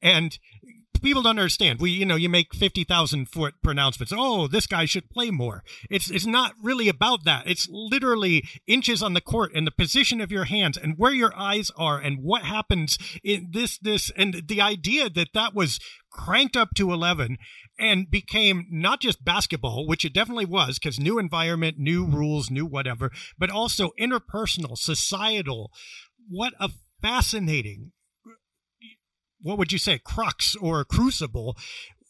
And 0.00 0.38
people 1.04 1.22
don't 1.22 1.38
understand. 1.38 1.80
We, 1.80 1.90
you 1.90 2.06
know, 2.06 2.16
you 2.16 2.28
make 2.28 2.54
50,000 2.54 3.26
foot 3.28 3.54
pronouncements. 3.62 4.12
Oh, 4.16 4.48
this 4.48 4.66
guy 4.66 4.86
should 4.86 5.10
play 5.10 5.30
more. 5.30 5.62
It's, 5.90 6.10
it's 6.10 6.26
not 6.26 6.54
really 6.62 6.88
about 6.88 7.24
that. 7.24 7.46
It's 7.46 7.68
literally 7.70 8.48
inches 8.66 9.02
on 9.02 9.14
the 9.14 9.20
court 9.20 9.52
and 9.54 9.66
the 9.66 9.70
position 9.70 10.20
of 10.20 10.32
your 10.32 10.44
hands 10.44 10.76
and 10.76 10.94
where 10.96 11.12
your 11.12 11.32
eyes 11.36 11.70
are 11.76 12.00
and 12.00 12.18
what 12.22 12.42
happens 12.42 12.98
in 13.22 13.50
this, 13.52 13.78
this, 13.78 14.10
and 14.16 14.42
the 14.48 14.60
idea 14.60 15.10
that 15.10 15.28
that 15.34 15.54
was 15.54 15.78
cranked 16.10 16.56
up 16.56 16.70
to 16.76 16.92
11 16.92 17.36
and 17.78 18.10
became 18.10 18.66
not 18.70 19.00
just 19.00 19.24
basketball, 19.24 19.86
which 19.86 20.04
it 20.04 20.14
definitely 20.14 20.44
was, 20.44 20.78
because 20.78 20.98
new 20.98 21.18
environment, 21.18 21.76
new 21.78 22.04
rules, 22.04 22.50
new 22.50 22.64
whatever, 22.64 23.10
but 23.36 23.50
also 23.50 23.90
interpersonal, 24.00 24.78
societal. 24.78 25.70
What 26.28 26.54
a 26.58 26.70
fascinating, 27.02 27.92
what 29.44 29.58
would 29.58 29.70
you 29.70 29.78
say, 29.78 29.98
crux 29.98 30.56
or 30.56 30.84
crucible 30.84 31.56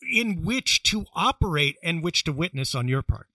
in 0.01 0.45
which 0.45 0.83
to 0.85 1.05
operate 1.15 1.77
and 1.83 2.03
which 2.03 2.25
to 2.25 2.33
witness 2.33 2.75
on 2.75 2.89
your 2.89 3.03
part. 3.03 3.27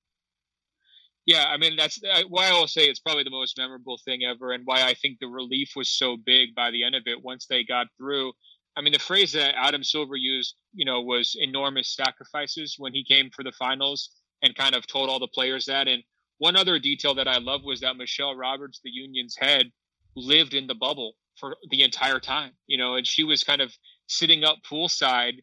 Yeah, 1.26 1.46
I 1.48 1.58
mean 1.58 1.76
that's 1.76 2.00
why 2.28 2.50
I 2.50 2.54
will 2.54 2.68
say 2.68 2.86
it's 2.86 3.00
probably 3.00 3.24
the 3.24 3.30
most 3.30 3.58
memorable 3.58 4.00
thing 4.04 4.22
ever, 4.24 4.52
and 4.52 4.64
why 4.66 4.84
I 4.84 4.96
think 4.96 5.20
the 5.20 5.28
relief 5.28 5.74
was 5.76 5.90
so 5.90 6.18
big 6.18 6.56
by 6.56 6.72
the 6.72 6.84
end 6.84 6.96
of 6.96 7.04
it 7.06 7.24
once 7.24 7.46
they 7.46 7.64
got 7.64 7.88
through. 7.98 8.32
I 8.76 8.82
mean, 8.82 8.94
the 8.94 9.00
phrase 9.00 9.34
that 9.34 9.56
Adam 9.58 9.84
Silver 9.84 10.16
used, 10.16 10.56
you 10.74 10.86
know, 10.86 11.02
was 11.02 11.36
enormous 11.38 11.94
sacrifices 11.94 12.76
when 12.78 12.94
he 12.94 13.04
came 13.04 13.30
for 13.30 13.44
the 13.44 13.52
finals 13.52 14.10
and 14.42 14.56
kind 14.56 14.74
of 14.74 14.88
told 14.88 15.10
all 15.10 15.20
the 15.20 15.28
players 15.28 15.66
that. 15.66 15.88
And 15.88 16.02
one 16.38 16.56
other 16.56 16.80
detail 16.80 17.14
that 17.16 17.28
I 17.28 17.40
love 17.40 17.62
was 17.64 17.82
that 17.82 17.98
Michelle 17.98 18.36
Roberts, 18.36 18.80
the 18.84 18.90
union's 18.90 19.36
head, 19.36 19.72
lived 20.16 20.54
in 20.54 20.68
the 20.68 20.76
bubble 20.76 21.14
for 21.36 21.58
the 21.70 21.84
entire 21.84 22.20
time, 22.20 22.52
you 22.68 22.78
know, 22.78 22.96
and 22.96 23.06
she 23.06 23.24
was 23.24 23.44
kind 23.44 23.62
of 23.62 23.74
sitting 24.10 24.44
up 24.44 24.58
poolside, 24.70 25.40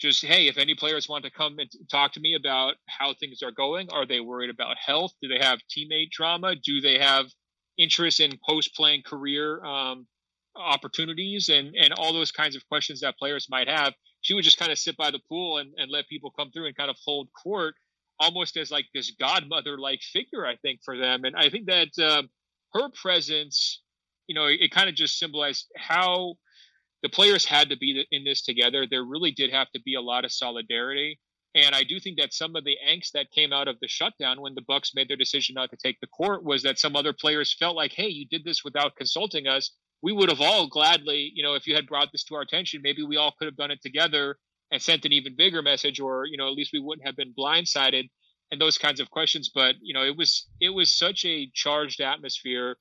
just, 0.00 0.24
hey, 0.24 0.46
if 0.46 0.58
any 0.58 0.74
players 0.74 1.08
want 1.08 1.24
to 1.24 1.30
come 1.30 1.58
and 1.58 1.68
talk 1.90 2.12
to 2.12 2.20
me 2.20 2.34
about 2.34 2.76
how 2.86 3.14
things 3.14 3.42
are 3.42 3.50
going, 3.50 3.88
are 3.90 4.06
they 4.06 4.20
worried 4.20 4.50
about 4.50 4.76
health? 4.78 5.12
Do 5.20 5.28
they 5.28 5.44
have 5.44 5.58
teammate 5.76 6.10
drama? 6.10 6.54
Do 6.56 6.80
they 6.80 6.98
have 6.98 7.26
interest 7.78 8.20
in 8.20 8.38
post 8.48 8.74
playing 8.76 9.02
career 9.06 9.64
um, 9.64 10.06
opportunities 10.56 11.48
and 11.48 11.74
and 11.76 11.92
all 11.94 12.12
those 12.12 12.32
kinds 12.32 12.56
of 12.56 12.66
questions 12.68 13.00
that 13.00 13.16
players 13.18 13.46
might 13.50 13.68
have 13.68 13.94
she 14.20 14.34
would 14.34 14.44
just 14.44 14.58
kind 14.58 14.72
of 14.72 14.78
sit 14.78 14.96
by 14.96 15.10
the 15.10 15.20
pool 15.28 15.58
and, 15.58 15.72
and 15.76 15.90
let 15.90 16.08
people 16.08 16.32
come 16.36 16.50
through 16.50 16.66
and 16.66 16.76
kind 16.76 16.90
of 16.90 16.96
hold 17.04 17.28
court 17.32 17.74
almost 18.18 18.56
as 18.56 18.70
like 18.70 18.86
this 18.92 19.12
godmother 19.18 19.78
like 19.78 20.00
figure 20.02 20.46
i 20.46 20.56
think 20.56 20.80
for 20.84 20.98
them 20.98 21.24
and 21.24 21.36
i 21.36 21.48
think 21.48 21.66
that 21.66 21.88
uh, 22.02 22.22
her 22.74 22.88
presence 23.00 23.82
you 24.26 24.34
know 24.34 24.46
it, 24.46 24.58
it 24.60 24.70
kind 24.72 24.88
of 24.88 24.94
just 24.94 25.18
symbolized 25.18 25.66
how 25.76 26.34
the 27.02 27.08
players 27.08 27.44
had 27.44 27.70
to 27.70 27.76
be 27.76 28.06
in 28.10 28.24
this 28.24 28.42
together 28.42 28.86
there 28.90 29.04
really 29.04 29.30
did 29.30 29.50
have 29.50 29.70
to 29.72 29.80
be 29.82 29.94
a 29.94 30.00
lot 30.00 30.24
of 30.24 30.32
solidarity 30.32 31.18
and 31.52 31.74
I 31.74 31.82
do 31.82 31.98
think 31.98 32.20
that 32.20 32.32
some 32.32 32.54
of 32.54 32.62
the 32.62 32.76
angst 32.88 33.10
that 33.14 33.32
came 33.32 33.52
out 33.52 33.66
of 33.66 33.74
the 33.80 33.88
shutdown 33.88 34.40
when 34.40 34.54
the 34.54 34.62
Bucks 34.68 34.92
made 34.94 35.08
their 35.08 35.16
decision 35.16 35.54
not 35.54 35.70
to 35.70 35.76
take 35.76 35.98
the 36.00 36.06
court 36.06 36.44
was 36.44 36.62
that 36.62 36.78
some 36.78 36.94
other 36.94 37.12
players 37.12 37.52
felt 37.52 37.74
like, 37.74 37.90
"Hey, 37.92 38.06
you 38.06 38.24
did 38.24 38.44
this 38.44 38.62
without 38.62 38.94
consulting 38.94 39.48
us 39.48 39.72
we 40.02 40.12
would 40.12 40.28
have 40.28 40.40
all 40.40 40.66
gladly, 40.66 41.30
you 41.34 41.42
know, 41.42 41.54
if 41.54 41.66
you 41.66 41.74
had 41.74 41.86
brought 41.86 42.10
this 42.12 42.24
to 42.24 42.34
our 42.34 42.42
attention, 42.42 42.80
maybe 42.82 43.02
we 43.02 43.16
all 43.16 43.34
could 43.38 43.46
have 43.46 43.56
done 43.56 43.70
it 43.70 43.82
together 43.82 44.36
and 44.70 44.80
sent 44.80 45.04
an 45.04 45.12
even 45.12 45.36
bigger 45.36 45.62
message, 45.62 46.00
or 46.00 46.24
you 46.26 46.36
know, 46.36 46.46
at 46.46 46.54
least 46.54 46.72
we 46.72 46.80
wouldn't 46.80 47.06
have 47.06 47.16
been 47.16 47.34
blindsided 47.38 48.08
and 48.50 48.60
those 48.60 48.78
kinds 48.78 49.00
of 49.00 49.10
questions. 49.10 49.50
But 49.54 49.76
you 49.80 49.92
know, 49.92 50.04
it 50.04 50.16
was 50.16 50.48
it 50.60 50.70
was 50.70 50.90
such 50.90 51.24
a 51.24 51.50
charged 51.54 52.00
atmosphere. 52.00 52.76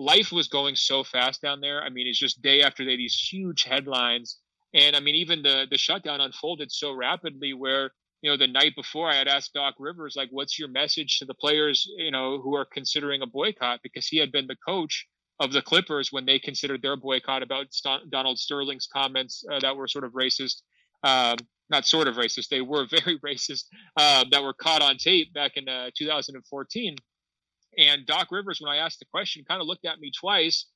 Life 0.00 0.32
was 0.32 0.48
going 0.48 0.76
so 0.76 1.04
fast 1.04 1.42
down 1.42 1.60
there. 1.60 1.82
I 1.82 1.90
mean, 1.90 2.06
it's 2.06 2.18
just 2.18 2.42
day 2.42 2.62
after 2.62 2.84
day 2.84 2.96
these 2.96 3.14
huge 3.14 3.64
headlines, 3.64 4.38
and 4.74 4.96
I 4.96 5.00
mean, 5.00 5.14
even 5.16 5.42
the 5.42 5.66
the 5.70 5.78
shutdown 5.78 6.20
unfolded 6.20 6.72
so 6.72 6.92
rapidly 6.92 7.52
where 7.52 7.90
you 8.22 8.30
know 8.30 8.36
the 8.36 8.46
night 8.46 8.74
before 8.76 9.08
i 9.10 9.14
had 9.14 9.28
asked 9.28 9.54
doc 9.54 9.74
rivers 9.78 10.14
like 10.14 10.28
what's 10.30 10.58
your 10.58 10.68
message 10.68 11.18
to 11.18 11.24
the 11.24 11.32
players 11.32 11.90
you 11.96 12.10
know 12.10 12.38
who 12.38 12.54
are 12.54 12.66
considering 12.66 13.22
a 13.22 13.26
boycott 13.26 13.80
because 13.82 14.06
he 14.06 14.18
had 14.18 14.30
been 14.30 14.46
the 14.46 14.58
coach 14.68 15.06
of 15.40 15.52
the 15.52 15.62
Clippers 15.62 16.12
when 16.12 16.26
they 16.26 16.38
considered 16.38 16.82
their 16.82 16.96
boycott 16.96 17.42
about 17.42 17.72
St- 17.72 18.10
Donald 18.10 18.38
Sterling's 18.38 18.86
comments 18.86 19.42
uh, 19.50 19.58
that 19.60 19.74
were 19.74 19.88
sort 19.88 20.04
of 20.04 20.12
racist. 20.12 20.60
Um, 21.02 21.38
not 21.70 21.86
sort 21.86 22.08
of 22.08 22.16
racist, 22.16 22.48
they 22.48 22.60
were 22.60 22.86
very 22.90 23.18
racist, 23.20 23.64
uh, 23.96 24.24
that 24.30 24.42
were 24.42 24.52
caught 24.52 24.82
on 24.82 24.98
tape 24.98 25.32
back 25.32 25.52
in 25.56 25.68
uh, 25.68 25.90
2014. 25.96 26.96
And 27.78 28.06
Doc 28.06 28.28
Rivers, 28.30 28.60
when 28.60 28.72
I 28.72 28.78
asked 28.78 28.98
the 28.98 29.06
question, 29.06 29.44
kind 29.46 29.60
of 29.60 29.66
looked 29.66 29.86
at 29.86 30.00
me 30.00 30.10
twice, 30.18 30.66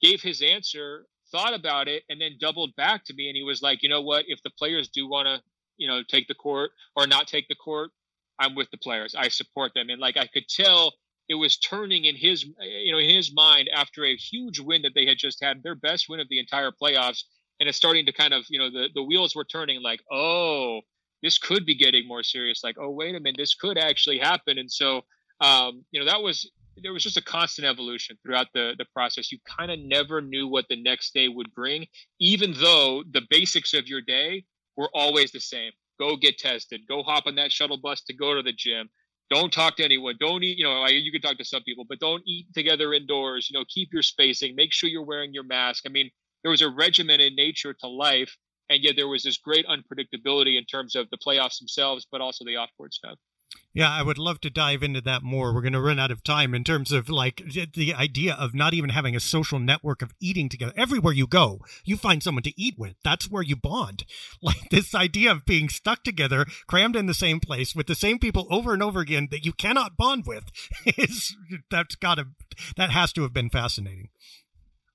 gave 0.00 0.22
his 0.22 0.42
answer, 0.42 1.06
thought 1.32 1.54
about 1.54 1.88
it, 1.88 2.04
and 2.08 2.20
then 2.20 2.36
doubled 2.40 2.74
back 2.76 3.04
to 3.06 3.14
me. 3.14 3.28
And 3.28 3.36
he 3.36 3.42
was 3.42 3.62
like, 3.62 3.82
you 3.82 3.88
know 3.88 4.02
what? 4.02 4.24
If 4.28 4.42
the 4.42 4.50
players 4.50 4.88
do 4.88 5.08
want 5.08 5.26
to, 5.26 5.42
you 5.76 5.88
know, 5.88 6.02
take 6.06 6.28
the 6.28 6.34
court 6.34 6.70
or 6.94 7.06
not 7.06 7.26
take 7.26 7.48
the 7.48 7.54
court, 7.54 7.90
I'm 8.38 8.54
with 8.54 8.70
the 8.70 8.78
players. 8.78 9.14
I 9.16 9.28
support 9.28 9.72
them. 9.74 9.88
And 9.88 10.00
like 10.00 10.16
I 10.16 10.26
could 10.26 10.48
tell 10.48 10.92
it 11.28 11.34
was 11.34 11.56
turning 11.56 12.04
in 12.04 12.16
his 12.16 12.44
you 12.60 12.92
know 12.92 12.98
in 12.98 13.10
his 13.10 13.34
mind 13.34 13.68
after 13.74 14.04
a 14.04 14.16
huge 14.16 14.60
win 14.60 14.82
that 14.82 14.92
they 14.94 15.06
had 15.06 15.18
just 15.18 15.42
had 15.42 15.62
their 15.62 15.74
best 15.74 16.08
win 16.08 16.20
of 16.20 16.28
the 16.28 16.38
entire 16.38 16.70
playoffs 16.70 17.24
and 17.58 17.68
it's 17.68 17.78
starting 17.78 18.06
to 18.06 18.12
kind 18.12 18.32
of 18.32 18.44
you 18.48 18.58
know 18.58 18.70
the 18.70 18.88
the 18.94 19.02
wheels 19.02 19.34
were 19.34 19.44
turning 19.44 19.82
like 19.82 20.00
oh 20.10 20.80
this 21.22 21.38
could 21.38 21.66
be 21.66 21.74
getting 21.74 22.06
more 22.06 22.22
serious 22.22 22.62
like 22.62 22.76
oh 22.80 22.90
wait 22.90 23.14
a 23.14 23.20
minute 23.20 23.36
this 23.36 23.54
could 23.54 23.78
actually 23.78 24.18
happen 24.18 24.58
and 24.58 24.70
so 24.70 25.02
um 25.40 25.84
you 25.90 26.00
know 26.00 26.06
that 26.06 26.22
was 26.22 26.50
there 26.82 26.92
was 26.92 27.02
just 27.02 27.16
a 27.16 27.22
constant 27.22 27.66
evolution 27.66 28.18
throughout 28.22 28.48
the 28.54 28.74
the 28.78 28.84
process. 28.92 29.32
You 29.32 29.38
kind 29.58 29.70
of 29.70 29.78
never 29.78 30.20
knew 30.20 30.46
what 30.48 30.66
the 30.68 30.80
next 30.80 31.14
day 31.14 31.28
would 31.28 31.54
bring 31.54 31.86
even 32.20 32.54
though 32.54 33.02
the 33.10 33.22
basics 33.30 33.74
of 33.74 33.88
your 33.88 34.00
day 34.00 34.44
were 34.76 34.90
always 34.94 35.32
the 35.32 35.40
same. 35.40 35.72
Go 35.98 36.16
get 36.16 36.38
tested. 36.38 36.82
Go 36.88 37.02
hop 37.02 37.26
on 37.26 37.36
that 37.36 37.52
shuttle 37.52 37.78
bus 37.78 38.02
to 38.02 38.14
go 38.14 38.34
to 38.34 38.42
the 38.42 38.52
gym. 38.52 38.90
Don't 39.30 39.52
talk 39.52 39.76
to 39.76 39.84
anyone. 39.84 40.16
Don't 40.20 40.42
eat 40.42 40.58
you 40.58 40.64
know 40.64 40.86
you 40.86 41.12
can 41.12 41.22
talk 41.22 41.38
to 41.38 41.44
some 41.44 41.62
people 41.62 41.84
but 41.88 41.98
don't 41.98 42.22
eat 42.26 42.46
together 42.54 42.92
indoors. 42.92 43.48
You 43.50 43.58
know 43.58 43.64
keep 43.68 43.92
your 43.92 44.02
spacing. 44.02 44.54
Make 44.54 44.72
sure 44.72 44.88
you're 44.90 45.04
wearing 45.04 45.32
your 45.32 45.44
mask. 45.44 45.84
I 45.86 45.90
mean 45.90 46.10
there 46.42 46.50
was 46.50 46.62
a 46.62 46.70
regimented 46.70 47.34
nature 47.34 47.74
to 47.74 47.88
life 47.88 48.36
and 48.68 48.82
yet 48.82 48.94
there 48.96 49.08
was 49.08 49.22
this 49.22 49.38
great 49.38 49.66
unpredictability 49.66 50.58
in 50.58 50.64
terms 50.64 50.94
of 50.94 51.08
the 51.10 51.18
playoffs 51.18 51.58
themselves 51.58 52.06
but 52.10 52.20
also 52.20 52.44
the 52.44 52.56
off-court 52.56 52.92
stuff 52.94 53.18
Yeah, 53.76 53.90
I 53.90 54.02
would 54.02 54.16
love 54.16 54.40
to 54.40 54.48
dive 54.48 54.82
into 54.82 55.02
that 55.02 55.22
more. 55.22 55.52
We're 55.52 55.60
going 55.60 55.74
to 55.74 55.80
run 55.82 55.98
out 55.98 56.10
of 56.10 56.24
time 56.24 56.54
in 56.54 56.64
terms 56.64 56.92
of 56.92 57.10
like 57.10 57.42
the 57.74 57.92
idea 57.92 58.32
of 58.32 58.54
not 58.54 58.72
even 58.72 58.88
having 58.88 59.14
a 59.14 59.20
social 59.20 59.58
network 59.58 60.00
of 60.00 60.14
eating 60.18 60.48
together. 60.48 60.72
Everywhere 60.78 61.12
you 61.12 61.26
go, 61.26 61.60
you 61.84 61.98
find 61.98 62.22
someone 62.22 62.44
to 62.44 62.58
eat 62.58 62.76
with. 62.78 62.94
That's 63.04 63.30
where 63.30 63.42
you 63.42 63.54
bond. 63.54 64.04
Like 64.42 64.70
this 64.70 64.94
idea 64.94 65.32
of 65.32 65.44
being 65.44 65.68
stuck 65.68 66.04
together, 66.04 66.46
crammed 66.66 66.94
in 66.94 67.06
the 67.06 67.14
same 67.14 67.40
place 67.40 67.74
with 67.74 67.86
the 67.86 67.94
same 67.94 68.18
people 68.18 68.46
over 68.48 68.72
and 68.72 68.82
over 68.82 69.00
again 69.00 69.28
that 69.30 69.44
you 69.44 69.52
cannot 69.52 69.96
bond 69.96 70.24
with 70.26 70.44
is 70.86 71.36
that's 71.70 71.96
got 71.96 72.14
to 72.14 72.28
that 72.76 72.90
has 72.90 73.12
to 73.14 73.22
have 73.22 73.32
been 73.32 73.50
fascinating. 73.50 74.08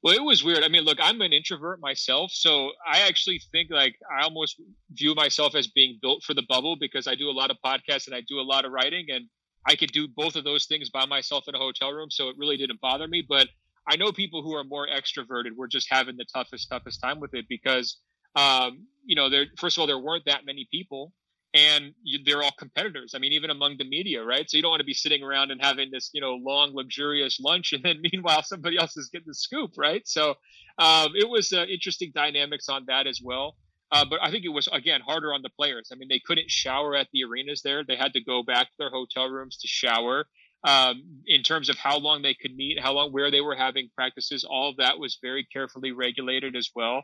Well, 0.03 0.15
it 0.15 0.23
was 0.23 0.43
weird. 0.43 0.63
I 0.63 0.67
mean, 0.67 0.83
look, 0.83 0.97
I'm 1.01 1.21
an 1.21 1.31
introvert 1.33 1.79
myself, 1.79 2.31
so 2.31 2.71
I 2.87 3.01
actually 3.01 3.39
think 3.51 3.69
like 3.69 3.95
I 4.11 4.23
almost 4.23 4.59
view 4.91 5.13
myself 5.13 5.53
as 5.53 5.67
being 5.67 5.99
built 6.01 6.23
for 6.23 6.33
the 6.33 6.41
bubble 6.49 6.75
because 6.75 7.07
I 7.07 7.13
do 7.15 7.29
a 7.29 7.31
lot 7.37 7.51
of 7.51 7.57
podcasts 7.63 8.07
and 8.07 8.15
I 8.15 8.21
do 8.27 8.39
a 8.39 8.41
lot 8.41 8.65
of 8.65 8.71
writing, 8.71 9.07
and 9.11 9.25
I 9.67 9.75
could 9.75 9.91
do 9.91 10.07
both 10.07 10.35
of 10.35 10.43
those 10.43 10.65
things 10.65 10.89
by 10.89 11.05
myself 11.05 11.43
in 11.47 11.53
a 11.53 11.59
hotel 11.59 11.91
room, 11.91 12.09
so 12.09 12.29
it 12.29 12.35
really 12.37 12.57
didn't 12.57 12.81
bother 12.81 13.07
me. 13.07 13.23
But 13.27 13.47
I 13.87 13.95
know 13.95 14.11
people 14.11 14.41
who 14.41 14.55
are 14.55 14.63
more 14.63 14.87
extroverted 14.87 15.55
were 15.55 15.67
just 15.67 15.87
having 15.91 16.17
the 16.17 16.25
toughest, 16.33 16.69
toughest 16.69 16.99
time 17.01 17.19
with 17.19 17.35
it 17.35 17.45
because, 17.47 17.97
um, 18.35 18.87
you 19.05 19.15
know, 19.15 19.29
there 19.29 19.45
first 19.57 19.77
of 19.77 19.81
all 19.81 19.87
there 19.87 19.99
weren't 19.99 20.25
that 20.25 20.45
many 20.45 20.67
people, 20.71 21.13
and 21.53 21.93
you, 22.03 22.19
they're 22.25 22.41
all 22.41 22.53
competitors. 22.57 23.13
I 23.13 23.19
mean, 23.19 23.33
even 23.33 23.49
among 23.49 23.77
the 23.77 23.83
media, 23.83 24.23
right? 24.23 24.49
So 24.49 24.57
you 24.57 24.63
don't 24.63 24.71
want 24.71 24.79
to 24.79 24.85
be 24.85 24.93
sitting 24.93 25.21
around 25.21 25.51
and 25.51 25.61
having 25.61 25.89
this, 25.91 26.09
you 26.13 26.21
know, 26.21 26.35
long, 26.35 26.73
luxurious 26.73 27.39
lunch, 27.39 27.73
and 27.73 27.83
then 27.83 28.01
meanwhile 28.11 28.43
somebody 28.43 28.77
else 28.77 28.95
is 28.95 29.09
getting 29.11 29.27
the 29.27 29.35
scoop, 29.35 29.71
right? 29.77 30.01
So 30.05 30.35
um, 30.77 31.11
it 31.15 31.27
was 31.29 31.51
uh, 31.51 31.65
interesting 31.65 32.11
dynamics 32.15 32.69
on 32.69 32.85
that 32.87 33.07
as 33.07 33.19
well. 33.23 33.55
Uh, 33.91 34.05
but 34.09 34.19
I 34.21 34.31
think 34.31 34.45
it 34.45 34.49
was 34.49 34.69
again 34.71 35.01
harder 35.01 35.33
on 35.33 35.41
the 35.41 35.49
players. 35.49 35.89
I 35.91 35.95
mean, 35.95 36.07
they 36.09 36.21
couldn't 36.25 36.49
shower 36.49 36.95
at 36.95 37.07
the 37.11 37.25
arenas 37.25 37.61
there; 37.61 37.83
they 37.85 37.97
had 37.97 38.13
to 38.13 38.23
go 38.23 38.41
back 38.41 38.67
to 38.67 38.73
their 38.79 38.89
hotel 38.89 39.27
rooms 39.27 39.57
to 39.57 39.67
shower. 39.67 40.25
Um, 40.63 41.03
in 41.25 41.41
terms 41.41 41.69
of 41.69 41.77
how 41.77 41.97
long 41.97 42.21
they 42.21 42.35
could 42.35 42.55
meet, 42.55 42.79
how 42.79 42.93
long, 42.93 43.11
where 43.11 43.31
they 43.31 43.41
were 43.41 43.55
having 43.55 43.89
practices, 43.95 44.45
all 44.47 44.69
of 44.69 44.77
that 44.77 44.99
was 44.99 45.17
very 45.19 45.45
carefully 45.51 45.91
regulated 45.91 46.55
as 46.55 46.69
well 46.75 47.01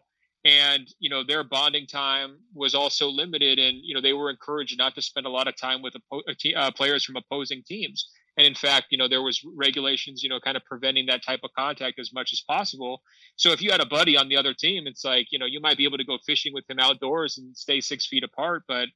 and 0.47 0.87
you 0.99 1.09
know 1.09 1.23
their 1.23 1.43
bonding 1.43 1.85
time 1.85 2.37
was 2.53 2.73
also 2.73 3.09
limited 3.09 3.59
and 3.59 3.77
you 3.83 3.93
know 3.93 4.01
they 4.01 4.13
were 4.13 4.29
encouraged 4.29 4.77
not 4.77 4.95
to 4.95 5.01
spend 5.01 5.25
a 5.25 5.29
lot 5.29 5.47
of 5.47 5.55
time 5.57 5.81
with 5.81 5.93
oppo- 5.93 6.55
uh, 6.55 6.71
players 6.71 7.03
from 7.03 7.17
opposing 7.17 7.61
teams. 7.67 8.09
And 8.37 8.47
in 8.47 8.55
fact 8.55 8.87
you 8.91 8.97
know 8.97 9.07
there 9.09 9.21
was 9.23 9.41
regulations 9.55 10.23
you 10.23 10.29
know 10.29 10.39
kind 10.39 10.55
of 10.55 10.63
preventing 10.63 11.07
that 11.07 11.23
type 11.23 11.41
of 11.43 11.51
contact 11.57 11.99
as 11.99 12.13
much 12.13 12.31
as 12.31 12.41
possible. 12.47 13.01
So 13.35 13.51
if 13.51 13.61
you 13.61 13.71
had 13.71 13.81
a 13.81 13.85
buddy 13.85 14.15
on 14.17 14.29
the 14.29 14.37
other 14.37 14.53
team 14.53 14.87
it's 14.87 15.03
like 15.03 15.27
you 15.31 15.39
know 15.39 15.45
you 15.45 15.59
might 15.59 15.77
be 15.77 15.85
able 15.85 15.97
to 15.97 16.05
go 16.05 16.17
fishing 16.25 16.53
with 16.53 16.69
him 16.69 16.79
outdoors 16.79 17.37
and 17.37 17.55
stay 17.57 17.81
six 17.81 18.07
feet 18.07 18.23
apart 18.23 18.63
but 18.67 18.87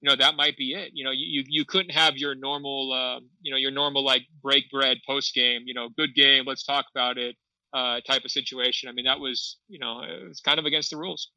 you 0.00 0.08
know 0.08 0.16
that 0.16 0.36
might 0.36 0.56
be 0.56 0.74
it. 0.74 0.90
You 0.94 1.04
know 1.04 1.10
you 1.12 1.44
you 1.46 1.64
couldn't 1.64 1.92
have 1.92 2.16
your 2.16 2.34
normal 2.34 2.92
uh, 2.92 3.20
you 3.42 3.52
know 3.52 3.58
your 3.58 3.70
normal 3.70 4.04
like 4.04 4.22
break 4.42 4.70
bread 4.70 4.98
post 5.06 5.34
game 5.34 5.62
you 5.66 5.74
know 5.74 5.88
good 5.96 6.14
game 6.14 6.44
let's 6.46 6.64
talk 6.64 6.86
about 6.94 7.18
it 7.18 7.36
uh, 7.72 8.00
type 8.00 8.24
of 8.24 8.30
situation. 8.30 8.88
I 8.88 8.92
mean, 8.92 9.04
that 9.04 9.20
was, 9.20 9.58
you 9.68 9.78
know, 9.78 10.00
it 10.00 10.28
was 10.28 10.40
kind 10.40 10.58
of 10.58 10.64
against 10.64 10.90
the 10.90 10.96
rules. 10.96 11.30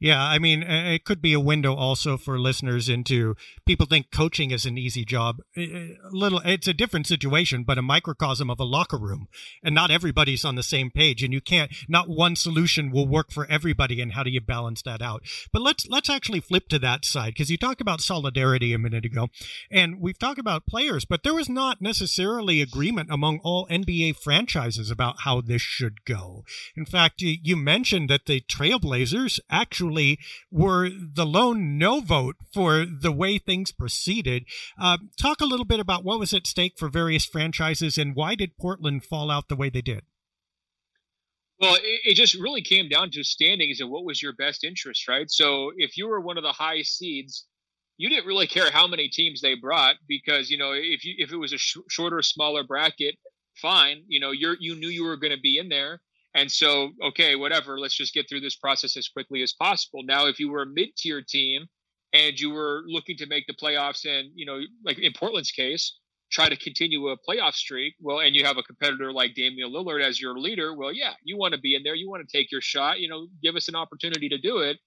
Yeah, 0.00 0.22
I 0.22 0.38
mean, 0.38 0.62
it 0.62 1.04
could 1.04 1.20
be 1.20 1.32
a 1.32 1.40
window 1.40 1.74
also 1.74 2.16
for 2.16 2.38
listeners 2.38 2.88
into 2.88 3.34
people 3.66 3.86
think 3.86 4.12
coaching 4.12 4.52
is 4.52 4.64
an 4.64 4.78
easy 4.78 5.04
job. 5.04 5.38
A 5.56 5.96
little, 6.12 6.40
it's 6.44 6.68
a 6.68 6.74
different 6.74 7.08
situation, 7.08 7.64
but 7.64 7.78
a 7.78 7.82
microcosm 7.82 8.48
of 8.48 8.60
a 8.60 8.64
locker 8.64 8.98
room, 8.98 9.26
and 9.62 9.74
not 9.74 9.90
everybody's 9.90 10.44
on 10.44 10.54
the 10.54 10.62
same 10.62 10.90
page, 10.90 11.24
and 11.24 11.32
you 11.32 11.40
can't. 11.40 11.72
Not 11.88 12.08
one 12.08 12.36
solution 12.36 12.92
will 12.92 13.08
work 13.08 13.32
for 13.32 13.46
everybody, 13.50 14.00
and 14.00 14.12
how 14.12 14.22
do 14.22 14.30
you 14.30 14.40
balance 14.40 14.82
that 14.82 15.02
out? 15.02 15.24
But 15.52 15.62
let's 15.62 15.88
let's 15.88 16.10
actually 16.10 16.40
flip 16.40 16.68
to 16.68 16.78
that 16.78 17.04
side 17.04 17.34
because 17.34 17.50
you 17.50 17.58
talked 17.58 17.80
about 17.80 18.00
solidarity 18.00 18.72
a 18.72 18.78
minute 18.78 19.04
ago, 19.04 19.28
and 19.68 20.00
we've 20.00 20.18
talked 20.18 20.38
about 20.38 20.66
players, 20.66 21.04
but 21.04 21.24
there 21.24 21.34
was 21.34 21.48
not 21.48 21.82
necessarily 21.82 22.60
agreement 22.60 23.08
among 23.10 23.40
all 23.42 23.66
NBA 23.66 24.16
franchises 24.16 24.92
about 24.92 25.22
how 25.24 25.40
this 25.40 25.62
should 25.62 26.04
go. 26.04 26.44
In 26.76 26.86
fact, 26.86 27.20
you 27.20 27.56
mentioned 27.56 28.08
that 28.10 28.26
the 28.26 28.40
Trailblazers 28.42 29.40
actually 29.50 29.87
actually 29.88 30.18
were 30.50 30.90
the 30.90 31.26
lone 31.26 31.78
no 31.78 32.00
vote 32.00 32.36
for 32.52 32.84
the 32.84 33.12
way 33.12 33.38
things 33.38 33.72
proceeded. 33.72 34.44
Uh, 34.80 34.98
talk 35.20 35.40
a 35.40 35.46
little 35.46 35.66
bit 35.66 35.80
about 35.80 36.04
what 36.04 36.18
was 36.18 36.32
at 36.32 36.46
stake 36.46 36.74
for 36.76 36.88
various 36.88 37.24
franchises 37.24 37.98
and 37.98 38.14
why 38.14 38.34
did 38.34 38.58
Portland 38.58 39.04
fall 39.04 39.30
out 39.30 39.48
the 39.48 39.56
way 39.56 39.70
they 39.70 39.82
did? 39.82 40.02
Well, 41.60 41.74
it, 41.74 42.00
it, 42.04 42.14
just 42.14 42.36
really 42.36 42.62
came 42.62 42.88
down 42.88 43.10
to 43.10 43.24
standings 43.24 43.80
and 43.80 43.90
what 43.90 44.04
was 44.04 44.22
your 44.22 44.32
best 44.32 44.62
interest, 44.62 45.08
right? 45.08 45.28
So 45.28 45.72
if 45.76 45.96
you 45.96 46.06
were 46.06 46.20
one 46.20 46.38
of 46.38 46.44
the 46.44 46.52
high 46.52 46.82
seeds, 46.82 47.46
you 47.96 48.08
didn't 48.08 48.26
really 48.26 48.46
care 48.46 48.70
how 48.70 48.86
many 48.86 49.08
teams 49.08 49.40
they 49.40 49.56
brought 49.56 49.96
because 50.06 50.50
you 50.50 50.56
know 50.56 50.70
if 50.72 51.04
you 51.04 51.14
if 51.18 51.32
it 51.32 51.36
was 51.36 51.52
a 51.52 51.58
sh- 51.58 51.78
shorter, 51.88 52.22
smaller 52.22 52.62
bracket, 52.62 53.16
fine. 53.56 54.04
You 54.06 54.20
know, 54.20 54.30
you're 54.30 54.56
you 54.60 54.76
knew 54.76 54.86
you 54.86 55.04
were 55.04 55.16
going 55.16 55.32
to 55.32 55.40
be 55.40 55.58
in 55.58 55.68
there. 55.68 56.00
And 56.34 56.50
so, 56.50 56.90
okay, 57.02 57.36
whatever, 57.36 57.78
let's 57.78 57.96
just 57.96 58.14
get 58.14 58.28
through 58.28 58.40
this 58.40 58.56
process 58.56 58.96
as 58.96 59.08
quickly 59.08 59.42
as 59.42 59.54
possible. 59.54 60.02
Now, 60.04 60.26
if 60.26 60.38
you 60.38 60.50
were 60.50 60.62
a 60.62 60.66
mid 60.66 60.90
tier 60.96 61.22
team 61.22 61.66
and 62.12 62.38
you 62.38 62.50
were 62.50 62.82
looking 62.86 63.16
to 63.16 63.26
make 63.26 63.46
the 63.46 63.54
playoffs 63.54 64.04
and, 64.04 64.30
you 64.34 64.46
know, 64.46 64.60
like 64.84 64.98
in 64.98 65.12
Portland's 65.12 65.50
case, 65.50 65.98
try 66.30 66.48
to 66.48 66.56
continue 66.56 67.08
a 67.08 67.16
playoff 67.28 67.54
streak, 67.54 67.94
well, 68.00 68.20
and 68.20 68.34
you 68.36 68.44
have 68.44 68.58
a 68.58 68.62
competitor 68.62 69.12
like 69.12 69.34
Damian 69.34 69.72
Lillard 69.72 70.02
as 70.02 70.20
your 70.20 70.38
leader, 70.38 70.76
well, 70.76 70.92
yeah, 70.92 71.14
you 71.24 71.38
want 71.38 71.54
to 71.54 71.60
be 71.60 71.74
in 71.74 71.82
there. 71.82 71.94
You 71.94 72.10
want 72.10 72.26
to 72.26 72.36
take 72.36 72.52
your 72.52 72.60
shot, 72.60 73.00
you 73.00 73.08
know, 73.08 73.26
give 73.42 73.56
us 73.56 73.68
an 73.68 73.74
opportunity 73.74 74.28
to 74.28 74.38
do 74.38 74.58
it. 74.58 74.78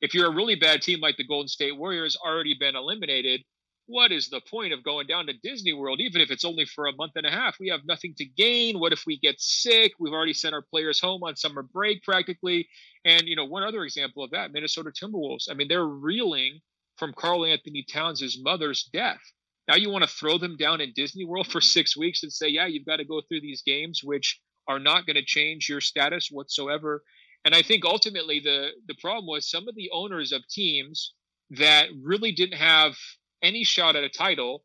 If 0.00 0.14
you're 0.14 0.30
a 0.30 0.34
really 0.34 0.56
bad 0.56 0.82
team 0.82 1.00
like 1.00 1.16
the 1.16 1.26
Golden 1.26 1.48
State 1.48 1.76
Warriors, 1.76 2.16
already 2.16 2.56
been 2.58 2.76
eliminated, 2.76 3.42
what 3.88 4.12
is 4.12 4.28
the 4.28 4.40
point 4.40 4.72
of 4.72 4.84
going 4.84 5.06
down 5.06 5.26
to 5.26 5.32
Disney 5.32 5.72
World, 5.72 5.98
even 6.00 6.20
if 6.20 6.30
it's 6.30 6.44
only 6.44 6.66
for 6.66 6.86
a 6.86 6.94
month 6.94 7.12
and 7.16 7.26
a 7.26 7.30
half? 7.30 7.56
We 7.58 7.68
have 7.70 7.86
nothing 7.86 8.14
to 8.18 8.24
gain. 8.24 8.78
What 8.78 8.92
if 8.92 9.04
we 9.06 9.18
get 9.18 9.40
sick? 9.40 9.92
We've 9.98 10.12
already 10.12 10.34
sent 10.34 10.54
our 10.54 10.62
players 10.62 11.00
home 11.00 11.22
on 11.24 11.36
summer 11.36 11.62
break 11.62 12.02
practically. 12.02 12.68
And, 13.04 13.22
you 13.26 13.34
know, 13.34 13.46
one 13.46 13.62
other 13.62 13.82
example 13.84 14.22
of 14.22 14.30
that, 14.32 14.52
Minnesota 14.52 14.90
Timberwolves. 14.90 15.50
I 15.50 15.54
mean, 15.54 15.68
they're 15.68 15.86
reeling 15.86 16.60
from 16.98 17.14
Karl-Anthony 17.14 17.84
Towns' 17.90 18.36
mother's 18.40 18.88
death. 18.92 19.20
Now 19.66 19.76
you 19.76 19.90
want 19.90 20.04
to 20.04 20.10
throw 20.10 20.36
them 20.36 20.56
down 20.56 20.80
in 20.80 20.92
Disney 20.94 21.24
World 21.24 21.46
for 21.50 21.60
six 21.60 21.96
weeks 21.96 22.22
and 22.22 22.32
say, 22.32 22.48
yeah, 22.48 22.66
you've 22.66 22.86
got 22.86 22.96
to 22.96 23.04
go 23.04 23.22
through 23.22 23.40
these 23.40 23.62
games, 23.62 24.02
which 24.04 24.40
are 24.68 24.78
not 24.78 25.06
going 25.06 25.16
to 25.16 25.24
change 25.24 25.68
your 25.68 25.80
status 25.80 26.28
whatsoever. 26.30 27.02
And 27.44 27.54
I 27.54 27.62
think 27.62 27.84
ultimately 27.84 28.40
the 28.40 28.70
the 28.86 28.96
problem 29.00 29.26
was 29.26 29.48
some 29.48 29.68
of 29.68 29.74
the 29.74 29.88
owners 29.92 30.32
of 30.32 30.42
teams 30.50 31.14
that 31.50 31.88
really 32.02 32.32
didn't 32.32 32.58
have 32.58 32.94
any 33.42 33.64
shot 33.64 33.96
at 33.96 34.04
a 34.04 34.08
title 34.08 34.64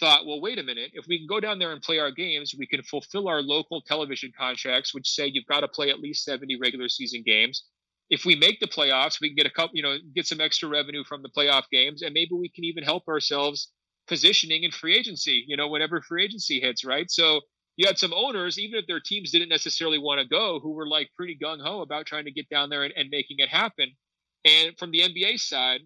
thought, 0.00 0.26
well, 0.26 0.40
wait 0.40 0.58
a 0.58 0.62
minute, 0.62 0.90
if 0.94 1.06
we 1.08 1.18
can 1.18 1.26
go 1.26 1.40
down 1.40 1.58
there 1.58 1.72
and 1.72 1.80
play 1.80 1.98
our 1.98 2.10
games, 2.10 2.54
we 2.58 2.66
can 2.66 2.82
fulfill 2.82 3.28
our 3.28 3.40
local 3.42 3.80
television 3.82 4.32
contracts, 4.36 4.92
which 4.94 5.08
say 5.08 5.26
you've 5.26 5.46
got 5.46 5.60
to 5.60 5.68
play 5.68 5.90
at 5.90 6.00
least 6.00 6.24
70 6.24 6.58
regular 6.60 6.88
season 6.88 7.22
games. 7.24 7.64
If 8.10 8.24
we 8.24 8.34
make 8.36 8.60
the 8.60 8.66
playoffs, 8.66 9.20
we 9.20 9.28
can 9.28 9.36
get 9.36 9.46
a 9.46 9.50
couple, 9.50 9.76
you 9.76 9.82
know, 9.82 9.96
get 10.14 10.26
some 10.26 10.40
extra 10.40 10.68
revenue 10.68 11.04
from 11.04 11.22
the 11.22 11.30
playoff 11.30 11.64
games, 11.70 12.02
and 12.02 12.12
maybe 12.12 12.34
we 12.34 12.48
can 12.48 12.64
even 12.64 12.82
help 12.82 13.06
ourselves 13.08 13.70
positioning 14.06 14.64
in 14.64 14.70
free 14.70 14.96
agency, 14.96 15.44
you 15.46 15.56
know, 15.56 15.68
whenever 15.68 16.02
free 16.02 16.24
agency 16.24 16.60
hits, 16.60 16.84
right? 16.84 17.10
So 17.10 17.40
you 17.76 17.86
had 17.86 17.98
some 17.98 18.12
owners, 18.12 18.58
even 18.58 18.78
if 18.78 18.86
their 18.86 19.00
teams 19.00 19.30
didn't 19.30 19.48
necessarily 19.48 19.98
want 19.98 20.20
to 20.20 20.26
go, 20.26 20.60
who 20.60 20.72
were 20.72 20.86
like 20.86 21.10
pretty 21.16 21.38
gung 21.42 21.60
ho 21.62 21.80
about 21.80 22.06
trying 22.06 22.24
to 22.24 22.30
get 22.30 22.48
down 22.48 22.68
there 22.68 22.82
and, 22.82 22.92
and 22.96 23.08
making 23.10 23.36
it 23.38 23.48
happen. 23.48 23.90
And 24.44 24.76
from 24.78 24.90
the 24.90 25.00
NBA 25.00 25.40
side, 25.40 25.80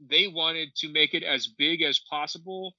they 0.00 0.28
wanted 0.28 0.68
to 0.76 0.92
make 0.92 1.14
it 1.14 1.22
as 1.22 1.46
big 1.46 1.82
as 1.82 2.00
possible 2.10 2.74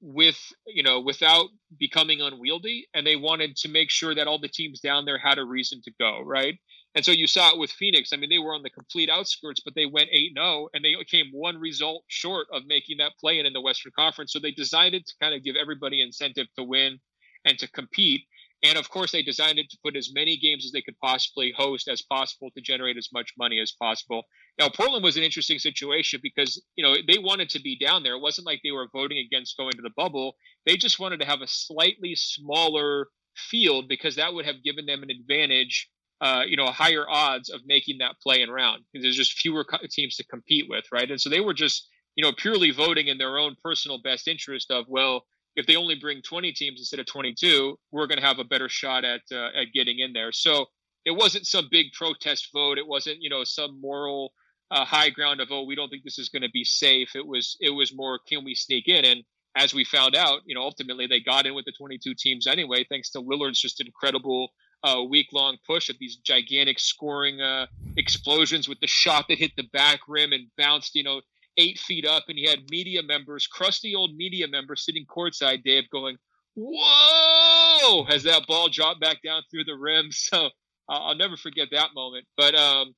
with 0.00 0.36
you 0.66 0.82
know 0.82 1.00
without 1.00 1.46
becoming 1.78 2.20
unwieldy 2.20 2.86
and 2.92 3.06
they 3.06 3.14
wanted 3.14 3.54
to 3.54 3.68
make 3.68 3.88
sure 3.88 4.14
that 4.14 4.26
all 4.26 4.38
the 4.40 4.48
teams 4.48 4.80
down 4.80 5.04
there 5.04 5.18
had 5.18 5.38
a 5.38 5.44
reason 5.44 5.80
to 5.84 5.92
go 5.98 6.20
right? 6.24 6.58
And 6.94 7.04
so 7.04 7.10
you 7.12 7.26
saw 7.26 7.52
it 7.52 7.58
with 7.58 7.70
phoenix. 7.70 8.12
I 8.12 8.16
mean 8.16 8.28
they 8.28 8.40
were 8.40 8.54
on 8.54 8.62
the 8.62 8.70
complete 8.70 9.08
outskirts 9.08 9.60
but 9.64 9.74
they 9.76 9.86
went 9.86 10.10
8-0 10.36 10.68
and 10.74 10.84
they 10.84 10.94
came 11.08 11.26
one 11.32 11.56
result 11.58 12.02
short 12.08 12.48
of 12.52 12.62
making 12.66 12.98
that 12.98 13.12
play 13.20 13.38
in 13.38 13.46
in 13.46 13.52
the 13.52 13.60
western 13.60 13.92
conference. 13.96 14.32
So 14.32 14.40
they 14.40 14.50
decided 14.50 15.06
to 15.06 15.14
kind 15.20 15.34
of 15.34 15.44
give 15.44 15.54
everybody 15.54 16.02
incentive 16.02 16.48
to 16.58 16.64
win 16.64 16.98
and 17.44 17.58
to 17.58 17.70
compete 17.70 18.22
and 18.62 18.78
of 18.78 18.88
course, 18.88 19.10
they 19.10 19.22
designed 19.22 19.58
it 19.58 19.68
to 19.70 19.78
put 19.84 19.96
as 19.96 20.12
many 20.14 20.36
games 20.36 20.64
as 20.64 20.70
they 20.72 20.82
could 20.82 20.98
possibly 21.00 21.52
host 21.56 21.88
as 21.88 22.02
possible 22.02 22.50
to 22.54 22.62
generate 22.62 22.96
as 22.96 23.08
much 23.12 23.32
money 23.36 23.60
as 23.60 23.72
possible. 23.72 24.22
Now, 24.58 24.68
Portland 24.68 25.02
was 25.02 25.16
an 25.16 25.24
interesting 25.24 25.58
situation 25.58 26.20
because, 26.22 26.62
you 26.76 26.84
know, 26.84 26.94
they 27.06 27.18
wanted 27.18 27.48
to 27.50 27.60
be 27.60 27.76
down 27.76 28.02
there. 28.02 28.14
It 28.14 28.22
wasn't 28.22 28.46
like 28.46 28.60
they 28.62 28.70
were 28.70 28.88
voting 28.92 29.18
against 29.18 29.56
going 29.56 29.72
to 29.72 29.82
the 29.82 29.90
bubble. 29.96 30.36
They 30.64 30.76
just 30.76 31.00
wanted 31.00 31.20
to 31.20 31.26
have 31.26 31.40
a 31.40 31.48
slightly 31.48 32.14
smaller 32.14 33.08
field 33.36 33.88
because 33.88 34.16
that 34.16 34.32
would 34.32 34.46
have 34.46 34.62
given 34.62 34.86
them 34.86 35.02
an 35.02 35.10
advantage, 35.10 35.88
uh, 36.20 36.42
you 36.46 36.56
know, 36.56 36.66
higher 36.66 37.08
odds 37.08 37.48
of 37.50 37.62
making 37.66 37.98
that 37.98 38.20
play 38.22 38.42
and 38.42 38.52
round 38.52 38.84
because 38.92 39.02
there's 39.02 39.16
just 39.16 39.40
fewer 39.40 39.66
teams 39.90 40.16
to 40.16 40.24
compete 40.24 40.66
with, 40.68 40.84
right? 40.92 41.10
And 41.10 41.20
so 41.20 41.30
they 41.30 41.40
were 41.40 41.54
just, 41.54 41.88
you 42.14 42.22
know, 42.22 42.32
purely 42.36 42.70
voting 42.70 43.08
in 43.08 43.18
their 43.18 43.38
own 43.38 43.56
personal 43.62 44.00
best 44.00 44.28
interest 44.28 44.70
of, 44.70 44.84
well, 44.88 45.24
if 45.56 45.66
they 45.66 45.76
only 45.76 45.94
bring 45.94 46.22
20 46.22 46.52
teams 46.52 46.80
instead 46.80 47.00
of 47.00 47.06
22, 47.06 47.78
we're 47.90 48.06
going 48.06 48.18
to 48.18 48.26
have 48.26 48.38
a 48.38 48.44
better 48.44 48.68
shot 48.68 49.04
at 49.04 49.20
uh, 49.32 49.48
at 49.54 49.72
getting 49.74 49.98
in 49.98 50.12
there. 50.12 50.32
So 50.32 50.66
it 51.04 51.12
wasn't 51.12 51.46
some 51.46 51.68
big 51.70 51.92
protest 51.92 52.48
vote. 52.54 52.78
It 52.78 52.86
wasn't 52.86 53.18
you 53.20 53.30
know 53.30 53.44
some 53.44 53.80
moral 53.80 54.32
uh, 54.70 54.84
high 54.84 55.10
ground 55.10 55.40
of 55.40 55.48
oh 55.50 55.64
we 55.64 55.74
don't 55.74 55.88
think 55.88 56.04
this 56.04 56.18
is 56.18 56.28
going 56.28 56.42
to 56.42 56.50
be 56.50 56.64
safe. 56.64 57.14
It 57.14 57.26
was 57.26 57.56
it 57.60 57.70
was 57.70 57.94
more 57.94 58.20
can 58.28 58.44
we 58.44 58.54
sneak 58.54 58.88
in 58.88 59.04
and 59.04 59.24
as 59.54 59.74
we 59.74 59.84
found 59.84 60.16
out, 60.16 60.40
you 60.46 60.54
know, 60.54 60.62
ultimately 60.62 61.06
they 61.06 61.20
got 61.20 61.46
in 61.46 61.54
with 61.54 61.64
the 61.64 61.72
22 61.72 62.14
teams 62.14 62.46
anyway, 62.46 62.84
thanks 62.88 63.10
to 63.10 63.20
Lillard's 63.20 63.60
just 63.60 63.80
incredible 63.80 64.52
uh, 64.82 65.02
week 65.08 65.28
long 65.32 65.58
push 65.66 65.88
of 65.88 65.96
these 66.00 66.16
gigantic 66.16 66.78
scoring 66.78 67.40
uh, 67.40 67.66
explosions 67.96 68.68
with 68.68 68.80
the 68.80 68.86
shot 68.86 69.26
that 69.28 69.38
hit 69.38 69.52
the 69.56 69.68
back 69.72 70.00
rim 70.08 70.32
and 70.32 70.46
bounced, 70.56 70.94
you 70.94 71.02
know, 71.02 71.20
eight 71.56 71.78
feet 71.78 72.06
up. 72.06 72.24
And 72.28 72.38
he 72.38 72.44
had 72.48 72.70
media 72.70 73.02
members, 73.02 73.46
crusty 73.46 73.94
old 73.94 74.14
media 74.14 74.46
members 74.48 74.84
sitting 74.84 75.06
courtside, 75.06 75.62
Dave, 75.64 75.84
going, 75.90 76.16
Whoa! 76.54 78.04
As 78.04 78.22
that 78.24 78.46
ball 78.46 78.68
dropped 78.68 79.00
back 79.00 79.22
down 79.22 79.42
through 79.50 79.64
the 79.64 79.76
rim. 79.76 80.10
So 80.12 80.50
I'll 80.88 81.14
never 81.14 81.36
forget 81.36 81.68
that 81.72 81.90
moment. 81.94 82.26
But, 82.36 82.54
um, 82.54 82.94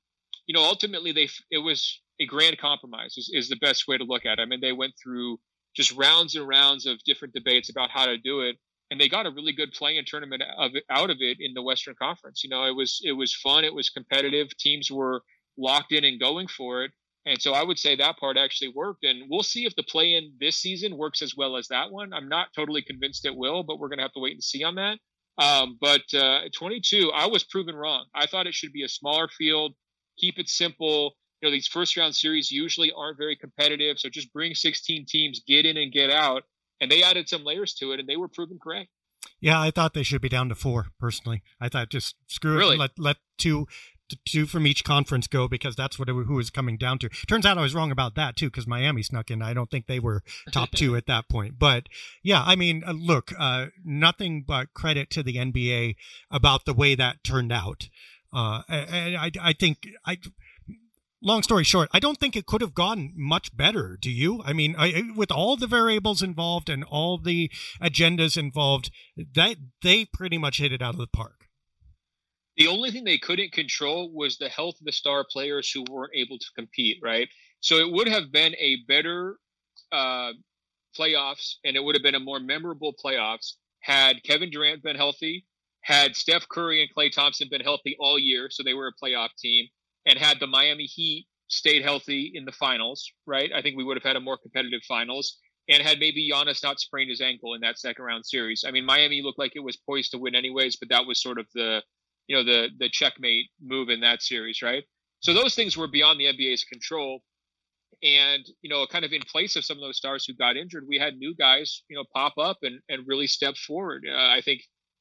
you 0.46 0.54
know, 0.54 0.64
ultimately 0.64 1.12
they 1.12 1.28
it 1.50 1.58
was 1.58 2.00
a 2.20 2.26
grand 2.26 2.58
compromise 2.58 3.14
is, 3.16 3.30
is 3.32 3.48
the 3.48 3.56
best 3.56 3.86
way 3.86 3.98
to 3.98 4.04
look 4.04 4.26
at 4.26 4.38
it. 4.38 4.42
I 4.42 4.46
mean, 4.46 4.60
they 4.60 4.72
went 4.72 4.94
through 5.02 5.38
just 5.76 5.92
rounds 5.92 6.34
and 6.34 6.48
rounds 6.48 6.86
of 6.86 6.98
different 7.04 7.34
debates 7.34 7.68
about 7.68 7.90
how 7.90 8.06
to 8.06 8.16
do 8.18 8.40
it 8.40 8.56
and 8.90 9.00
they 9.00 9.08
got 9.08 9.26
a 9.26 9.30
really 9.30 9.52
good 9.52 9.72
play-in 9.72 10.04
tournament 10.06 10.42
of 10.58 10.72
out 10.90 11.10
of 11.10 11.16
it 11.20 11.38
in 11.40 11.54
the 11.54 11.62
Western 11.62 11.94
Conference. 12.00 12.44
You 12.44 12.50
know, 12.50 12.64
it 12.64 12.76
was 12.76 13.00
it 13.02 13.12
was 13.12 13.34
fun, 13.34 13.64
it 13.64 13.74
was 13.74 13.90
competitive. 13.90 14.56
Teams 14.56 14.90
were 14.90 15.22
locked 15.56 15.92
in 15.92 16.04
and 16.04 16.20
going 16.20 16.46
for 16.46 16.84
it, 16.84 16.92
and 17.26 17.40
so 17.40 17.52
I 17.52 17.62
would 17.62 17.78
say 17.78 17.96
that 17.96 18.18
part 18.18 18.36
actually 18.36 18.72
worked. 18.74 19.04
And 19.04 19.24
we'll 19.30 19.42
see 19.42 19.64
if 19.64 19.74
the 19.76 19.82
play 19.82 20.14
in 20.14 20.34
this 20.40 20.56
season 20.56 20.96
works 20.96 21.22
as 21.22 21.34
well 21.36 21.56
as 21.56 21.68
that 21.68 21.90
one. 21.90 22.12
I'm 22.12 22.28
not 22.28 22.48
totally 22.54 22.82
convinced 22.82 23.24
it 23.24 23.36
will, 23.36 23.62
but 23.62 23.78
we're 23.78 23.88
going 23.88 23.98
to 23.98 24.04
have 24.04 24.12
to 24.12 24.20
wait 24.20 24.34
and 24.34 24.44
see 24.44 24.62
on 24.62 24.74
that. 24.74 24.98
Um, 25.36 25.78
but 25.80 26.02
uh, 26.14 26.42
22, 26.56 27.10
I 27.12 27.26
was 27.26 27.44
proven 27.44 27.74
wrong. 27.74 28.06
I 28.14 28.26
thought 28.26 28.46
it 28.46 28.54
should 28.54 28.72
be 28.72 28.84
a 28.84 28.88
smaller 28.88 29.28
field, 29.28 29.74
keep 30.18 30.38
it 30.38 30.48
simple. 30.48 31.14
You 31.40 31.48
know, 31.48 31.52
these 31.52 31.66
first 31.66 31.96
round 31.96 32.14
series 32.14 32.50
usually 32.50 32.92
aren't 32.96 33.18
very 33.18 33.36
competitive, 33.36 33.98
so 33.98 34.08
just 34.08 34.32
bring 34.32 34.54
16 34.54 35.06
teams, 35.08 35.42
get 35.46 35.66
in 35.66 35.76
and 35.76 35.92
get 35.92 36.10
out 36.10 36.44
and 36.80 36.90
they 36.90 37.02
added 37.02 37.28
some 37.28 37.44
layers 37.44 37.74
to 37.74 37.92
it, 37.92 38.00
and 38.00 38.08
they 38.08 38.16
were 38.16 38.28
proven 38.28 38.58
correct. 38.62 38.90
Yeah, 39.40 39.60
I 39.60 39.70
thought 39.70 39.94
they 39.94 40.02
should 40.02 40.20
be 40.20 40.28
down 40.28 40.48
to 40.48 40.54
four. 40.54 40.88
Personally, 40.98 41.42
I 41.60 41.68
thought 41.68 41.88
just 41.88 42.14
screw 42.26 42.56
really? 42.56 42.76
it, 42.76 42.78
let 42.78 42.90
let 42.98 43.16
two 43.38 43.66
two 44.24 44.46
from 44.46 44.66
each 44.66 44.84
conference 44.84 45.26
go 45.26 45.48
because 45.48 45.76
that's 45.76 45.98
what 45.98 46.08
it, 46.08 46.12
who 46.12 46.34
was 46.34 46.50
coming 46.50 46.76
down 46.76 46.98
to. 47.00 47.08
Turns 47.08 47.46
out 47.46 47.58
I 47.58 47.62
was 47.62 47.74
wrong 47.74 47.90
about 47.90 48.14
that 48.14 48.36
too 48.36 48.46
because 48.46 48.66
Miami 48.66 49.02
snuck 49.02 49.30
in. 49.30 49.42
I 49.42 49.54
don't 49.54 49.70
think 49.70 49.86
they 49.86 50.00
were 50.00 50.22
top 50.52 50.70
two 50.72 50.96
at 50.96 51.06
that 51.06 51.28
point. 51.28 51.58
But 51.58 51.88
yeah, 52.22 52.42
I 52.44 52.56
mean, 52.56 52.82
uh, 52.86 52.92
look, 52.92 53.32
uh, 53.38 53.66
nothing 53.84 54.44
but 54.46 54.74
credit 54.74 55.10
to 55.10 55.22
the 55.22 55.36
NBA 55.36 55.96
about 56.30 56.64
the 56.64 56.74
way 56.74 56.94
that 56.94 57.24
turned 57.24 57.52
out. 57.52 57.88
Uh, 58.32 58.62
and 58.68 59.16
I, 59.16 59.30
I 59.40 59.52
think 59.52 59.88
I 60.04 60.18
long 61.24 61.42
story 61.42 61.64
short, 61.64 61.88
I 61.92 61.98
don't 61.98 62.20
think 62.20 62.36
it 62.36 62.46
could 62.46 62.60
have 62.60 62.74
gone 62.74 63.12
much 63.16 63.56
better. 63.56 63.98
Do 64.00 64.10
you? 64.10 64.42
I 64.44 64.52
mean, 64.52 64.76
I, 64.78 65.10
with 65.16 65.32
all 65.32 65.56
the 65.56 65.66
variables 65.66 66.22
involved 66.22 66.68
and 66.68 66.84
all 66.84 67.18
the 67.18 67.50
agendas 67.82 68.36
involved, 68.36 68.90
that 69.16 69.56
they 69.82 70.04
pretty 70.04 70.38
much 70.38 70.58
hit 70.58 70.72
it 70.72 70.82
out 70.82 70.94
of 70.94 71.00
the 71.00 71.06
park. 71.06 71.43
The 72.56 72.68
only 72.68 72.90
thing 72.90 73.04
they 73.04 73.18
couldn't 73.18 73.52
control 73.52 74.10
was 74.12 74.38
the 74.38 74.48
health 74.48 74.76
of 74.80 74.84
the 74.84 74.92
star 74.92 75.24
players 75.28 75.70
who 75.70 75.84
weren't 75.90 76.12
able 76.14 76.38
to 76.38 76.46
compete. 76.56 76.98
Right. 77.02 77.28
So 77.60 77.76
it 77.76 77.90
would 77.90 78.08
have 78.08 78.30
been 78.30 78.54
a 78.58 78.78
better 78.86 79.36
uh, 79.90 80.32
playoffs, 80.98 81.54
and 81.64 81.76
it 81.76 81.82
would 81.82 81.94
have 81.94 82.02
been 82.02 82.14
a 82.14 82.20
more 82.20 82.40
memorable 82.40 82.94
playoffs 83.04 83.54
had 83.80 84.22
Kevin 84.22 84.50
Durant 84.50 84.82
been 84.82 84.96
healthy, 84.96 85.44
had 85.82 86.16
Steph 86.16 86.48
Curry 86.48 86.80
and 86.80 86.90
Klay 86.94 87.12
Thompson 87.12 87.48
been 87.50 87.60
healthy 87.60 87.96
all 88.00 88.18
year, 88.18 88.48
so 88.50 88.62
they 88.62 88.72
were 88.72 88.88
a 88.88 89.04
playoff 89.04 89.28
team 89.38 89.66
and 90.06 90.18
had 90.18 90.40
the 90.40 90.46
Miami 90.46 90.84
Heat 90.84 91.26
stayed 91.48 91.82
healthy 91.82 92.32
in 92.34 92.46
the 92.46 92.52
finals, 92.52 93.10
right? 93.26 93.50
I 93.54 93.60
think 93.60 93.76
we 93.76 93.84
would 93.84 93.96
have 93.96 94.02
had 94.02 94.16
a 94.16 94.20
more 94.20 94.38
competitive 94.38 94.82
finals. 94.88 95.38
And 95.66 95.82
had 95.82 95.98
maybe 95.98 96.30
Giannis 96.30 96.62
not 96.62 96.78
sprained 96.78 97.08
his 97.08 97.22
ankle 97.22 97.54
in 97.54 97.62
that 97.62 97.78
second 97.78 98.04
round 98.04 98.26
series. 98.26 98.64
I 98.66 98.70
mean, 98.70 98.84
Miami 98.84 99.22
looked 99.22 99.38
like 99.38 99.52
it 99.54 99.60
was 99.60 99.78
poised 99.78 100.10
to 100.10 100.18
win 100.18 100.34
anyways, 100.34 100.76
but 100.76 100.90
that 100.90 101.06
was 101.06 101.22
sort 101.22 101.38
of 101.38 101.46
the, 101.54 101.82
you 102.26 102.36
know, 102.36 102.44
the 102.44 102.68
the 102.78 102.88
checkmate 102.88 103.46
move 103.62 103.88
in 103.88 104.00
that 104.00 104.22
series, 104.22 104.62
right? 104.62 104.84
So 105.20 105.32
those 105.32 105.54
things 105.54 105.76
were 105.76 105.88
beyond 105.88 106.20
the 106.20 106.26
NBA's 106.26 106.64
control. 106.64 107.22
And, 108.02 108.44
you 108.60 108.68
know, 108.68 108.84
kind 108.86 109.04
of 109.04 109.12
in 109.12 109.22
place 109.22 109.56
of 109.56 109.64
some 109.64 109.78
of 109.78 109.80
those 109.80 109.96
stars 109.96 110.26
who 110.26 110.34
got 110.34 110.56
injured, 110.56 110.84
we 110.86 110.98
had 110.98 111.16
new 111.16 111.34
guys, 111.34 111.84
you 111.88 111.96
know, 111.96 112.04
pop 112.12 112.34
up 112.36 112.58
and, 112.62 112.80
and 112.90 113.06
really 113.06 113.26
step 113.26 113.56
forward. 113.56 114.04
Uh, 114.06 114.14
I 114.14 114.42
think 114.44 114.60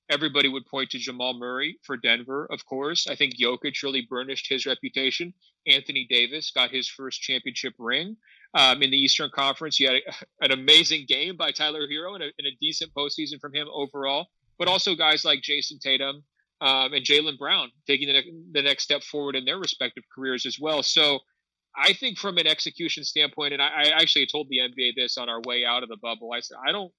Everybody 0.09 0.49
would 0.49 0.65
point 0.65 0.89
to 0.89 0.99
Jamal 0.99 1.34
Murray 1.34 1.80
for 1.82 1.95
Denver, 1.95 2.45
of 2.51 2.65
course. 2.65 3.07
I 3.07 3.15
think 3.15 3.38
Jokic 3.41 3.82
really 3.84 4.05
burnished 4.09 4.49
his 4.49 4.65
reputation. 4.65 5.34
Anthony 5.65 6.05
Davis 6.09 6.51
got 6.51 6.71
his 6.71 6.89
first 6.89 7.21
championship 7.21 7.74
ring. 7.80 8.17
Um, 8.53 8.84
in 8.84 8.91
the 8.91 8.97
Eastern 8.97 9.30
Conference, 9.34 9.80
you 9.80 9.88
had 9.88 9.95
a, 9.95 10.45
an 10.45 10.51
amazing 10.51 11.05
game 11.07 11.38
by 11.38 11.51
Tyler 11.51 11.88
Herro 11.88 12.15
and 12.15 12.24
a, 12.24 12.32
and 12.38 12.47
a, 12.47 12.55
decent 12.59 12.93
postseason 12.93 13.39
from 13.39 13.53
him 13.53 13.67
overall, 13.71 14.28
but 14.59 14.67
also 14.67 14.93
guys 14.93 15.24
like 15.24 15.41
Jayson 15.41 15.80
Tatum 15.80 16.24
um, 16.64 16.93
and 16.93 17.03
Jaylen 17.03 17.38
Brown 17.38 17.70
taking 17.86 18.07
the, 18.07 18.14
ne- 18.14 18.34
the 18.53 18.61
next 18.61 18.84
step 18.84 19.03
forward 19.03 19.36
in 19.36 19.45
their 19.45 19.57
respective 19.57 20.03
careers 20.16 20.45
as 20.45 20.57
well. 20.59 20.82
So 20.82 21.20
I 21.76 21.93
think 21.93 22.18
from 22.18 22.38
an 22.38 22.47
execution 22.47 23.03
standpoint, 23.03 23.53
and 23.53 23.61
I, 23.61 23.68
I 23.68 24.01
actually 24.01 24.28
told 24.28 24.47
the 24.49 24.59
NBA 24.59 24.93
this 24.95 25.18
on 25.18 25.30
our 25.30 25.41
way 25.45 25.66
out 25.66 25.84
of 25.84 25.89
the 25.89 25.97
bubble, 25.97 26.32
I 26.34 26.39
said, 26.39 26.57
I 26.66 26.72
don't 26.72 26.91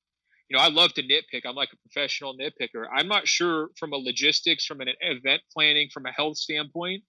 you 0.51 0.59
know, 0.59 0.63
I 0.63 0.69
love 0.69 0.93
to 0.95 1.03
nitpick. 1.03 1.43
I'm 1.47 1.55
like 1.55 1.71
a 1.73 1.89
professional 1.89 2.37
nitpicker. 2.37 2.85
I'm 2.95 3.09
not 3.09 3.27
sure 3.27 3.71
from 3.79 3.95
a 3.95 3.97
logistics, 3.97 4.67
from 4.67 4.83
an 4.83 4.89
event 5.01 5.41
planning, 5.51 5.89
from 5.91 6.05
a 6.05 6.13
health 6.13 6.37
standpoint, 6.37 7.03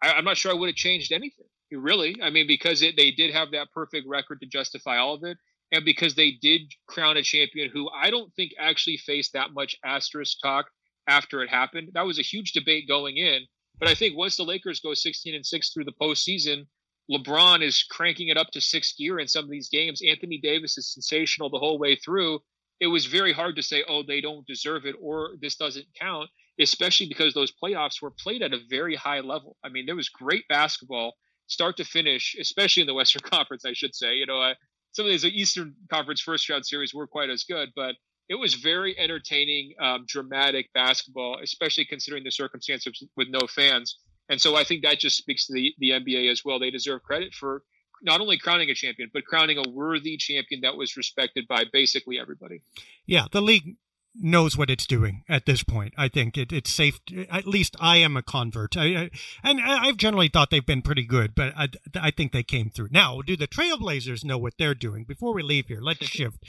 I, 0.00 0.18
am 0.18 0.24
not 0.24 0.36
sure 0.36 0.52
I 0.52 0.54
would 0.54 0.68
have 0.68 0.76
changed 0.76 1.12
anything. 1.12 1.46
Really, 1.72 2.16
I 2.22 2.30
mean, 2.30 2.46
because 2.46 2.82
it, 2.82 2.96
they 2.96 3.10
did 3.10 3.34
have 3.34 3.50
that 3.50 3.72
perfect 3.74 4.06
record 4.06 4.40
to 4.40 4.46
justify 4.46 4.98
all 4.98 5.14
of 5.14 5.24
it, 5.24 5.36
and 5.72 5.84
because 5.84 6.14
they 6.14 6.38
did 6.40 6.60
crown 6.86 7.16
a 7.16 7.22
champion 7.22 7.70
who 7.72 7.90
I 7.90 8.10
don't 8.10 8.32
think 8.34 8.52
actually 8.56 8.98
faced 8.98 9.32
that 9.32 9.52
much 9.52 9.74
asterisk 9.84 10.38
talk 10.40 10.66
after 11.08 11.42
it 11.42 11.50
happened. 11.50 11.90
That 11.94 12.06
was 12.06 12.18
a 12.18 12.22
huge 12.22 12.52
debate 12.52 12.88
going 12.88 13.16
in, 13.16 13.46
but 13.78 13.88
I 13.88 13.94
think 13.94 14.16
once 14.16 14.36
the 14.36 14.44
Lakers 14.44 14.80
go 14.80 14.94
16 14.94 15.34
and 15.34 15.46
six 15.46 15.70
through 15.70 15.84
the 15.84 15.92
postseason, 15.92 16.66
LeBron 17.10 17.62
is 17.62 17.84
cranking 17.88 18.28
it 18.28 18.36
up 18.36 18.50
to 18.52 18.60
sixth 18.60 18.96
gear 18.98 19.18
in 19.18 19.28
some 19.28 19.44
of 19.44 19.50
these 19.50 19.68
games. 19.68 20.02
Anthony 20.06 20.38
Davis 20.42 20.76
is 20.76 20.92
sensational 20.92 21.50
the 21.50 21.58
whole 21.58 21.78
way 21.78 21.96
through 21.96 22.40
it 22.80 22.86
was 22.86 23.06
very 23.06 23.32
hard 23.32 23.56
to 23.56 23.62
say, 23.62 23.84
oh, 23.88 24.02
they 24.02 24.20
don't 24.20 24.46
deserve 24.46 24.84
it 24.86 24.94
or 25.00 25.30
this 25.40 25.56
doesn't 25.56 25.86
count, 25.98 26.28
especially 26.60 27.08
because 27.08 27.34
those 27.34 27.52
playoffs 27.52 28.02
were 28.02 28.10
played 28.10 28.42
at 28.42 28.52
a 28.52 28.60
very 28.68 28.94
high 28.94 29.20
level. 29.20 29.56
I 29.64 29.68
mean, 29.68 29.86
there 29.86 29.96
was 29.96 30.08
great 30.08 30.46
basketball 30.48 31.14
start 31.46 31.76
to 31.78 31.84
finish, 31.84 32.36
especially 32.38 32.82
in 32.82 32.86
the 32.86 32.94
Western 32.94 33.22
Conference, 33.24 33.64
I 33.64 33.72
should 33.72 33.94
say. 33.94 34.14
You 34.14 34.26
know, 34.26 34.40
uh, 34.40 34.54
some 34.92 35.06
of 35.06 35.12
these 35.12 35.24
Eastern 35.24 35.74
Conference 35.90 36.20
first 36.20 36.48
round 36.48 36.66
series 36.66 36.92
were 36.92 37.06
quite 37.06 37.30
as 37.30 37.44
good, 37.44 37.70
but 37.74 37.94
it 38.28 38.34
was 38.34 38.54
very 38.54 38.98
entertaining, 38.98 39.74
um, 39.80 40.04
dramatic 40.06 40.72
basketball, 40.72 41.38
especially 41.42 41.84
considering 41.84 42.24
the 42.24 42.30
circumstances 42.30 43.02
with 43.16 43.28
no 43.28 43.46
fans. 43.46 43.98
And 44.28 44.40
so 44.40 44.56
I 44.56 44.64
think 44.64 44.82
that 44.82 44.98
just 44.98 45.16
speaks 45.16 45.46
to 45.46 45.52
the, 45.52 45.74
the 45.78 45.90
NBA 45.90 46.30
as 46.30 46.44
well. 46.44 46.58
They 46.58 46.70
deserve 46.70 47.02
credit 47.02 47.32
for 47.32 47.62
not 48.02 48.20
only 48.20 48.36
crowning 48.38 48.70
a 48.70 48.74
champion, 48.74 49.10
but 49.12 49.24
crowning 49.24 49.58
a 49.58 49.68
worthy 49.68 50.16
champion 50.16 50.62
that 50.62 50.76
was 50.76 50.96
respected 50.96 51.46
by 51.48 51.64
basically 51.72 52.18
everybody. 52.18 52.62
Yeah, 53.06 53.26
the 53.30 53.40
league 53.40 53.76
knows 54.18 54.56
what 54.56 54.70
it's 54.70 54.86
doing 54.86 55.22
at 55.28 55.46
this 55.46 55.62
point. 55.62 55.94
I 55.96 56.08
think 56.08 56.36
it, 56.36 56.52
it's 56.52 56.72
safe. 56.72 57.04
To, 57.06 57.26
at 57.26 57.46
least 57.46 57.76
I 57.78 57.98
am 57.98 58.16
a 58.16 58.22
convert, 58.22 58.76
I, 58.76 58.84
I, 58.84 59.10
and 59.42 59.60
I've 59.60 59.96
generally 59.96 60.28
thought 60.28 60.50
they've 60.50 60.64
been 60.64 60.82
pretty 60.82 61.04
good, 61.04 61.34
but 61.34 61.52
I, 61.56 61.68
I 61.94 62.10
think 62.10 62.32
they 62.32 62.42
came 62.42 62.70
through. 62.70 62.88
Now, 62.90 63.20
do 63.22 63.36
the 63.36 63.46
Trailblazers 63.46 64.24
know 64.24 64.38
what 64.38 64.54
they're 64.58 64.74
doing? 64.74 65.04
Before 65.04 65.34
we 65.34 65.42
leave 65.42 65.66
here, 65.66 65.80
let's 65.80 66.06
shift. 66.06 66.42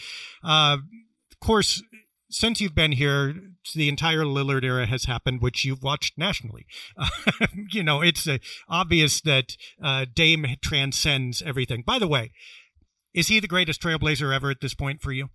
Uh, 0.44 0.78
course, 1.40 1.82
since 2.30 2.60
you've 2.60 2.76
been 2.76 2.94
here, 2.94 3.36
the 3.74 3.90
entire 3.90 4.24
Lillard 4.24 4.64
era 4.64 4.86
has 4.86 5.06
happened, 5.06 5.42
which 5.42 5.64
you've 5.64 5.84
watched 5.84 6.18
nationally. 6.18 6.66
You 7.70 7.84
know, 7.84 8.02
it's 8.02 8.28
uh, 8.28 8.38
obvious 8.70 9.22
that 9.22 9.58
uh, 9.84 10.06
Dame 10.14 10.46
transcends 10.62 11.42
everything. 11.42 11.84
By 11.86 12.00
the 12.00 12.08
way, 12.08 12.32
is 13.14 13.28
he 13.28 13.40
the 13.40 13.48
greatest 13.48 13.82
trailblazer 13.82 14.34
ever 14.34 14.50
at 14.50 14.62
this 14.62 14.74
point 14.74 15.02
for 15.02 15.12
you? 15.12 15.30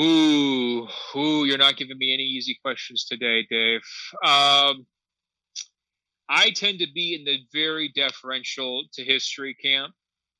Ooh, 0.00 0.86
ooh, 1.16 1.44
you're 1.44 1.58
not 1.58 1.76
giving 1.76 1.96
me 1.98 2.12
any 2.12 2.22
easy 2.22 2.56
questions 2.62 3.04
today, 3.04 3.46
Dave. 3.48 3.80
Um, 4.22 4.86
I 6.28 6.50
tend 6.54 6.80
to 6.80 6.86
be 6.94 7.14
in 7.14 7.24
the 7.24 7.38
very 7.52 7.90
deferential 7.94 8.84
to 8.94 9.04
history 9.04 9.54
camp. 9.54 9.94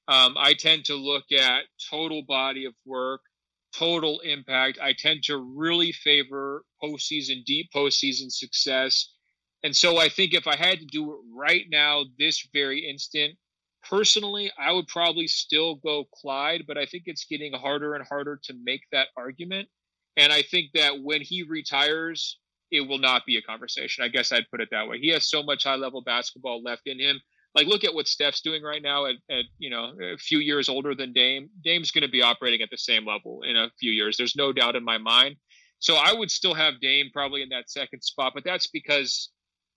Um, 0.09 0.35
I 0.39 0.55
tend 0.55 0.85
to 0.87 0.95
look 0.95 1.25
at 1.33 1.65
total 1.91 2.23
body 2.23 2.65
of 2.65 2.75
work 2.85 3.23
total 3.75 4.21
impact. 4.21 4.79
I 4.83 4.93
tend 4.93 5.23
to 5.25 5.39
really 5.39 5.93
favor 5.93 6.65
postseason, 6.83 7.45
deep 7.45 7.71
postseason 7.75 8.31
success. 8.31 9.13
And 9.63 9.75
so 9.75 9.99
I 9.99 10.09
think 10.09 10.35
if 10.35 10.47
I 10.47 10.57
had 10.57 10.79
to 10.81 10.87
do 10.87 11.13
it 11.13 11.19
right 11.35 11.65
now, 11.71 12.05
this 12.19 12.49
very 12.53 12.89
instant, 12.89 13.37
personally, 13.89 14.51
I 14.59 14.73
would 14.73 14.87
probably 14.87 15.27
still 15.27 15.77
go 15.77 16.05
Clyde, 16.15 16.65
but 16.67 16.79
I 16.79 16.87
think 16.87 17.05
it's 17.07 17.25
getting 17.25 17.53
harder 17.53 17.95
and 17.95 18.07
harder 18.07 18.41
to 18.45 18.55
make 18.65 18.83
that 18.93 19.09
argument. 19.17 19.69
And 20.17 20.33
I 20.33 20.43
think 20.43 20.71
that 20.75 21.03
when 21.03 21.21
he 21.21 21.43
retires, 21.43 22.39
it 22.71 22.81
will 22.81 22.99
not 22.99 23.27
be 23.27 23.37
a 23.37 23.43
conversation. 23.43 24.05
I 24.05 24.09
guess 24.09 24.33
I'd 24.33 24.51
put 24.51 24.61
it 24.61 24.69
that 24.73 24.89
way. 24.89 24.99
He 24.99 25.09
has 25.11 25.29
so 25.29 25.43
much 25.43 25.65
high 25.65 25.77
level 25.77 26.03
basketball 26.03 26.63
left 26.63 26.83
in 26.87 26.99
him. 26.99 27.21
Like 27.57 27.67
look 27.67 27.85
at 27.85 27.95
what 27.95 28.07
Steph's 28.07 28.43
doing 28.43 28.63
right 28.63 28.83
now 28.83 29.07
at, 29.07 29.17
at 29.31 29.45
you 29.59 29.71
know 29.71 29.93
a 30.01 30.19
few 30.19 30.39
years 30.39 30.69
older 30.69 30.95
than 30.95 31.13
Dame. 31.15 31.49
Dame's 31.65 31.91
going 31.91 32.03
to 32.03 32.09
be 32.09 32.23
operating 32.23 32.61
at 32.61 32.69
the 32.71 32.79
same 32.79 33.07
level 33.07 33.41
in 33.43 33.57
a 33.57 33.71
few 33.81 33.91
years. 33.91 34.17
There's 34.17 34.37
no 34.37 34.53
doubt 34.53 34.77
in 34.77 34.85
my 34.85 34.99
mind. 34.99 35.37
So 35.79 35.97
I 35.97 36.13
would 36.13 36.31
still 36.31 36.55
have 36.55 36.81
Dame 36.81 37.07
probably 37.13 37.43
in 37.43 37.49
that 37.51 37.71
second 37.71 38.03
spot, 38.03 38.33
but 38.35 38.45
that's 38.45 38.67
because 38.67 39.31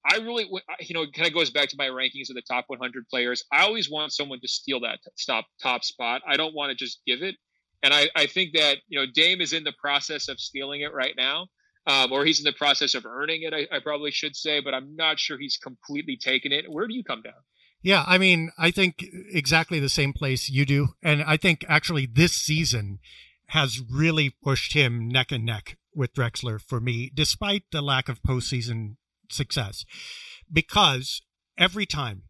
I 0.09 0.17
really, 0.17 0.49
you 0.79 0.93
know, 0.93 1.05
kind 1.13 1.27
of 1.27 1.33
goes 1.33 1.49
back 1.49 1.69
to 1.69 1.75
my 1.77 1.87
rankings 1.87 2.29
of 2.29 2.35
the 2.35 2.41
top 2.41 2.65
100 2.67 3.07
players. 3.09 3.43
I 3.51 3.63
always 3.63 3.89
want 3.89 4.13
someone 4.13 4.39
to 4.41 4.47
steal 4.47 4.79
that 4.81 4.99
top 5.25 5.45
top 5.61 5.83
spot. 5.83 6.21
I 6.27 6.37
don't 6.37 6.55
want 6.55 6.71
to 6.71 6.75
just 6.75 7.01
give 7.05 7.21
it. 7.21 7.35
And 7.81 7.93
I, 7.93 8.09
I 8.15 8.25
think 8.25 8.51
that 8.55 8.77
you 8.89 8.99
know 8.99 9.05
Dame 9.13 9.39
is 9.39 9.53
in 9.53 9.63
the 9.63 9.73
process 9.81 10.27
of 10.27 10.39
stealing 10.39 10.81
it 10.81 10.93
right 10.93 11.13
now, 11.17 11.47
um, 11.87 12.11
or 12.11 12.25
he's 12.25 12.39
in 12.39 12.45
the 12.45 12.53
process 12.53 12.93
of 12.93 13.05
earning 13.05 13.43
it. 13.43 13.53
I, 13.53 13.67
I 13.75 13.79
probably 13.79 14.11
should 14.11 14.35
say, 14.35 14.59
but 14.59 14.73
I'm 14.73 14.95
not 14.97 15.17
sure 15.17 15.37
he's 15.37 15.57
completely 15.57 16.17
taken 16.17 16.51
it. 16.51 16.69
Where 16.69 16.87
do 16.87 16.93
you 16.93 17.03
come 17.03 17.21
down? 17.21 17.33
Yeah, 17.81 18.03
I 18.05 18.17
mean, 18.17 18.51
I 18.57 18.71
think 18.71 19.05
exactly 19.31 19.79
the 19.79 19.89
same 19.89 20.13
place 20.13 20.49
you 20.49 20.65
do. 20.65 20.89
And 21.01 21.23
I 21.23 21.37
think 21.37 21.65
actually 21.67 22.05
this 22.05 22.33
season 22.33 22.99
has 23.47 23.81
really 23.89 24.35
pushed 24.43 24.73
him 24.73 25.07
neck 25.07 25.31
and 25.31 25.45
neck 25.45 25.77
with 25.95 26.13
Drexler 26.13 26.59
for 26.61 26.79
me, 26.79 27.11
despite 27.13 27.63
the 27.71 27.81
lack 27.81 28.09
of 28.09 28.21
postseason 28.21 28.97
success. 29.29 29.85
Because 30.51 31.21
every 31.57 31.85
time 31.85 32.23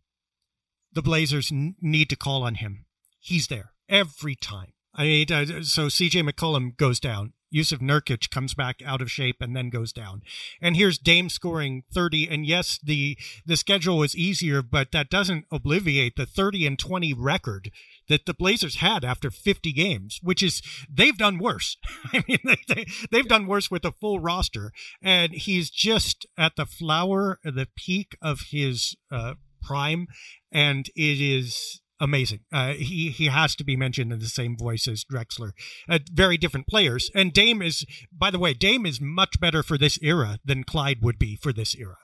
the 0.93 1.01
Blazers 1.01 1.51
n- 1.51 1.75
need 1.81 2.09
to 2.09 2.15
call 2.15 2.43
on 2.43 2.55
him, 2.55 2.85
he's 3.19 3.47
there 3.47 3.73
every 3.87 4.35
time. 4.35 4.73
I 4.93 5.03
mean, 5.03 5.31
uh, 5.31 5.45
so 5.63 5.87
CJ 5.87 6.29
McCollum 6.29 6.75
goes 6.77 6.99
down. 6.99 7.33
Jusuf 7.53 7.79
Nurkic 7.79 8.29
comes 8.29 8.53
back 8.53 8.81
out 8.85 9.01
of 9.01 9.11
shape 9.11 9.37
and 9.41 9.55
then 9.55 9.69
goes 9.69 9.91
down. 9.91 10.21
And 10.61 10.75
here's 10.75 10.97
Dame 10.97 11.29
scoring 11.29 11.83
30. 11.93 12.27
And 12.29 12.45
yes, 12.45 12.79
the 12.83 13.17
the 13.45 13.57
schedule 13.57 13.97
was 13.97 14.15
easier, 14.15 14.61
but 14.61 14.91
that 14.91 15.09
doesn't 15.09 15.45
obliviate 15.51 16.15
the 16.15 16.25
30 16.25 16.67
and 16.67 16.79
20 16.79 17.13
record 17.13 17.71
that 18.07 18.25
the 18.25 18.33
Blazers 18.33 18.77
had 18.77 19.05
after 19.05 19.31
50 19.31 19.71
games, 19.71 20.19
which 20.21 20.43
is 20.43 20.61
they've 20.91 21.17
done 21.17 21.37
worse. 21.37 21.77
I 22.13 22.23
mean, 22.27 22.39
they, 22.67 22.85
they, 23.11 23.17
have 23.17 23.27
done 23.27 23.47
worse 23.47 23.71
with 23.71 23.85
a 23.85 23.91
full 23.91 24.19
roster, 24.19 24.71
and 25.01 25.31
he's 25.33 25.69
just 25.69 26.25
at 26.37 26.55
the 26.55 26.65
flower, 26.65 27.39
the 27.43 27.67
peak 27.75 28.17
of 28.21 28.41
his 28.51 28.95
uh, 29.11 29.35
prime, 29.61 30.07
and 30.51 30.87
it 30.95 31.21
is 31.21 31.81
amazing. 31.99 32.41
Uh, 32.51 32.73
he 32.73 33.09
he 33.09 33.25
has 33.25 33.55
to 33.55 33.63
be 33.63 33.75
mentioned 33.75 34.11
in 34.11 34.19
the 34.19 34.25
same 34.25 34.57
voice 34.57 34.87
as 34.87 35.03
Drexler. 35.03 35.51
Uh, 35.87 35.99
very 36.11 36.37
different 36.37 36.67
players. 36.67 37.11
And 37.13 37.33
Dame 37.33 37.61
is, 37.61 37.85
by 38.11 38.31
the 38.31 38.39
way, 38.39 38.53
Dame 38.53 38.85
is 38.85 38.99
much 39.01 39.39
better 39.39 39.63
for 39.63 39.77
this 39.77 39.99
era 40.01 40.39
than 40.43 40.63
Clyde 40.63 41.01
would 41.01 41.19
be 41.19 41.35
for 41.35 41.53
this 41.53 41.75
era. 41.75 41.97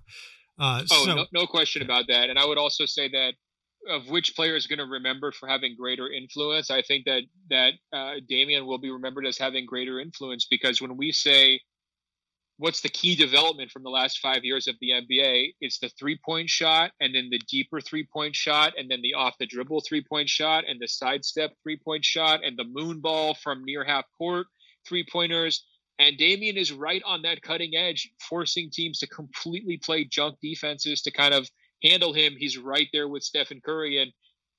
Uh, 0.57 0.83
oh, 0.91 1.05
so, 1.05 1.15
no, 1.15 1.25
no 1.33 1.47
question 1.47 1.81
about 1.81 2.05
that. 2.07 2.29
And 2.29 2.39
I 2.39 2.45
would 2.45 2.57
also 2.57 2.85
say 2.85 3.09
that 3.09 3.33
of 3.89 4.09
which 4.09 4.35
player 4.35 4.55
is 4.55 4.67
going 4.67 4.79
to 4.79 4.85
remember 4.85 5.31
for 5.31 5.47
having 5.47 5.75
greater 5.79 6.11
influence, 6.11 6.71
I 6.71 6.81
think 6.81 7.05
that 7.05 7.23
that 7.49 7.73
uh, 7.93 8.15
Damian 8.27 8.65
will 8.65 8.79
be 8.79 8.89
remembered 8.89 9.25
as 9.25 9.37
having 9.37 9.65
greater 9.65 9.99
influence 9.99 10.47
because 10.49 10.81
when 10.81 10.97
we 10.97 11.11
say 11.11 11.59
what's 12.57 12.81
the 12.81 12.89
key 12.89 13.15
development 13.15 13.71
from 13.71 13.83
the 13.83 13.89
last 13.89 14.19
five 14.19 14.43
years 14.43 14.67
of 14.67 14.75
the 14.79 14.91
NBA? 14.91 15.53
It's 15.61 15.79
the 15.79 15.89
three 15.99 16.19
point 16.25 16.49
shot, 16.49 16.91
and 16.99 17.13
then 17.13 17.29
the 17.29 17.41
deeper 17.49 17.81
three 17.81 18.07
point 18.11 18.35
shot, 18.35 18.73
and 18.77 18.89
then 18.89 19.01
the 19.01 19.13
off 19.13 19.35
the 19.39 19.45
dribble 19.45 19.81
three 19.81 20.03
point 20.07 20.29
shot, 20.29 20.63
and 20.67 20.79
the 20.79 20.87
sidestep 20.87 21.51
three 21.63 21.77
point 21.77 22.05
shot, 22.05 22.41
and 22.43 22.57
the 22.57 22.63
moon 22.63 22.99
ball 22.99 23.35
from 23.35 23.63
near 23.63 23.83
half 23.83 24.05
court 24.17 24.47
three 24.87 25.05
pointers. 25.11 25.65
And 25.97 26.17
Damian 26.17 26.57
is 26.57 26.73
right 26.73 27.01
on 27.05 27.21
that 27.21 27.41
cutting 27.41 27.75
edge, 27.75 28.11
forcing 28.19 28.69
teams 28.71 28.99
to 28.99 29.07
completely 29.07 29.77
play 29.77 30.03
junk 30.03 30.37
defenses 30.41 31.01
to 31.03 31.11
kind 31.11 31.33
of 31.33 31.47
handle 31.83 32.13
him. 32.13 32.35
He's 32.37 32.57
right 32.57 32.87
there 32.91 33.07
with 33.07 33.23
Stephen 33.23 33.61
Curry. 33.63 34.01
And 34.01 34.11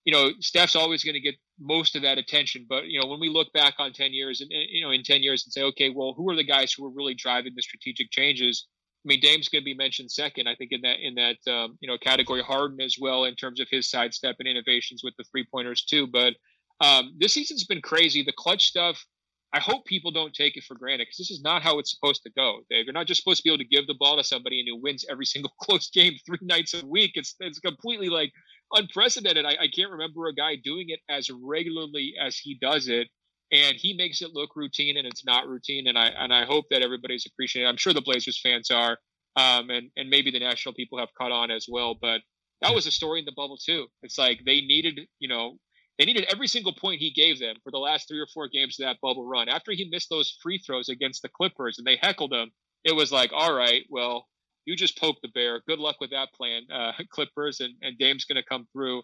you 0.06 0.12
know, 0.12 0.30
Steph's 0.40 0.76
always 0.76 1.02
going 1.02 1.14
to 1.14 1.20
get 1.20 1.34
most 1.58 1.96
of 1.96 2.02
that 2.02 2.16
attention. 2.16 2.64
But 2.68 2.86
you 2.86 2.98
know, 2.98 3.08
when 3.08 3.20
we 3.20 3.28
look 3.28 3.52
back 3.52 3.74
on 3.78 3.92
ten 3.92 4.14
years 4.14 4.40
and 4.40 4.48
you 4.50 4.82
know 4.82 4.92
in 4.92 5.02
ten 5.02 5.22
years 5.22 5.44
and 5.44 5.52
say, 5.52 5.62
okay, 5.62 5.90
well, 5.90 6.14
who 6.16 6.30
are 6.30 6.36
the 6.36 6.44
guys 6.44 6.72
who 6.72 6.86
are 6.86 6.94
really 6.94 7.14
driving 7.14 7.52
the 7.54 7.62
strategic 7.62 8.10
changes? 8.12 8.66
I 9.04 9.06
mean, 9.08 9.20
Dame's 9.20 9.48
going 9.48 9.62
to 9.62 9.64
be 9.64 9.74
mentioned 9.74 10.10
second, 10.10 10.48
I 10.48 10.54
think, 10.54 10.70
in 10.72 10.80
that 10.82 10.96
in 11.00 11.16
that 11.16 11.52
um, 11.52 11.76
you 11.80 11.88
know 11.88 11.98
category. 11.98 12.40
Harden 12.40 12.80
as 12.80 12.96
well 13.00 13.24
in 13.24 13.34
terms 13.34 13.60
of 13.60 13.66
his 13.68 13.90
sidestep 13.90 14.36
and 14.38 14.48
innovations 14.48 15.02
with 15.02 15.14
the 15.18 15.24
three 15.24 15.44
pointers 15.52 15.84
too. 15.84 16.06
But 16.06 16.34
um, 16.80 17.12
this 17.18 17.34
season's 17.34 17.64
been 17.64 17.82
crazy. 17.82 18.22
The 18.22 18.32
clutch 18.32 18.66
stuff. 18.66 19.04
I 19.52 19.60
hope 19.60 19.86
people 19.86 20.10
don't 20.10 20.34
take 20.34 20.56
it 20.56 20.64
for 20.64 20.74
granted 20.74 21.06
because 21.06 21.16
this 21.16 21.30
is 21.30 21.40
not 21.40 21.62
how 21.62 21.78
it's 21.78 21.90
supposed 21.90 22.22
to 22.24 22.30
go. 22.36 22.60
Dave, 22.68 22.84
you're 22.84 22.92
not 22.92 23.06
just 23.06 23.22
supposed 23.22 23.38
to 23.38 23.44
be 23.44 23.50
able 23.50 23.62
to 23.62 23.64
give 23.64 23.86
the 23.86 23.94
ball 23.98 24.16
to 24.16 24.24
somebody 24.24 24.60
and 24.60 24.68
who 24.68 24.82
wins 24.82 25.04
every 25.08 25.24
single 25.34 25.52
close 25.60 25.88
game 25.90 26.14
three 26.26 26.38
nights 26.42 26.74
a 26.74 26.84
week. 26.86 27.12
It's 27.14 27.34
it's 27.40 27.58
completely 27.58 28.08
like 28.08 28.32
unprecedented. 28.72 29.44
I, 29.44 29.52
I 29.62 29.68
can't 29.74 29.92
remember 29.92 30.26
a 30.26 30.34
guy 30.34 30.56
doing 30.62 30.86
it 30.88 31.00
as 31.08 31.30
regularly 31.30 32.14
as 32.20 32.36
he 32.36 32.58
does 32.60 32.88
it 32.88 33.08
and 33.52 33.76
he 33.76 33.94
makes 33.94 34.22
it 34.22 34.30
look 34.32 34.56
routine 34.56 34.96
and 34.96 35.06
it's 35.06 35.24
not 35.24 35.46
routine 35.46 35.86
and 35.86 35.96
i 35.96 36.08
and 36.08 36.34
i 36.34 36.44
hope 36.44 36.64
that 36.68 36.82
everybody's 36.82 37.26
appreciating 37.26 37.68
i'm 37.68 37.76
sure 37.76 37.92
the 37.92 38.00
blazers 38.00 38.40
fans 38.42 38.72
are 38.72 38.98
um, 39.36 39.70
and 39.70 39.90
and 39.96 40.10
maybe 40.10 40.32
the 40.32 40.40
national 40.40 40.74
people 40.74 40.98
have 40.98 41.14
caught 41.16 41.30
on 41.30 41.52
as 41.52 41.66
well 41.70 41.94
but 41.94 42.22
that 42.62 42.74
was 42.74 42.86
a 42.86 42.90
story 42.90 43.20
in 43.20 43.24
the 43.24 43.32
bubble 43.36 43.58
too. 43.58 43.86
It's 44.02 44.18
like 44.18 44.40
they 44.44 44.60
needed 44.60 45.00
you 45.18 45.28
know 45.28 45.58
they 45.98 46.04
needed 46.04 46.26
every 46.30 46.48
single 46.48 46.74
point 46.74 47.00
he 47.00 47.10
gave 47.10 47.38
them 47.38 47.56
for 47.62 47.70
the 47.70 47.78
last 47.78 48.08
three 48.08 48.20
or 48.20 48.26
four 48.32 48.48
games 48.48 48.78
of 48.78 48.86
that 48.86 49.00
bubble 49.00 49.26
run. 49.26 49.48
After 49.48 49.72
he 49.72 49.88
missed 49.90 50.10
those 50.10 50.36
free 50.42 50.58
throws 50.58 50.88
against 50.88 51.22
the 51.22 51.28
clippers 51.28 51.78
and 51.78 51.86
they 51.86 51.98
heckled 52.00 52.32
him 52.32 52.50
it 52.84 52.94
was 52.94 53.10
like 53.12 53.32
all 53.34 53.54
right 53.54 53.82
well 53.90 54.26
you 54.66 54.76
just 54.76 54.98
poked 54.98 55.22
the 55.22 55.28
bear. 55.28 55.62
Good 55.66 55.78
luck 55.78 55.96
with 56.00 56.10
that 56.10 56.28
plan, 56.34 56.62
uh, 56.72 56.92
Clippers, 57.10 57.60
and, 57.60 57.74
and 57.82 57.96
Dame's 57.98 58.24
going 58.24 58.36
to 58.36 58.46
come 58.46 58.66
through, 58.72 59.02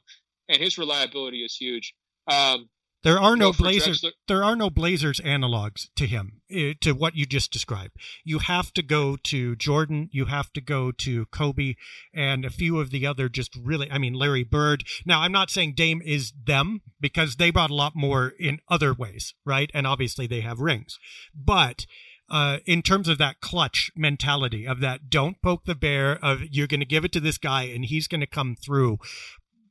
and 0.49 0.59
his 0.59 0.77
reliability 0.77 1.39
is 1.39 1.57
huge. 1.57 1.95
Um, 2.27 2.69
there 3.03 3.19
are 3.19 3.37
no 3.37 3.53
Blazers. 3.53 4.05
There 4.29 4.45
are 4.45 4.55
no 4.55 4.71
Blazers 4.71 5.21
analogs 5.21 5.89
to 5.97 6.07
him, 6.07 6.41
eh, 6.51 6.75
to 6.83 6.93
what 6.93 7.17
you 7.17 7.27
just 7.27 7.51
described. 7.51 7.97
You 8.25 8.39
have 8.39 8.73
to 8.75 8.83
go 8.83 9.17
to 9.25 9.57
Jordan. 9.57 10.09
You 10.13 10.27
have 10.27 10.53
to 10.53 10.61
go 10.61 10.93
to 10.93 11.27
Kobe, 11.27 11.75
and 12.15 12.45
a 12.45 12.51
few 12.51 12.79
of 12.79 12.91
the 12.91 13.05
other 13.07 13.29
just 13.29 13.57
really. 13.57 13.91
I 13.91 13.99
mean, 13.99 14.15
Larry 14.15 14.45
Bird. 14.45 14.85
Now, 15.05 15.23
I'm 15.23 15.33
not 15.33 15.51
saying 15.51 15.75
Dame 15.75 16.01
is 16.05 16.33
them 16.47 16.83
because 17.01 17.37
they 17.37 17.51
brought 17.51 17.71
a 17.71 17.75
lot 17.75 17.97
more 17.97 18.35
in 18.39 18.61
other 18.69 18.95
ways, 18.95 19.35
right? 19.45 19.71
And 19.75 19.85
obviously 19.85 20.29
they 20.29 20.43
have 20.43 20.61
rings, 20.61 21.01
but 21.35 21.87
uh, 22.33 22.59
in 22.65 22.81
terms 22.81 23.09
of 23.09 23.19
that 23.19 23.41
clutch 23.41 23.91
mentality 23.95 24.67
of 24.67 24.81
that 24.81 25.11
don't 25.11 25.41
poke 25.43 25.67
the 25.67 25.75
bear 25.75 26.19
of 26.25 26.41
you're 26.51 26.67
going 26.67 26.81
to 26.81 26.87
give 26.87 27.05
it 27.05 27.13
to 27.13 27.21
this 27.21 27.37
guy 27.37 27.65
and 27.65 27.85
he's 27.85 28.09
going 28.09 28.23
to 28.23 28.27
come 28.27 28.57
through. 28.57 28.99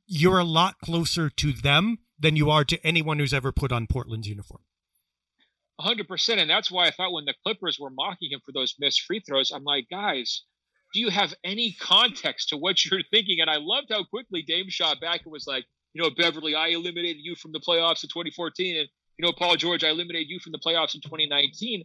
You're 0.06 0.38
a 0.38 0.44
lot 0.44 0.76
closer 0.78 1.28
to 1.28 1.52
them 1.52 1.98
than 2.18 2.36
you 2.36 2.50
are 2.50 2.64
to 2.64 2.86
anyone 2.86 3.18
who's 3.18 3.34
ever 3.34 3.50
put 3.50 3.72
on 3.72 3.88
portland's 3.88 4.28
uniform. 4.28 4.62
100% 5.80 6.38
and 6.38 6.48
that's 6.48 6.70
why 6.70 6.86
i 6.86 6.90
thought 6.90 7.12
when 7.12 7.24
the 7.24 7.34
clippers 7.44 7.78
were 7.80 7.90
mocking 7.90 8.30
him 8.30 8.40
for 8.44 8.52
those 8.52 8.74
missed 8.78 9.00
free 9.00 9.20
throws 9.26 9.50
i'm 9.50 9.64
like 9.64 9.88
guys 9.90 10.44
do 10.92 11.00
you 11.00 11.08
have 11.08 11.34
any 11.42 11.72
context 11.80 12.50
to 12.50 12.58
what 12.58 12.84
you're 12.84 13.00
thinking? 13.10 13.40
And 13.40 13.50
i 13.50 13.56
loved 13.56 13.88
how 13.90 14.04
quickly 14.04 14.42
dame 14.42 14.66
shot 14.68 15.00
back 15.00 15.22
and 15.24 15.32
was 15.32 15.46
like 15.46 15.64
you 15.94 16.02
know 16.02 16.10
Beverley 16.10 16.54
i 16.54 16.68
eliminated 16.68 17.22
you 17.22 17.34
from 17.34 17.52
the 17.52 17.58
playoffs 17.58 18.04
in 18.04 18.10
2014 18.10 18.76
and 18.76 18.88
you 19.18 19.26
know 19.26 19.32
paul 19.32 19.56
george 19.56 19.82
i 19.82 19.88
eliminated 19.88 20.28
you 20.28 20.38
from 20.38 20.52
the 20.52 20.58
playoffs 20.58 20.94
in 20.94 21.00
2019 21.00 21.84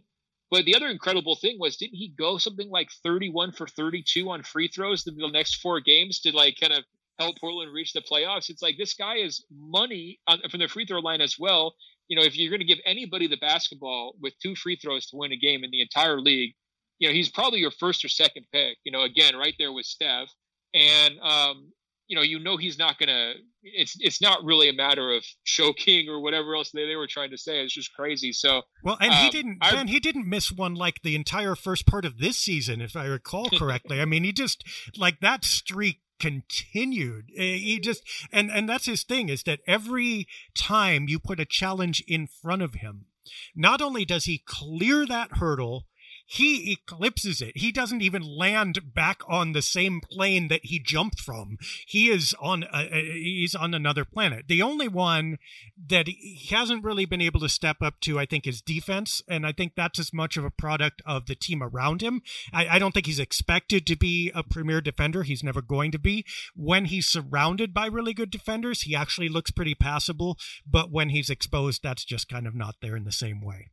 but 0.50 0.64
the 0.64 0.74
other 0.74 0.88
incredible 0.88 1.36
thing 1.36 1.58
was, 1.58 1.76
didn't 1.76 1.96
he 1.96 2.12
go 2.16 2.38
something 2.38 2.70
like 2.70 2.88
31 3.04 3.52
for 3.52 3.66
32 3.66 4.30
on 4.30 4.42
free 4.42 4.68
throws 4.68 5.04
the 5.04 5.12
next 5.32 5.56
four 5.56 5.80
games 5.80 6.20
to 6.20 6.34
like 6.34 6.56
kind 6.60 6.72
of 6.72 6.84
help 7.18 7.38
Portland 7.38 7.72
reach 7.72 7.92
the 7.92 8.00
playoffs? 8.00 8.48
It's 8.48 8.62
like 8.62 8.76
this 8.78 8.94
guy 8.94 9.16
is 9.16 9.44
money 9.50 10.20
on, 10.26 10.40
from 10.50 10.60
the 10.60 10.68
free 10.68 10.86
throw 10.86 11.00
line 11.00 11.20
as 11.20 11.36
well. 11.38 11.74
You 12.08 12.16
know, 12.16 12.24
if 12.24 12.36
you're 12.36 12.50
going 12.50 12.60
to 12.60 12.66
give 12.66 12.78
anybody 12.86 13.26
the 13.26 13.36
basketball 13.36 14.14
with 14.20 14.32
two 14.42 14.54
free 14.54 14.76
throws 14.76 15.06
to 15.10 15.16
win 15.16 15.32
a 15.32 15.36
game 15.36 15.64
in 15.64 15.70
the 15.70 15.82
entire 15.82 16.18
league, 16.18 16.54
you 16.98 17.08
know, 17.08 17.14
he's 17.14 17.28
probably 17.28 17.60
your 17.60 17.70
first 17.70 18.04
or 18.04 18.08
second 18.08 18.46
pick. 18.52 18.78
You 18.84 18.92
know, 18.92 19.02
again, 19.02 19.36
right 19.36 19.54
there 19.58 19.72
with 19.72 19.84
Steph. 19.84 20.28
And 20.74 21.18
um, 21.20 21.72
you 22.08 22.16
know, 22.16 22.22
you 22.22 22.38
know 22.38 22.56
he's 22.56 22.78
not 22.78 22.98
gonna. 22.98 23.34
It's 23.62 23.96
it's 23.98 24.22
not 24.22 24.44
really 24.44 24.68
a 24.68 24.72
matter 24.72 25.12
of 25.12 25.24
choking 25.44 26.08
or 26.08 26.20
whatever 26.20 26.54
else 26.54 26.70
they, 26.70 26.86
they 26.86 26.96
were 26.96 27.08
trying 27.08 27.30
to 27.30 27.38
say. 27.38 27.62
It's 27.62 27.74
just 27.74 27.92
crazy. 27.92 28.32
So 28.32 28.62
well, 28.84 28.96
and 29.00 29.12
um, 29.12 29.16
he 29.16 29.30
didn't. 29.30 29.58
I, 29.60 29.84
he 29.84 30.00
didn't 30.00 30.28
miss 30.28 30.52
one 30.52 30.74
like 30.74 31.02
the 31.02 31.16
entire 31.16 31.54
first 31.54 31.86
part 31.86 32.04
of 32.04 32.18
this 32.18 32.38
season, 32.38 32.80
if 32.80 32.96
I 32.96 33.06
recall 33.06 33.50
correctly. 33.58 34.00
I 34.00 34.04
mean, 34.04 34.24
he 34.24 34.32
just 34.32 34.64
like 34.96 35.20
that 35.20 35.44
streak 35.44 36.00
continued 36.20 37.26
eh, 37.36 37.54
he 37.56 37.78
just 37.78 38.02
and 38.32 38.50
and 38.50 38.68
that's 38.68 38.86
his 38.86 39.04
thing 39.04 39.28
is 39.28 39.44
that 39.44 39.60
every 39.68 40.26
time 40.56 41.06
you 41.08 41.18
put 41.18 41.38
a 41.38 41.44
challenge 41.44 42.02
in 42.08 42.26
front 42.26 42.60
of 42.60 42.74
him 42.74 43.06
not 43.54 43.80
only 43.80 44.04
does 44.04 44.24
he 44.24 44.42
clear 44.44 45.06
that 45.06 45.36
hurdle 45.36 45.84
he 46.30 46.72
eclipses 46.72 47.40
it. 47.40 47.56
He 47.56 47.72
doesn't 47.72 48.02
even 48.02 48.20
land 48.20 48.94
back 48.94 49.22
on 49.26 49.52
the 49.52 49.62
same 49.62 50.02
plane 50.02 50.48
that 50.48 50.66
he 50.66 50.78
jumped 50.78 51.20
from. 51.20 51.56
He 51.86 52.10
is 52.10 52.34
on 52.38 52.66
a, 52.70 52.86
he's 53.14 53.54
on 53.54 53.72
another 53.72 54.04
planet. 54.04 54.44
The 54.46 54.60
only 54.60 54.88
one 54.88 55.38
that 55.86 56.06
he 56.06 56.50
hasn't 56.50 56.84
really 56.84 57.06
been 57.06 57.22
able 57.22 57.40
to 57.40 57.48
step 57.48 57.78
up 57.80 57.98
to, 58.00 58.18
I 58.18 58.26
think, 58.26 58.46
is 58.46 58.60
defense, 58.60 59.22
and 59.26 59.46
I 59.46 59.52
think 59.52 59.72
that's 59.74 59.98
as 59.98 60.12
much 60.12 60.36
of 60.36 60.44
a 60.44 60.50
product 60.50 61.00
of 61.06 61.24
the 61.24 61.34
team 61.34 61.62
around 61.62 62.02
him. 62.02 62.20
I, 62.52 62.68
I 62.68 62.78
don't 62.78 62.92
think 62.92 63.06
he's 63.06 63.18
expected 63.18 63.86
to 63.86 63.96
be 63.96 64.30
a 64.34 64.42
premier 64.42 64.82
defender. 64.82 65.22
He's 65.22 65.42
never 65.42 65.62
going 65.62 65.92
to 65.92 65.98
be. 65.98 66.26
When 66.54 66.84
he's 66.84 67.08
surrounded 67.08 67.72
by 67.72 67.86
really 67.86 68.12
good 68.12 68.30
defenders, 68.30 68.82
he 68.82 68.94
actually 68.94 69.30
looks 69.30 69.50
pretty 69.50 69.74
passable. 69.74 70.36
But 70.66 70.92
when 70.92 71.08
he's 71.08 71.30
exposed, 71.30 71.82
that's 71.82 72.04
just 72.04 72.28
kind 72.28 72.46
of 72.46 72.54
not 72.54 72.74
there 72.82 72.96
in 72.96 73.04
the 73.04 73.12
same 73.12 73.40
way. 73.40 73.70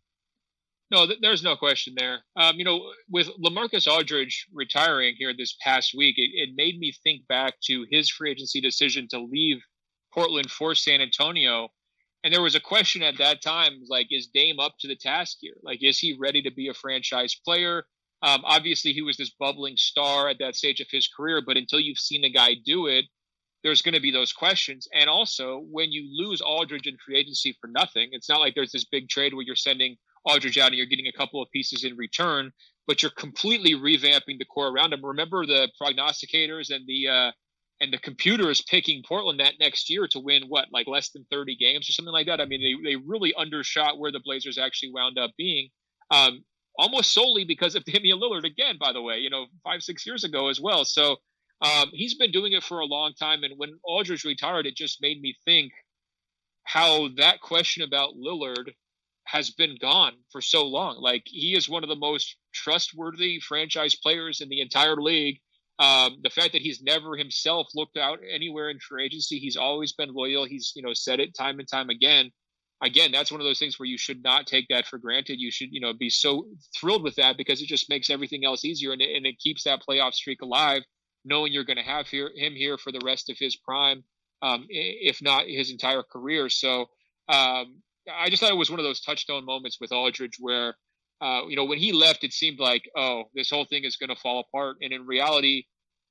No, 0.92 1.08
th- 1.08 1.20
there's 1.22 1.44
no 1.44 1.56
question 1.56 1.96
there. 1.98 2.20
Um, 2.36 2.58
you 2.58 2.64
know, 2.64 2.92
with 3.10 3.28
LaMarcus 3.44 3.88
Aldridge 3.88 4.48
retiring 4.54 5.16
here 5.18 5.34
this 5.36 5.56
past 5.62 5.94
week, 5.98 6.16
it, 6.18 6.32
it 6.34 6.50
made 6.56 6.78
me 6.78 6.94
think 7.04 7.28
back 7.28 7.56
to 7.66 7.86
his 7.90 8.10
free 8.10 8.32
agency 8.32 8.62
decision 8.62 9.08
to 9.10 9.20
leave 9.20 9.58
Portland 10.14 10.52
for 10.52 10.76
San 10.76 11.02
Antonio. 11.02 11.70
And 12.24 12.34
there 12.34 12.42
was 12.42 12.56
a 12.56 12.60
question 12.60 13.04
at 13.04 13.18
that 13.18 13.42
time, 13.42 13.82
like, 13.90 14.08
is 14.12 14.28
Dame 14.28 14.60
up 14.60 14.76
to 14.80 14.88
the 14.88 14.96
task 14.96 15.38
here? 15.42 15.58
Like, 15.64 15.84
is 15.84 16.00
he 16.00 16.18
ready 16.20 16.42
to 16.44 16.52
be 16.52 16.70
a 16.70 16.74
franchise 16.74 17.36
player? 17.44 17.86
Um, 18.22 18.42
obviously, 18.44 18.94
he 18.94 19.02
was 19.02 19.18
this 19.18 19.32
bubbling 19.40 19.78
star 19.78 20.30
at 20.30 20.38
that 20.40 20.56
stage 20.56 20.80
of 20.80 20.88
his 20.90 21.08
career, 21.08 21.42
but 21.46 21.58
until 21.58 21.80
you've 21.80 22.00
seen 22.00 22.22
the 22.22 22.32
guy 22.32 22.56
do 22.66 22.88
it, 22.88 23.06
there's 23.64 23.82
going 23.82 23.94
to 23.94 24.02
be 24.02 24.12
those 24.12 24.32
questions. 24.32 24.88
And 24.94 25.10
also, 25.10 25.66
when 25.70 25.92
you 25.92 26.08
lose 26.12 26.42
Aldridge 26.42 26.88
in 26.88 26.98
free 27.04 27.18
agency 27.18 27.58
for 27.60 27.68
nothing, 27.68 28.10
it's 28.12 28.30
not 28.30 28.40
like 28.40 28.54
there's 28.56 28.72
this 28.72 28.86
big 28.86 29.10
trade 29.10 29.34
where 29.34 29.44
you're 29.44 29.56
sending 29.56 29.98
Aldridge 30.26 30.58
out 30.58 30.68
and 30.68 30.76
you're 30.76 30.86
getting 30.86 31.08
a 31.08 31.12
couple 31.12 31.42
of 31.42 31.50
pieces 31.52 31.84
in 31.84 31.96
return, 31.96 32.52
but 32.88 33.02
you're 33.02 33.12
completely 33.12 33.74
revamping 33.74 34.40
the 34.40 34.46
core 34.46 34.68
around 34.68 34.94
him. 34.94 35.06
Remember 35.06 35.46
the 35.46 35.70
prognosticators 35.82 36.74
and 36.74 36.86
the 36.88 37.08
uh, 37.08 37.32
and 37.82 37.92
the 37.92 37.98
computers 37.98 38.62
picking 38.62 39.04
Portland 39.08 39.40
that 39.40 39.56
next 39.60 39.90
year 39.90 40.08
to 40.08 40.20
win 40.20 40.44
what 40.48 40.68
like 40.72 40.88
less 40.88 41.10
than 41.10 41.26
30 41.30 41.58
games 41.58 41.90
or 41.90 41.94
something 41.94 42.14
like 42.14 42.28
that. 42.28 42.42
I 42.42 42.46
mean, 42.46 42.62
they 42.62 42.92
they 42.92 42.96
really 42.96 43.34
undershot 43.38 44.00
where 44.00 44.12
the 44.12 44.22
Blazers 44.24 44.58
actually 44.58 44.92
wound 44.94 45.18
up 45.18 45.32
being. 45.38 45.70
Um, 46.12 46.44
almost 46.78 47.14
solely 47.14 47.46
because 47.46 47.76
of 47.76 47.84
Damian 47.86 48.20
Lillard 48.20 48.46
again, 48.46 48.78
by 48.80 48.94
the 48.94 49.02
way, 49.02 49.18
you 49.18 49.30
know, 49.30 49.46
five, 49.64 49.82
six 49.82 50.06
years 50.06 50.24
ago 50.24 50.50
as 50.50 50.60
well. 50.60 50.86
So 50.86 51.18
um, 51.62 51.90
he's 51.94 52.16
been 52.16 52.32
doing 52.32 52.54
it 52.54 52.64
for 52.64 52.80
a 52.80 52.86
long 52.86 53.14
time. 53.20 53.44
And 53.44 53.54
when 53.58 53.80
Aldridge 53.84 54.24
retired, 54.24 54.66
it 54.66 54.76
just 54.76 55.02
made 55.02 55.22
me 55.22 55.36
think 55.46 55.72
how 56.64 57.10
that 57.18 57.42
question 57.42 57.84
about 57.84 58.16
Lillard 58.16 58.72
has 59.26 59.52
been 59.52 59.76
gone 59.82 60.14
for 60.32 60.42
so 60.42 60.66
long. 60.66 60.98
Like 61.02 61.24
he 61.26 61.56
is 61.56 61.70
one 61.70 61.84
of 61.84 61.90
the 61.90 61.96
most 61.96 62.38
trustworthy 62.54 63.40
franchise 63.40 63.96
players 63.96 64.42
in 64.42 64.50
the 64.50 64.62
entire 64.62 64.96
league. 64.96 65.40
Um, 65.78 66.18
the 66.24 66.30
fact 66.30 66.54
that 66.54 66.62
he's 66.62 66.82
never 66.82 67.18
himself 67.18 67.68
looked 67.76 67.98
out 67.98 68.20
anywhere 68.30 68.70
in 68.70 68.80
free 68.80 69.06
agency, 69.06 69.40
he's 69.40 69.58
always 69.58 69.92
been 69.94 70.14
loyal. 70.14 70.46
He's 70.46 70.72
you 70.76 70.82
know 70.82 70.94
said 70.94 71.20
it 71.20 71.36
time 71.36 71.60
and 71.60 71.68
time 71.68 71.90
again. 71.90 72.32
Again, 72.84 73.12
that's 73.12 73.32
one 73.32 73.42
of 73.42 73.46
those 73.48 73.60
things 73.60 73.80
where 73.80 73.88
you 73.88 73.98
should 73.98 74.22
not 74.24 74.48
take 74.48 74.68
that 74.70 74.86
for 74.86 75.00
granted. 75.00 75.40
You 75.40 75.52
should 75.52 75.70
you 75.72 75.82
know 75.82 75.94
be 75.94 76.10
so 76.10 76.46
thrilled 76.80 77.04
with 77.04 77.16
that 77.16 77.36
because 77.36 77.62
it 77.62 77.68
just 77.68 77.90
makes 77.90 78.10
everything 78.10 78.46
else 78.46 78.64
easier 78.64 78.94
and 78.94 79.02
it, 79.02 79.16
and 79.18 79.26
it 79.26 79.40
keeps 79.40 79.64
that 79.64 79.82
playoff 79.88 80.14
streak 80.14 80.42
alive, 80.42 80.84
knowing 81.26 81.52
you're 81.52 81.66
going 81.66 81.78
to 81.78 81.84
have 81.84 82.08
here, 82.08 82.32
him 82.36 82.54
here 82.54 82.78
for 82.78 82.92
the 82.92 83.02
rest 83.04 83.30
of 83.30 83.38
his 83.38 83.56
prime, 83.58 84.04
um, 84.42 84.66
if 84.70 85.22
not 85.22 85.46
his 85.48 85.72
entire 85.72 86.04
career. 86.04 86.48
So 86.50 86.86
um, 87.28 87.82
I 88.14 88.30
just 88.30 88.42
thought 88.42 88.52
it 88.52 88.58
was 88.58 88.70
one 88.70 88.80
of 88.80 88.86
those 88.86 89.02
touchstone 89.02 89.46
moments 89.46 89.78
with 89.80 89.92
Aldridge 89.92 90.38
where, 90.40 90.76
uh, 91.22 91.42
you 91.48 91.56
know, 91.56 91.66
when 91.66 91.80
he 91.80 91.92
left, 91.92 92.24
it 92.24 92.34
seemed 92.34 92.60
like, 92.60 92.90
oh, 92.96 93.24
this 93.34 93.50
whole 93.50 93.66
thing 93.66 93.84
is 93.84 93.96
going 93.96 94.10
to 94.10 94.16
fall 94.16 94.40
apart. 94.40 94.78
And 94.82 94.94
in 94.94 95.06
reality, 95.06 95.66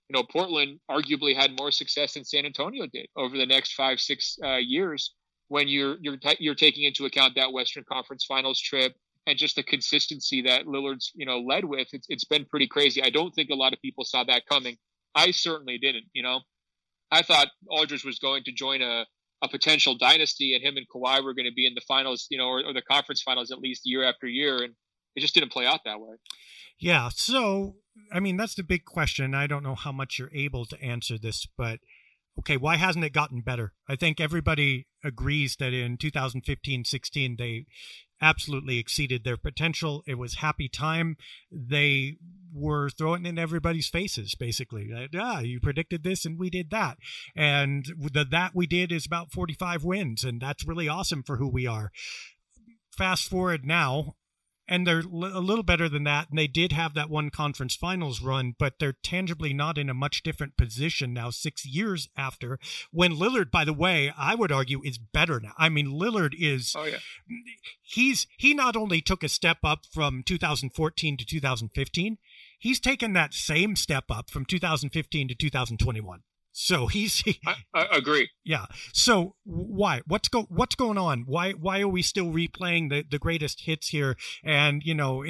you 0.08 0.14
know, 0.14 0.22
Portland 0.22 0.80
arguably 0.90 1.34
had 1.34 1.58
more 1.58 1.70
success 1.70 2.14
than 2.14 2.24
San 2.24 2.44
Antonio 2.44 2.86
did 2.86 3.06
over 3.16 3.36
the 3.36 3.46
next 3.46 3.74
five, 3.74 4.00
six 4.00 4.38
uh, 4.44 4.56
years 4.56 5.14
when 5.48 5.68
you're 5.68 5.96
you're 6.00 6.16
t- 6.16 6.36
you're 6.40 6.54
taking 6.54 6.84
into 6.84 7.04
account 7.06 7.34
that 7.36 7.52
Western 7.52 7.84
Conference 7.90 8.24
Finals 8.24 8.60
trip 8.60 8.94
and 9.26 9.38
just 9.38 9.56
the 9.56 9.62
consistency 9.62 10.42
that 10.42 10.66
Lillard's 10.66 11.12
you 11.14 11.26
know 11.26 11.40
led 11.40 11.64
with. 11.64 11.88
It's 11.92 12.06
it's 12.08 12.24
been 12.24 12.44
pretty 12.44 12.66
crazy. 12.66 13.02
I 13.02 13.10
don't 13.10 13.34
think 13.34 13.50
a 13.50 13.54
lot 13.54 13.72
of 13.72 13.80
people 13.80 14.04
saw 14.04 14.24
that 14.24 14.46
coming. 14.46 14.76
I 15.14 15.30
certainly 15.30 15.78
didn't. 15.78 16.04
You 16.12 16.22
know, 16.22 16.40
I 17.10 17.22
thought 17.22 17.48
Aldridge 17.68 18.04
was 18.04 18.18
going 18.18 18.44
to 18.44 18.52
join 18.52 18.82
a 18.82 19.06
a 19.44 19.48
potential 19.48 19.96
dynasty, 19.96 20.54
and 20.54 20.64
him 20.64 20.76
and 20.76 20.86
Kawhi 20.88 21.22
were 21.22 21.34
going 21.34 21.46
to 21.46 21.54
be 21.54 21.66
in 21.66 21.74
the 21.74 21.82
finals, 21.86 22.26
you 22.30 22.38
know, 22.38 22.46
or, 22.46 22.64
or 22.64 22.72
the 22.72 22.82
conference 22.82 23.22
finals 23.22 23.50
at 23.50 23.58
least 23.58 23.82
year 23.84 24.04
after 24.04 24.26
year, 24.26 24.62
and 24.62 24.74
it 25.14 25.20
just 25.20 25.34
didn't 25.34 25.52
play 25.52 25.66
out 25.66 25.80
that 25.84 26.00
way. 26.00 26.16
Yeah. 26.78 27.08
So, 27.14 27.76
I 28.12 28.20
mean, 28.20 28.36
that's 28.36 28.54
the 28.54 28.62
big 28.62 28.84
question. 28.84 29.34
I 29.34 29.46
don't 29.46 29.62
know 29.62 29.74
how 29.74 29.92
much 29.92 30.18
you're 30.18 30.34
able 30.34 30.64
to 30.66 30.82
answer 30.82 31.18
this, 31.18 31.46
but 31.56 31.78
okay, 32.38 32.56
why 32.56 32.76
hasn't 32.76 33.04
it 33.04 33.12
gotten 33.12 33.40
better? 33.40 33.72
I 33.88 33.96
think 33.96 34.20
everybody 34.20 34.86
agrees 35.02 35.56
that 35.56 35.72
in 35.72 35.96
2015 35.96 36.84
16, 36.84 37.36
they 37.38 37.66
absolutely 38.20 38.78
exceeded 38.78 39.24
their 39.24 39.36
potential. 39.36 40.02
It 40.06 40.14
was 40.14 40.36
happy 40.36 40.68
time. 40.68 41.16
They 41.50 42.16
were 42.52 42.88
throwing 42.88 43.26
in 43.26 43.38
everybody's 43.38 43.88
faces, 43.88 44.34
basically. 44.34 44.88
Like, 44.92 45.10
ah, 45.18 45.40
you 45.40 45.60
predicted 45.60 46.02
this 46.02 46.24
and 46.24 46.38
we 46.38 46.50
did 46.50 46.70
that. 46.70 46.98
And 47.36 47.84
the 47.98 48.24
that 48.24 48.52
we 48.54 48.66
did 48.66 48.92
is 48.92 49.06
about 49.06 49.32
45 49.32 49.84
wins, 49.84 50.24
and 50.24 50.40
that's 50.40 50.66
really 50.66 50.88
awesome 50.88 51.22
for 51.22 51.36
who 51.36 51.48
we 51.48 51.66
are. 51.66 51.90
Fast 52.96 53.28
forward 53.28 53.66
now, 53.66 54.14
and 54.66 54.86
they're 54.86 55.00
a 55.00 55.40
little 55.40 55.62
better 55.62 55.88
than 55.88 56.04
that. 56.04 56.30
And 56.30 56.38
they 56.38 56.46
did 56.46 56.72
have 56.72 56.94
that 56.94 57.10
one 57.10 57.30
conference 57.30 57.74
finals 57.74 58.22
run, 58.22 58.54
but 58.58 58.78
they're 58.78 58.92
tangibly 58.92 59.52
not 59.52 59.78
in 59.78 59.90
a 59.90 59.94
much 59.94 60.22
different 60.22 60.56
position 60.56 61.12
now, 61.12 61.30
six 61.30 61.66
years 61.66 62.08
after. 62.16 62.58
When 62.90 63.16
Lillard, 63.16 63.50
by 63.50 63.64
the 63.64 63.72
way, 63.72 64.12
I 64.16 64.34
would 64.34 64.52
argue 64.52 64.80
is 64.84 64.98
better 64.98 65.40
now. 65.40 65.52
I 65.58 65.68
mean, 65.68 65.88
Lillard 65.88 66.34
is. 66.38 66.74
Oh 66.76 66.84
yeah. 66.84 66.98
He's 67.82 68.26
he 68.36 68.54
not 68.54 68.76
only 68.76 69.00
took 69.00 69.22
a 69.22 69.28
step 69.28 69.58
up 69.62 69.86
from 69.92 70.22
2014 70.24 71.16
to 71.16 71.24
2015, 71.24 72.18
he's 72.58 72.80
taken 72.80 73.12
that 73.12 73.34
same 73.34 73.76
step 73.76 74.04
up 74.10 74.30
from 74.30 74.44
2015 74.44 75.28
to 75.28 75.34
2021. 75.34 76.22
So 76.56 76.86
he's 76.86 77.18
he, 77.18 77.40
I, 77.44 77.56
I, 77.74 77.96
agree. 77.96 78.30
Yeah. 78.44 78.66
So 78.92 79.34
why? 79.42 80.02
What's 80.06 80.28
go 80.28 80.46
what's 80.48 80.76
going 80.76 80.96
on? 80.96 81.24
Why 81.26 81.50
why 81.50 81.80
are 81.80 81.88
we 81.88 82.00
still 82.00 82.26
replaying 82.26 82.90
the, 82.90 83.04
the 83.10 83.18
greatest 83.18 83.62
hits 83.62 83.88
here 83.88 84.16
and 84.44 84.80
you 84.84 84.94
know 84.94 85.24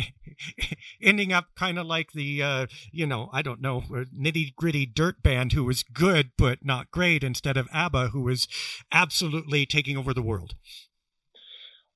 ending 1.02 1.32
up 1.32 1.46
kind 1.56 1.78
of 1.78 1.86
like 1.86 2.12
the 2.12 2.42
uh, 2.42 2.66
you 2.92 3.06
know, 3.06 3.30
I 3.32 3.40
don't 3.40 3.62
know, 3.62 3.80
nitty 3.90 4.54
gritty 4.54 4.84
dirt 4.84 5.22
band 5.22 5.54
who 5.54 5.64
was 5.64 5.82
good 5.82 6.32
but 6.36 6.58
not 6.62 6.90
great 6.90 7.24
instead 7.24 7.56
of 7.56 7.68
ABBA 7.72 8.08
who 8.08 8.24
was 8.24 8.46
absolutely 8.92 9.64
taking 9.64 9.96
over 9.96 10.12
the 10.12 10.22
world. 10.22 10.54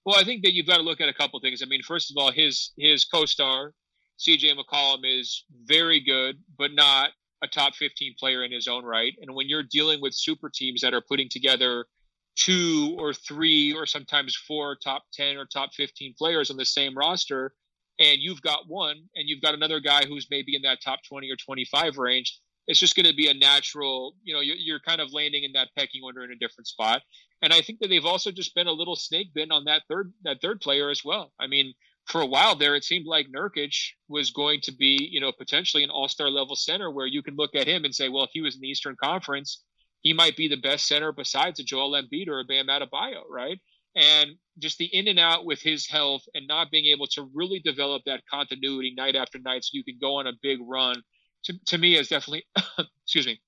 Well, 0.06 0.18
I 0.18 0.24
think 0.24 0.42
that 0.44 0.54
you've 0.54 0.66
got 0.66 0.78
to 0.78 0.82
look 0.82 1.02
at 1.02 1.10
a 1.10 1.14
couple 1.14 1.38
things. 1.40 1.62
I 1.62 1.66
mean, 1.66 1.82
first 1.82 2.10
of 2.10 2.16
all, 2.16 2.32
his 2.32 2.72
his 2.78 3.04
co-star 3.04 3.74
CJ 4.18 4.54
McCollum 4.56 5.00
is 5.04 5.44
very 5.66 6.00
good, 6.00 6.38
but 6.56 6.72
not 6.72 7.10
a 7.42 7.48
top 7.48 7.74
15 7.74 8.14
player 8.18 8.44
in 8.44 8.52
his 8.52 8.68
own 8.68 8.84
right. 8.84 9.14
And 9.20 9.34
when 9.34 9.48
you're 9.48 9.62
dealing 9.62 10.00
with 10.00 10.14
super 10.14 10.50
teams 10.52 10.80
that 10.80 10.94
are 10.94 11.00
putting 11.00 11.28
together 11.28 11.86
two 12.36 12.96
or 12.98 13.12
three 13.12 13.72
or 13.72 13.86
sometimes 13.86 14.36
four 14.36 14.76
top 14.82 15.02
10 15.14 15.36
or 15.36 15.46
top 15.46 15.70
15 15.74 16.14
players 16.16 16.50
on 16.50 16.56
the 16.56 16.64
same 16.64 16.96
roster, 16.96 17.52
and 17.98 18.18
you've 18.20 18.42
got 18.42 18.68
one 18.68 18.96
and 19.16 19.28
you've 19.28 19.42
got 19.42 19.54
another 19.54 19.80
guy 19.80 20.04
who's 20.06 20.28
maybe 20.30 20.54
in 20.54 20.62
that 20.62 20.78
top 20.82 21.00
20 21.08 21.30
or 21.30 21.36
25 21.36 21.98
range, 21.98 22.38
it's 22.68 22.78
just 22.78 22.94
going 22.94 23.06
to 23.06 23.14
be 23.14 23.28
a 23.28 23.34
natural, 23.34 24.14
you 24.22 24.34
know, 24.34 24.40
you're, 24.40 24.78
kind 24.80 25.00
of 25.00 25.12
landing 25.12 25.42
in 25.42 25.52
that 25.52 25.68
pecking 25.76 26.02
order 26.04 26.22
in 26.22 26.30
a 26.30 26.36
different 26.36 26.66
spot. 26.66 27.02
And 27.42 27.52
I 27.52 27.60
think 27.60 27.80
that 27.80 27.88
they've 27.88 28.04
also 28.04 28.30
just 28.30 28.54
been 28.54 28.66
a 28.66 28.72
little 28.72 28.94
snake 28.94 29.28
bitten 29.34 29.52
on 29.52 29.64
that 29.64 29.82
third 29.88 30.12
that 30.24 30.40
third 30.42 30.60
player 30.60 30.90
as 30.90 31.04
well. 31.04 31.32
I 31.40 31.46
mean, 31.46 31.72
for 32.08 32.22
a 32.22 32.26
while 32.26 32.56
there, 32.56 32.74
it 32.74 32.84
seemed 32.84 33.06
like 33.06 33.28
Nurkic 33.28 33.74
was 34.08 34.30
going 34.30 34.60
to 34.62 34.72
be, 34.72 35.08
you 35.12 35.20
know, 35.20 35.30
potentially 35.30 35.84
an 35.84 35.90
all-star 35.90 36.30
level 36.30 36.56
center 36.56 36.90
where 36.90 37.06
you 37.06 37.22
can 37.22 37.36
look 37.36 37.54
at 37.54 37.68
him 37.68 37.84
and 37.84 37.94
say, 37.94 38.08
well, 38.08 38.24
if 38.24 38.30
he 38.32 38.40
was 38.40 38.54
in 38.54 38.62
the 38.62 38.68
Eastern 38.68 38.96
Conference, 39.02 39.62
he 40.00 40.12
might 40.14 40.36
be 40.36 40.48
the 40.48 40.56
best 40.56 40.86
center 40.86 41.12
besides 41.12 41.60
a 41.60 41.64
Joel 41.64 41.92
Embiid 41.92 42.28
or 42.28 42.40
a 42.40 42.44
Bam 42.44 42.68
Adebayo, 42.68 43.22
right? 43.30 43.58
And 43.94 44.30
just 44.58 44.78
the 44.78 44.86
in 44.86 45.08
and 45.08 45.18
out 45.18 45.44
with 45.44 45.60
his 45.60 45.86
health 45.86 46.22
and 46.34 46.46
not 46.46 46.70
being 46.70 46.86
able 46.86 47.08
to 47.08 47.28
really 47.34 47.60
develop 47.60 48.02
that 48.06 48.22
continuity 48.30 48.94
night 48.96 49.16
after 49.16 49.38
night 49.38 49.64
so 49.64 49.70
you 49.72 49.84
can 49.84 49.98
go 50.00 50.14
on 50.16 50.26
a 50.26 50.32
big 50.42 50.58
run, 50.62 51.02
to, 51.44 51.54
to 51.66 51.78
me 51.78 51.94
has 51.94 52.08
definitely, 52.08 52.46
excuse 53.04 53.26
me, 53.26 53.40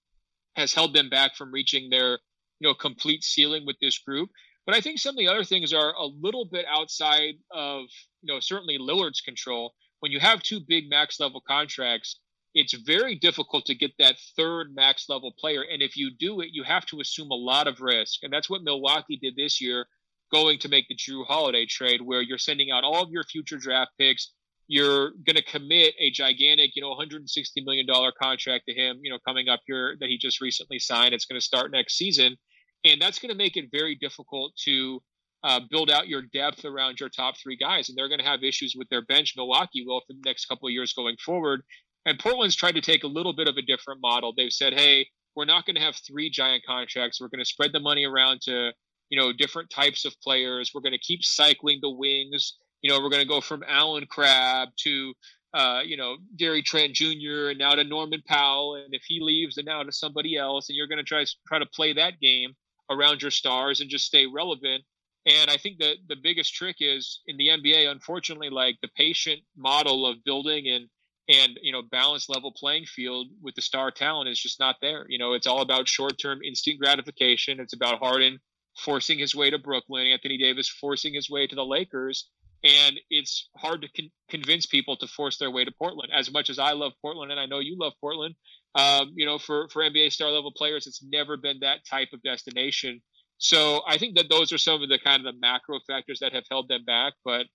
has 0.56 0.74
held 0.74 0.94
them 0.94 1.08
back 1.08 1.34
from 1.34 1.52
reaching 1.52 1.88
their, 1.88 2.18
you 2.58 2.68
know, 2.68 2.74
complete 2.74 3.24
ceiling 3.24 3.64
with 3.64 3.76
this 3.80 3.98
group. 3.98 4.28
But 4.70 4.76
I 4.76 4.82
think 4.82 5.00
some 5.00 5.16
of 5.16 5.18
the 5.18 5.26
other 5.26 5.42
things 5.42 5.72
are 5.72 5.94
a 5.94 6.06
little 6.06 6.44
bit 6.44 6.64
outside 6.70 7.34
of, 7.50 7.86
you 8.22 8.32
know, 8.32 8.38
certainly 8.38 8.78
Lillard's 8.78 9.20
control. 9.20 9.74
When 9.98 10.12
you 10.12 10.20
have 10.20 10.44
two 10.44 10.60
big 10.60 10.88
max 10.88 11.18
level 11.18 11.40
contracts, 11.40 12.20
it's 12.54 12.74
very 12.74 13.16
difficult 13.16 13.66
to 13.66 13.74
get 13.74 13.90
that 13.98 14.14
third 14.36 14.72
max 14.72 15.08
level 15.08 15.32
player. 15.36 15.62
And 15.68 15.82
if 15.82 15.96
you 15.96 16.12
do 16.16 16.40
it, 16.40 16.50
you 16.52 16.62
have 16.62 16.86
to 16.86 17.00
assume 17.00 17.32
a 17.32 17.34
lot 17.34 17.66
of 17.66 17.80
risk. 17.80 18.20
And 18.22 18.32
that's 18.32 18.48
what 18.48 18.62
Milwaukee 18.62 19.18
did 19.20 19.34
this 19.34 19.60
year, 19.60 19.86
going 20.30 20.60
to 20.60 20.68
make 20.68 20.86
the 20.88 20.94
Jrue 20.94 21.26
Holiday 21.26 21.66
trade, 21.66 22.00
where 22.00 22.22
you're 22.22 22.38
sending 22.38 22.70
out 22.70 22.84
all 22.84 23.02
of 23.02 23.10
your 23.10 23.24
future 23.24 23.58
draft 23.58 23.90
picks. 23.98 24.30
you're 24.68 25.10
going 25.26 25.34
to 25.34 25.42
commit 25.42 25.94
a 25.98 26.12
gigantic, 26.12 26.76
you 26.76 26.82
know, 26.82 26.90
160 26.90 27.64
million 27.64 27.86
dollar 27.86 28.12
contract 28.12 28.66
to 28.68 28.72
him, 28.72 29.00
you 29.02 29.10
know, 29.10 29.18
coming 29.26 29.48
up 29.48 29.58
here 29.66 29.96
that 29.98 30.08
he 30.08 30.16
just 30.16 30.40
recently 30.40 30.78
signed. 30.78 31.12
It's 31.12 31.24
going 31.24 31.40
to 31.40 31.44
start 31.44 31.72
next 31.72 31.98
season, 31.98 32.36
and 32.84 33.00
that's 33.00 33.18
going 33.18 33.30
to 33.30 33.36
make 33.36 33.56
it 33.56 33.66
very 33.72 33.94
difficult 33.94 34.52
to 34.64 35.02
uh, 35.42 35.60
build 35.70 35.90
out 35.90 36.08
your 36.08 36.22
depth 36.34 36.64
around 36.64 37.00
your 37.00 37.08
top 37.08 37.34
three 37.38 37.56
guys. 37.56 37.88
And 37.88 37.96
they're 37.96 38.08
going 38.08 38.20
to 38.20 38.26
have 38.26 38.42
issues 38.42 38.74
with 38.76 38.88
their 38.88 39.02
bench. 39.02 39.34
Milwaukee 39.36 39.84
will 39.86 40.00
for 40.00 40.12
the 40.12 40.22
next 40.24 40.46
couple 40.46 40.68
of 40.68 40.72
years 40.72 40.92
going 40.92 41.16
forward. 41.24 41.62
And 42.06 42.18
Portland's 42.18 42.56
tried 42.56 42.74
to 42.76 42.80
take 42.80 43.04
a 43.04 43.08
little 43.08 43.32
bit 43.32 43.48
of 43.48 43.56
a 43.56 43.62
different 43.62 44.00
model. 44.00 44.32
They've 44.36 44.52
said, 44.52 44.74
hey, 44.74 45.06
we're 45.36 45.44
not 45.44 45.66
going 45.66 45.76
to 45.76 45.82
have 45.82 45.96
three 45.96 46.30
giant 46.30 46.64
contracts. 46.66 47.20
We're 47.20 47.28
going 47.28 47.44
to 47.44 47.48
spread 47.48 47.72
the 47.72 47.80
money 47.80 48.04
around 48.04 48.40
to, 48.42 48.72
you 49.10 49.18
know, 49.18 49.32
different 49.32 49.70
types 49.70 50.04
of 50.04 50.14
players. 50.22 50.72
We're 50.74 50.80
going 50.80 50.92
to 50.92 50.98
keep 50.98 51.22
cycling 51.22 51.78
the 51.82 51.90
wings. 51.90 52.56
You 52.82 52.90
know, 52.90 53.00
we're 53.00 53.10
going 53.10 53.22
to 53.22 53.28
go 53.28 53.40
from 53.40 53.62
Allen 53.68 54.06
Crabbe 54.10 54.70
to, 54.84 55.12
uh, 55.52 55.80
you 55.84 55.96
know, 55.96 56.16
Gary 56.36 56.62
Trent 56.62 56.94
Jr. 56.94 57.50
and 57.50 57.58
now 57.58 57.74
to 57.74 57.84
Norman 57.84 58.22
Powell. 58.26 58.76
And 58.76 58.94
if 58.94 59.02
he 59.06 59.20
leaves, 59.20 59.58
and 59.58 59.66
now 59.66 59.82
to 59.82 59.92
somebody 59.92 60.36
else. 60.36 60.68
And 60.68 60.76
you're 60.76 60.88
going 60.88 60.98
to 60.98 61.04
try 61.04 61.24
try 61.46 61.58
to 61.58 61.66
play 61.66 61.92
that 61.92 62.18
game 62.20 62.54
around 62.90 63.22
your 63.22 63.30
stars 63.30 63.80
and 63.80 63.90
just 63.90 64.06
stay 64.06 64.26
relevant. 64.26 64.84
And 65.26 65.50
I 65.50 65.56
think 65.56 65.78
that 65.78 65.96
the 66.08 66.16
biggest 66.22 66.54
trick 66.54 66.76
is 66.80 67.20
in 67.26 67.36
the 67.36 67.48
NBA, 67.48 67.90
unfortunately, 67.90 68.50
like 68.50 68.76
the 68.82 68.88
patient 68.96 69.40
model 69.56 70.06
of 70.06 70.24
building 70.24 70.68
and 70.68 70.88
and 71.28 71.60
you 71.62 71.70
know 71.70 71.82
balanced 71.82 72.28
level 72.28 72.52
playing 72.56 72.86
field 72.86 73.28
with 73.40 73.54
the 73.54 73.62
star 73.62 73.90
talent 73.90 74.28
is 74.28 74.40
just 74.40 74.58
not 74.58 74.76
there. 74.82 75.06
You 75.08 75.18
know, 75.18 75.34
it's 75.34 75.46
all 75.46 75.60
about 75.60 75.88
short 75.88 76.18
term 76.20 76.40
instant 76.42 76.80
gratification. 76.80 77.60
It's 77.60 77.74
about 77.74 77.98
Harden 77.98 78.40
forcing 78.78 79.18
his 79.18 79.34
way 79.34 79.50
to 79.50 79.58
Brooklyn, 79.58 80.06
Anthony 80.06 80.38
Davis 80.38 80.68
forcing 80.68 81.14
his 81.14 81.28
way 81.28 81.46
to 81.46 81.54
the 81.54 81.64
Lakers, 81.64 82.28
and 82.64 82.98
it's 83.10 83.48
hard 83.56 83.82
to 83.82 83.88
con- 83.88 84.10
convince 84.28 84.66
people 84.66 84.96
to 84.96 85.06
force 85.06 85.38
their 85.38 85.50
way 85.50 85.64
to 85.64 85.72
Portland. 85.72 86.12
As 86.14 86.32
much 86.32 86.50
as 86.50 86.58
I 86.58 86.72
love 86.72 86.92
Portland, 87.02 87.30
and 87.30 87.40
I 87.40 87.46
know 87.46 87.58
you 87.58 87.76
love 87.78 87.92
Portland, 88.00 88.34
um, 88.74 89.12
you 89.14 89.26
know, 89.26 89.38
for 89.38 89.68
for 89.68 89.82
NBA 89.82 90.12
star 90.12 90.30
level 90.30 90.52
players, 90.56 90.86
it's 90.86 91.02
never 91.02 91.36
been 91.36 91.58
that 91.60 91.84
type 91.88 92.08
of 92.12 92.22
destination. 92.22 93.00
So 93.38 93.82
I 93.86 93.96
think 93.98 94.16
that 94.16 94.28
those 94.28 94.52
are 94.52 94.58
some 94.58 94.82
of 94.82 94.88
the 94.88 94.98
kind 94.98 95.24
of 95.24 95.32
the 95.32 95.40
macro 95.40 95.80
factors 95.86 96.20
that 96.20 96.34
have 96.34 96.44
held 96.50 96.68
them 96.68 96.84
back, 96.84 97.14
but 97.24 97.46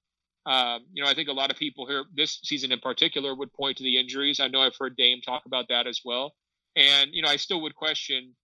um, 0.46 0.82
you 0.94 1.04
know, 1.04 1.10
I 1.10 1.16
think 1.16 1.30
a 1.30 1.34
lot 1.34 1.50
of 1.50 1.58
people 1.58 1.88
here 1.88 2.06
this 2.14 2.40
season 2.44 2.72
in 2.72 2.80
particular 2.80 3.34
would 3.36 3.52
point 3.54 3.78
to 3.78 3.84
the 3.84 3.98
injuries. 3.98 4.40
I 4.40 4.48
know 4.48 4.62
I've 4.62 4.76
heard 4.80 4.96
Dame 4.96 5.22
talk 5.22 5.44
about 5.46 5.66
that 5.70 5.88
as 5.88 6.02
well. 6.06 6.34
And, 6.76 7.10
you 7.14 7.22
know, 7.22 7.30
I 7.30 7.38
still 7.38 7.62
would 7.62 7.76
question 7.76 8.36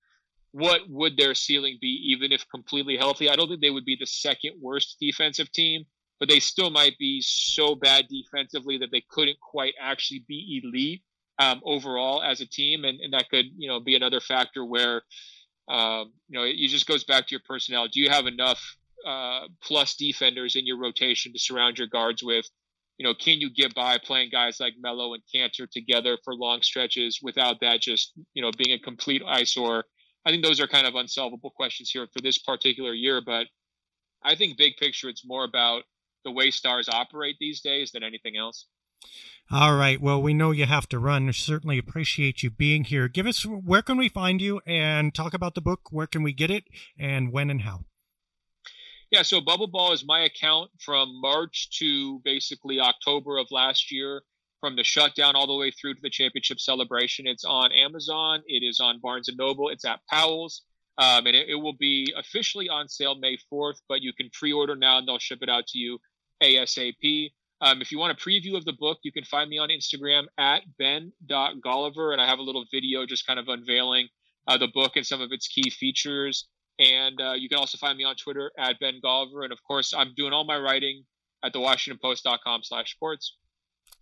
what 0.52 0.82
would 0.90 1.16
their 1.16 1.36
ceiling 1.36 1.78
be 1.80 2.12
even 2.12 2.32
if 2.32 2.46
completely 2.50 2.98
healthy. 2.98 3.30
I 3.30 3.36
don't 3.36 3.48
think 3.48 3.62
they 3.62 3.70
would 3.70 3.86
be 3.86 3.98
the 4.00 4.08
second 4.08 4.54
worst 4.60 4.98
defensive 5.00 5.52
team, 5.52 5.84
but 6.20 6.28
they 6.28 6.40
still 6.40 6.72
might 6.72 6.98
be 6.98 7.22
so 7.22 7.76
bad 7.76 8.08
defensively 8.10 8.78
that 8.80 8.90
they 8.92 9.04
couldn't 9.10 9.40
quite 9.40 9.76
actually 9.80 10.26
be 10.28 10.62
elite 10.64 11.04
um, 11.42 11.62
overall 11.64 12.22
as 12.22 12.42
a 12.42 12.46
team. 12.46 12.86
And, 12.86 13.00
and 13.02 13.14
that 13.14 13.30
could, 13.30 13.46
you 13.58 13.68
know, 13.68 13.80
be 13.80 13.96
another 13.96 14.20
factor 14.20 14.64
where, 14.64 15.02
um, 15.70 16.12
you 16.30 16.38
know, 16.38 16.44
it, 16.44 16.56
it 16.58 16.68
just 16.70 16.88
goes 16.88 17.04
back 17.04 17.28
to 17.28 17.32
your 17.32 17.42
personnel. 17.48 17.88
Do 17.88 18.00
you 18.00 18.10
have 18.10 18.28
enough 18.28 18.78
uh, 19.06 19.48
plus 19.64 19.96
defenders 19.96 20.56
in 20.56 20.66
your 20.66 20.78
rotation 20.78 21.34
to 21.34 21.40
surround 21.40 21.78
your 21.78 21.88
guards 21.88 22.24
with. 22.24 22.46
You 22.98 23.06
know, 23.06 23.14
can 23.16 23.40
you 23.40 23.50
get 23.50 23.74
by 23.74 23.98
playing 23.98 24.30
guys 24.32 24.60
like 24.60 24.74
Melo 24.80 25.14
and 25.14 25.24
Kanter 25.34 25.70
together 25.70 26.18
for 26.24 26.36
long 26.36 26.62
stretches 26.62 27.20
without 27.22 27.60
that 27.62 27.82
just 27.82 28.14
you 28.34 28.42
know 28.42 28.52
being 28.58 28.76
a 28.76 28.80
complete 28.80 29.24
eyesore? 29.26 29.86
I 30.26 30.30
think 30.30 30.44
those 30.44 30.60
are 30.60 30.68
kind 30.68 30.86
of 30.86 30.94
unsolvable 30.94 31.50
questions 31.50 31.90
here 31.90 32.08
for 32.14 32.22
this 32.22 32.38
particular 32.38 32.94
year. 32.94 33.22
But 33.26 33.48
I 34.24 34.36
think 34.36 34.58
big 34.58 34.78
picture, 34.78 35.10
it's 35.10 35.26
more 35.26 35.46
about 35.46 35.84
the 36.24 36.32
way 36.32 36.52
stars 36.52 36.88
operate 36.88 37.38
these 37.40 37.62
days 37.62 37.92
than 37.92 38.04
anything 38.04 38.38
else. 38.38 38.68
All 39.52 39.76
right. 39.76 40.00
Well, 40.00 40.22
we 40.22 40.34
know 40.34 40.52
you 40.52 40.66
have 40.66 40.88
to 40.90 41.00
run. 41.00 41.32
Certainly 41.34 41.78
appreciate 41.78 42.42
you 42.42 42.50
being 42.50 42.86
here. 42.86 43.10
Give 43.10 43.28
us 43.28 43.46
where 43.46 43.82
can 43.82 43.98
we 43.98 44.08
find 44.08 44.42
you 44.42 44.62
and 44.66 45.14
talk 45.14 45.34
about 45.34 45.56
the 45.56 45.62
book? 45.62 45.90
Where 45.92 46.08
can 46.08 46.24
we 46.24 46.32
get 46.32 46.50
it 46.50 46.66
and 46.98 47.34
when 47.34 47.50
and 47.50 47.62
how? 47.62 47.82
Yeah, 49.12 49.24
so 49.24 49.42
Bubbleball 49.42 49.94
is 49.94 50.06
my 50.06 50.22
account 50.22 50.72
from 50.80 51.20
March 51.20 51.70
to 51.80 52.22
basically 52.24 52.80
October 52.80 53.38
of 53.38 53.48
last 53.52 53.92
year, 53.92 54.22
from 54.62 54.78
the 54.78 54.86
shutdown 54.86 55.36
all 55.36 55.48
the 55.48 55.56
way 55.56 55.70
through 55.70 55.96
to 55.96 56.02
the 56.02 56.10
championship 56.10 56.62
celebration. 56.62 57.28
It's 57.28 57.44
on 57.44 57.74
Amazon, 57.74 58.42
it 58.48 58.64
is 58.64 58.80
on 58.80 59.02
Barnes 59.02 59.28
and 59.28 59.38
Noble, 59.38 59.68
it's 59.68 59.84
at 59.84 60.00
Powell's, 60.10 60.62
um, 60.98 61.26
and 61.28 61.36
it, 61.36 61.50
it, 61.50 61.56
will 61.56 61.76
be 61.78 62.14
officially 62.16 62.70
on 62.70 62.88
sale 62.88 63.16
May 63.16 63.38
4th, 63.52 63.82
but 63.90 64.02
you 64.02 64.14
can 64.14 64.30
pre 64.32 64.54
order 64.54 64.78
now 64.78 64.98
and 64.98 65.06
they'll 65.06 65.20
ship 65.20 65.40
it 65.42 65.50
out 65.50 65.68
to 65.68 65.78
you 65.78 66.00
ASAP. 66.42 67.32
Um, 67.62 67.82
if 67.82 67.92
you 67.92 68.00
want 68.00 68.12
a 68.12 68.30
preview 68.30 68.58
of 68.58 68.66
the 68.66 68.74
book, 68.74 69.00
you 69.04 69.12
can 69.12 69.24
find 69.24 69.50
me 69.50 69.60
on 69.60 69.70
Instagram 69.70 70.24
at 70.38 70.64
ben.golliver, 70.80 72.12
and 72.12 72.20
I 72.20 72.28
have 72.28 72.40
a 72.40 72.42
little 72.42 72.66
video 72.72 73.06
just 73.06 73.28
kind 73.28 73.40
of 73.40 73.48
unveiling 73.48 74.08
uh, 74.48 74.58
the 74.58 74.68
book 74.74 74.94
and 74.96 75.06
some 75.06 75.22
of 75.22 75.32
its 75.32 75.48
key 75.48 75.70
features. 75.70 76.48
And 76.80 77.22
uh, 77.22 77.34
you 77.34 77.48
can 77.48 77.60
also 77.60 77.78
find 77.78 77.98
me 77.98 78.04
on 78.04 78.16
Twitter 78.16 78.52
at 78.58 78.80
Ben 78.80 79.00
Golliver. 79.04 79.44
And 79.44 79.52
of 79.52 79.62
course, 79.64 79.94
I'm 79.96 80.14
doing 80.16 80.34
all 80.34 80.46
my 80.46 80.58
writing 80.58 81.04
at 81.44 81.54
the 81.54 81.60
WashingtonPost.com 81.60 82.62
slash 82.64 82.92
sports. 82.92 83.38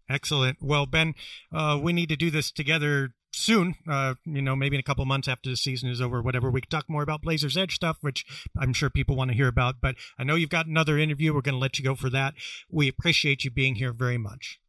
Excellent. 0.10 0.57
Well, 0.62 0.86
Ben, 0.86 1.14
uh, 1.53 1.80
we 1.82 1.93
need 1.93 2.10
to 2.10 2.16
do 2.16 2.32
this 2.32 2.51
together 2.51 3.14
soon. 3.32 3.75
Uh, 3.88 4.15
you 4.25 4.41
know, 4.41 4.55
maybe 4.55 4.75
in 4.75 4.80
a 4.80 4.84
couple 4.84 5.05
months 5.05 5.27
after 5.27 5.49
the 5.49 5.57
season 5.57 5.89
is 5.89 6.01
over, 6.01 6.21
whatever. 6.21 6.49
We 6.49 6.61
can 6.61 6.69
talk 6.69 6.89
more 6.89 7.03
about 7.03 7.21
Blazers 7.21 7.57
Edge 7.57 7.75
stuff, 7.75 7.97
which 8.01 8.25
I'm 8.57 8.73
sure 8.73 8.89
people 8.89 9.15
want 9.15 9.32
to 9.32 9.38
hear 9.38 9.47
about. 9.47 9.75
But 9.82 9.95
I 10.17 10.23
know 10.23 10.36
you've 10.36 10.49
got 10.49 10.67
another 10.67 10.97
interview. 10.97 11.34
We're 11.34 11.41
going 11.41 11.55
to 11.55 11.59
let 11.59 11.80
you 11.80 11.86
go 11.86 11.95
for 11.95 12.09
that. 12.09 12.34
We 12.69 12.88
appreciate 12.88 13.43
you 13.43 13.51
being 13.51 13.75
here 13.75 13.93
very 13.93 14.17
much. 14.17 14.59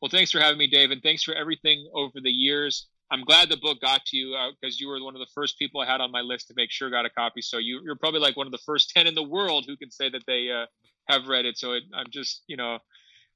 Well, 0.00 0.10
thanks 0.10 0.32
for 0.32 0.40
having 0.40 0.58
me, 0.58 0.66
Dave, 0.66 0.90
and 0.90 1.02
thanks 1.02 1.22
for 1.22 1.34
everything 1.34 1.88
over 1.94 2.20
the 2.22 2.30
years. 2.30 2.88
I'm 3.10 3.22
glad 3.22 3.48
the 3.48 3.56
book 3.56 3.80
got 3.80 4.04
to 4.06 4.16
you 4.16 4.36
because 4.60 4.74
uh, 4.74 4.80
you 4.80 4.88
were 4.88 5.02
one 5.02 5.14
of 5.14 5.20
the 5.20 5.30
first 5.34 5.58
people 5.58 5.80
I 5.80 5.86
had 5.86 6.00
on 6.00 6.10
my 6.10 6.20
list 6.20 6.48
to 6.48 6.54
make 6.56 6.70
sure 6.70 6.90
got 6.90 7.06
a 7.06 7.10
copy. 7.10 7.42
So 7.42 7.58
you, 7.58 7.80
are 7.90 7.96
probably 7.96 8.20
like 8.20 8.36
one 8.36 8.46
of 8.46 8.52
the 8.52 8.58
first 8.66 8.90
10 8.94 9.06
in 9.06 9.14
the 9.14 9.22
world 9.22 9.64
who 9.66 9.76
can 9.76 9.90
say 9.90 10.08
that 10.10 10.22
they 10.26 10.50
uh, 10.50 10.66
have 11.08 11.28
read 11.28 11.44
it. 11.44 11.56
So 11.58 11.72
it, 11.72 11.84
I'm 11.94 12.06
just, 12.10 12.42
you 12.46 12.56
know, 12.56 12.78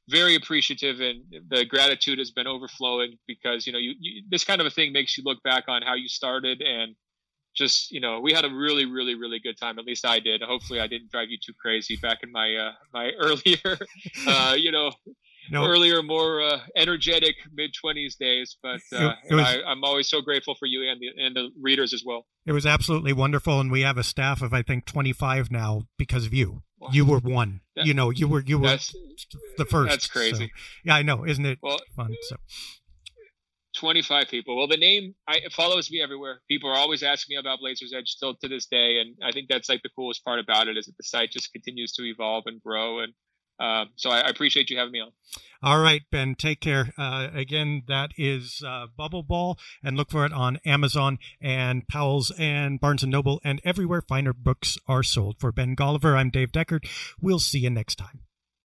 very 0.08 0.34
appreciative 0.34 1.00
and 1.00 1.22
the 1.50 1.64
gratitude 1.64 2.18
has 2.18 2.30
been 2.30 2.46
overflowing 2.46 3.16
because, 3.26 3.66
you 3.66 3.72
know, 3.72 3.78
you, 3.78 3.94
you, 4.00 4.22
this 4.28 4.44
kind 4.44 4.60
of 4.60 4.66
a 4.66 4.70
thing 4.70 4.92
makes 4.92 5.16
you 5.18 5.24
look 5.24 5.42
back 5.42 5.64
on 5.68 5.82
how 5.82 5.94
you 5.94 6.08
started 6.08 6.62
and 6.62 6.96
just, 7.54 7.90
you 7.90 8.00
know, 8.00 8.20
we 8.20 8.32
had 8.32 8.44
a 8.44 8.50
really, 8.50 8.86
really, 8.86 9.14
really 9.14 9.38
good 9.38 9.58
time. 9.58 9.78
At 9.78 9.84
least 9.84 10.06
I 10.06 10.18
did. 10.20 10.42
Hopefully 10.42 10.80
I 10.80 10.86
didn't 10.86 11.10
drive 11.10 11.28
you 11.28 11.38
too 11.44 11.52
crazy 11.60 11.96
back 11.96 12.18
in 12.22 12.32
my, 12.32 12.54
uh, 12.54 12.72
my 12.92 13.10
earlier, 13.18 13.78
uh, 14.26 14.54
you 14.56 14.72
know, 14.72 14.92
no. 15.50 15.64
earlier, 15.64 16.02
more 16.02 16.40
uh, 16.40 16.60
energetic 16.76 17.36
mid 17.52 17.72
twenties 17.74 18.16
days. 18.16 18.56
But 18.62 18.80
uh, 18.92 19.08
it, 19.08 19.16
it 19.30 19.34
was, 19.34 19.44
I, 19.44 19.72
am 19.72 19.84
always 19.84 20.08
so 20.08 20.20
grateful 20.20 20.54
for 20.54 20.66
you 20.66 20.88
and 20.88 21.00
the 21.00 21.22
and 21.22 21.36
the 21.36 21.50
readers 21.60 21.92
as 21.92 22.02
well. 22.04 22.26
It 22.46 22.52
was 22.52 22.66
absolutely 22.66 23.12
wonderful, 23.12 23.60
and 23.60 23.70
we 23.70 23.82
have 23.82 23.98
a 23.98 24.04
staff 24.04 24.42
of 24.42 24.52
I 24.52 24.62
think 24.62 24.86
25 24.86 25.50
now 25.50 25.82
because 25.96 26.26
of 26.26 26.34
you. 26.34 26.62
Wow. 26.78 26.88
You 26.92 27.04
were 27.04 27.18
one. 27.18 27.60
That, 27.74 27.86
you 27.86 27.94
know, 27.94 28.10
you 28.10 28.28
were 28.28 28.42
you 28.46 28.58
were 28.58 28.78
the 29.56 29.64
first. 29.64 29.90
That's 29.90 30.06
crazy. 30.06 30.46
So, 30.46 30.62
yeah, 30.84 30.94
I 30.94 31.02
know, 31.02 31.24
isn't 31.24 31.44
it 31.44 31.58
well, 31.62 31.78
fun? 31.96 32.14
So. 32.22 32.36
25 33.78 34.28
people. 34.28 34.56
Well, 34.56 34.66
the 34.66 34.76
name 34.76 35.14
I, 35.26 35.40
follows 35.52 35.90
me 35.90 36.00
everywhere. 36.02 36.40
People 36.48 36.70
are 36.70 36.76
always 36.76 37.02
asking 37.02 37.34
me 37.34 37.40
about 37.40 37.60
Blazers 37.60 37.92
Edge 37.96 38.08
still 38.08 38.34
to 38.36 38.48
this 38.48 38.66
day, 38.66 38.98
and 38.98 39.16
I 39.22 39.32
think 39.32 39.48
that's 39.48 39.68
like 39.68 39.82
the 39.82 39.90
coolest 39.94 40.24
part 40.24 40.40
about 40.40 40.68
it 40.68 40.76
is 40.76 40.86
that 40.86 40.96
the 40.96 41.04
site 41.04 41.30
just 41.30 41.52
continues 41.52 41.92
to 41.92 42.04
evolve 42.04 42.44
and 42.46 42.60
grow, 42.62 43.00
and 43.00 43.12
uh, 43.58 43.86
so 43.96 44.10
I, 44.10 44.20
I, 44.20 44.28
appreciate 44.28 44.70
you 44.70 44.78
having 44.78 44.92
me 44.92 45.00
on. 45.00 45.12
All 45.62 45.80
right, 45.80 46.02
Ben, 46.12 46.36
take 46.36 46.60
care. 46.60 46.92
Uh, 46.96 47.28
again, 47.34 47.82
that 47.88 48.12
is 48.16 48.62
uh, 48.64 48.86
Bubbleball, 48.98 49.56
and 49.82 49.96
look 49.96 50.10
for 50.10 50.24
it 50.24 50.32
on 50.32 50.58
Amazon 50.64 51.18
and 51.40 51.86
Powell's 51.88 52.30
and 52.38 52.80
Barnes 52.80 53.02
and 53.02 53.10
Noble 53.10 53.40
and 53.42 53.60
everywhere 53.64 54.00
finer 54.00 54.32
books 54.32 54.78
are 54.86 55.02
sold. 55.02 55.40
For 55.40 55.50
Ben 55.50 55.74
Golliver, 55.74 56.16
I'm 56.16 56.30
Dave 56.30 56.52
Deckard. 56.52 56.88
We'll 57.20 57.40
see 57.40 57.58
you 57.58 57.70
next 57.70 57.96
time. 57.96 58.20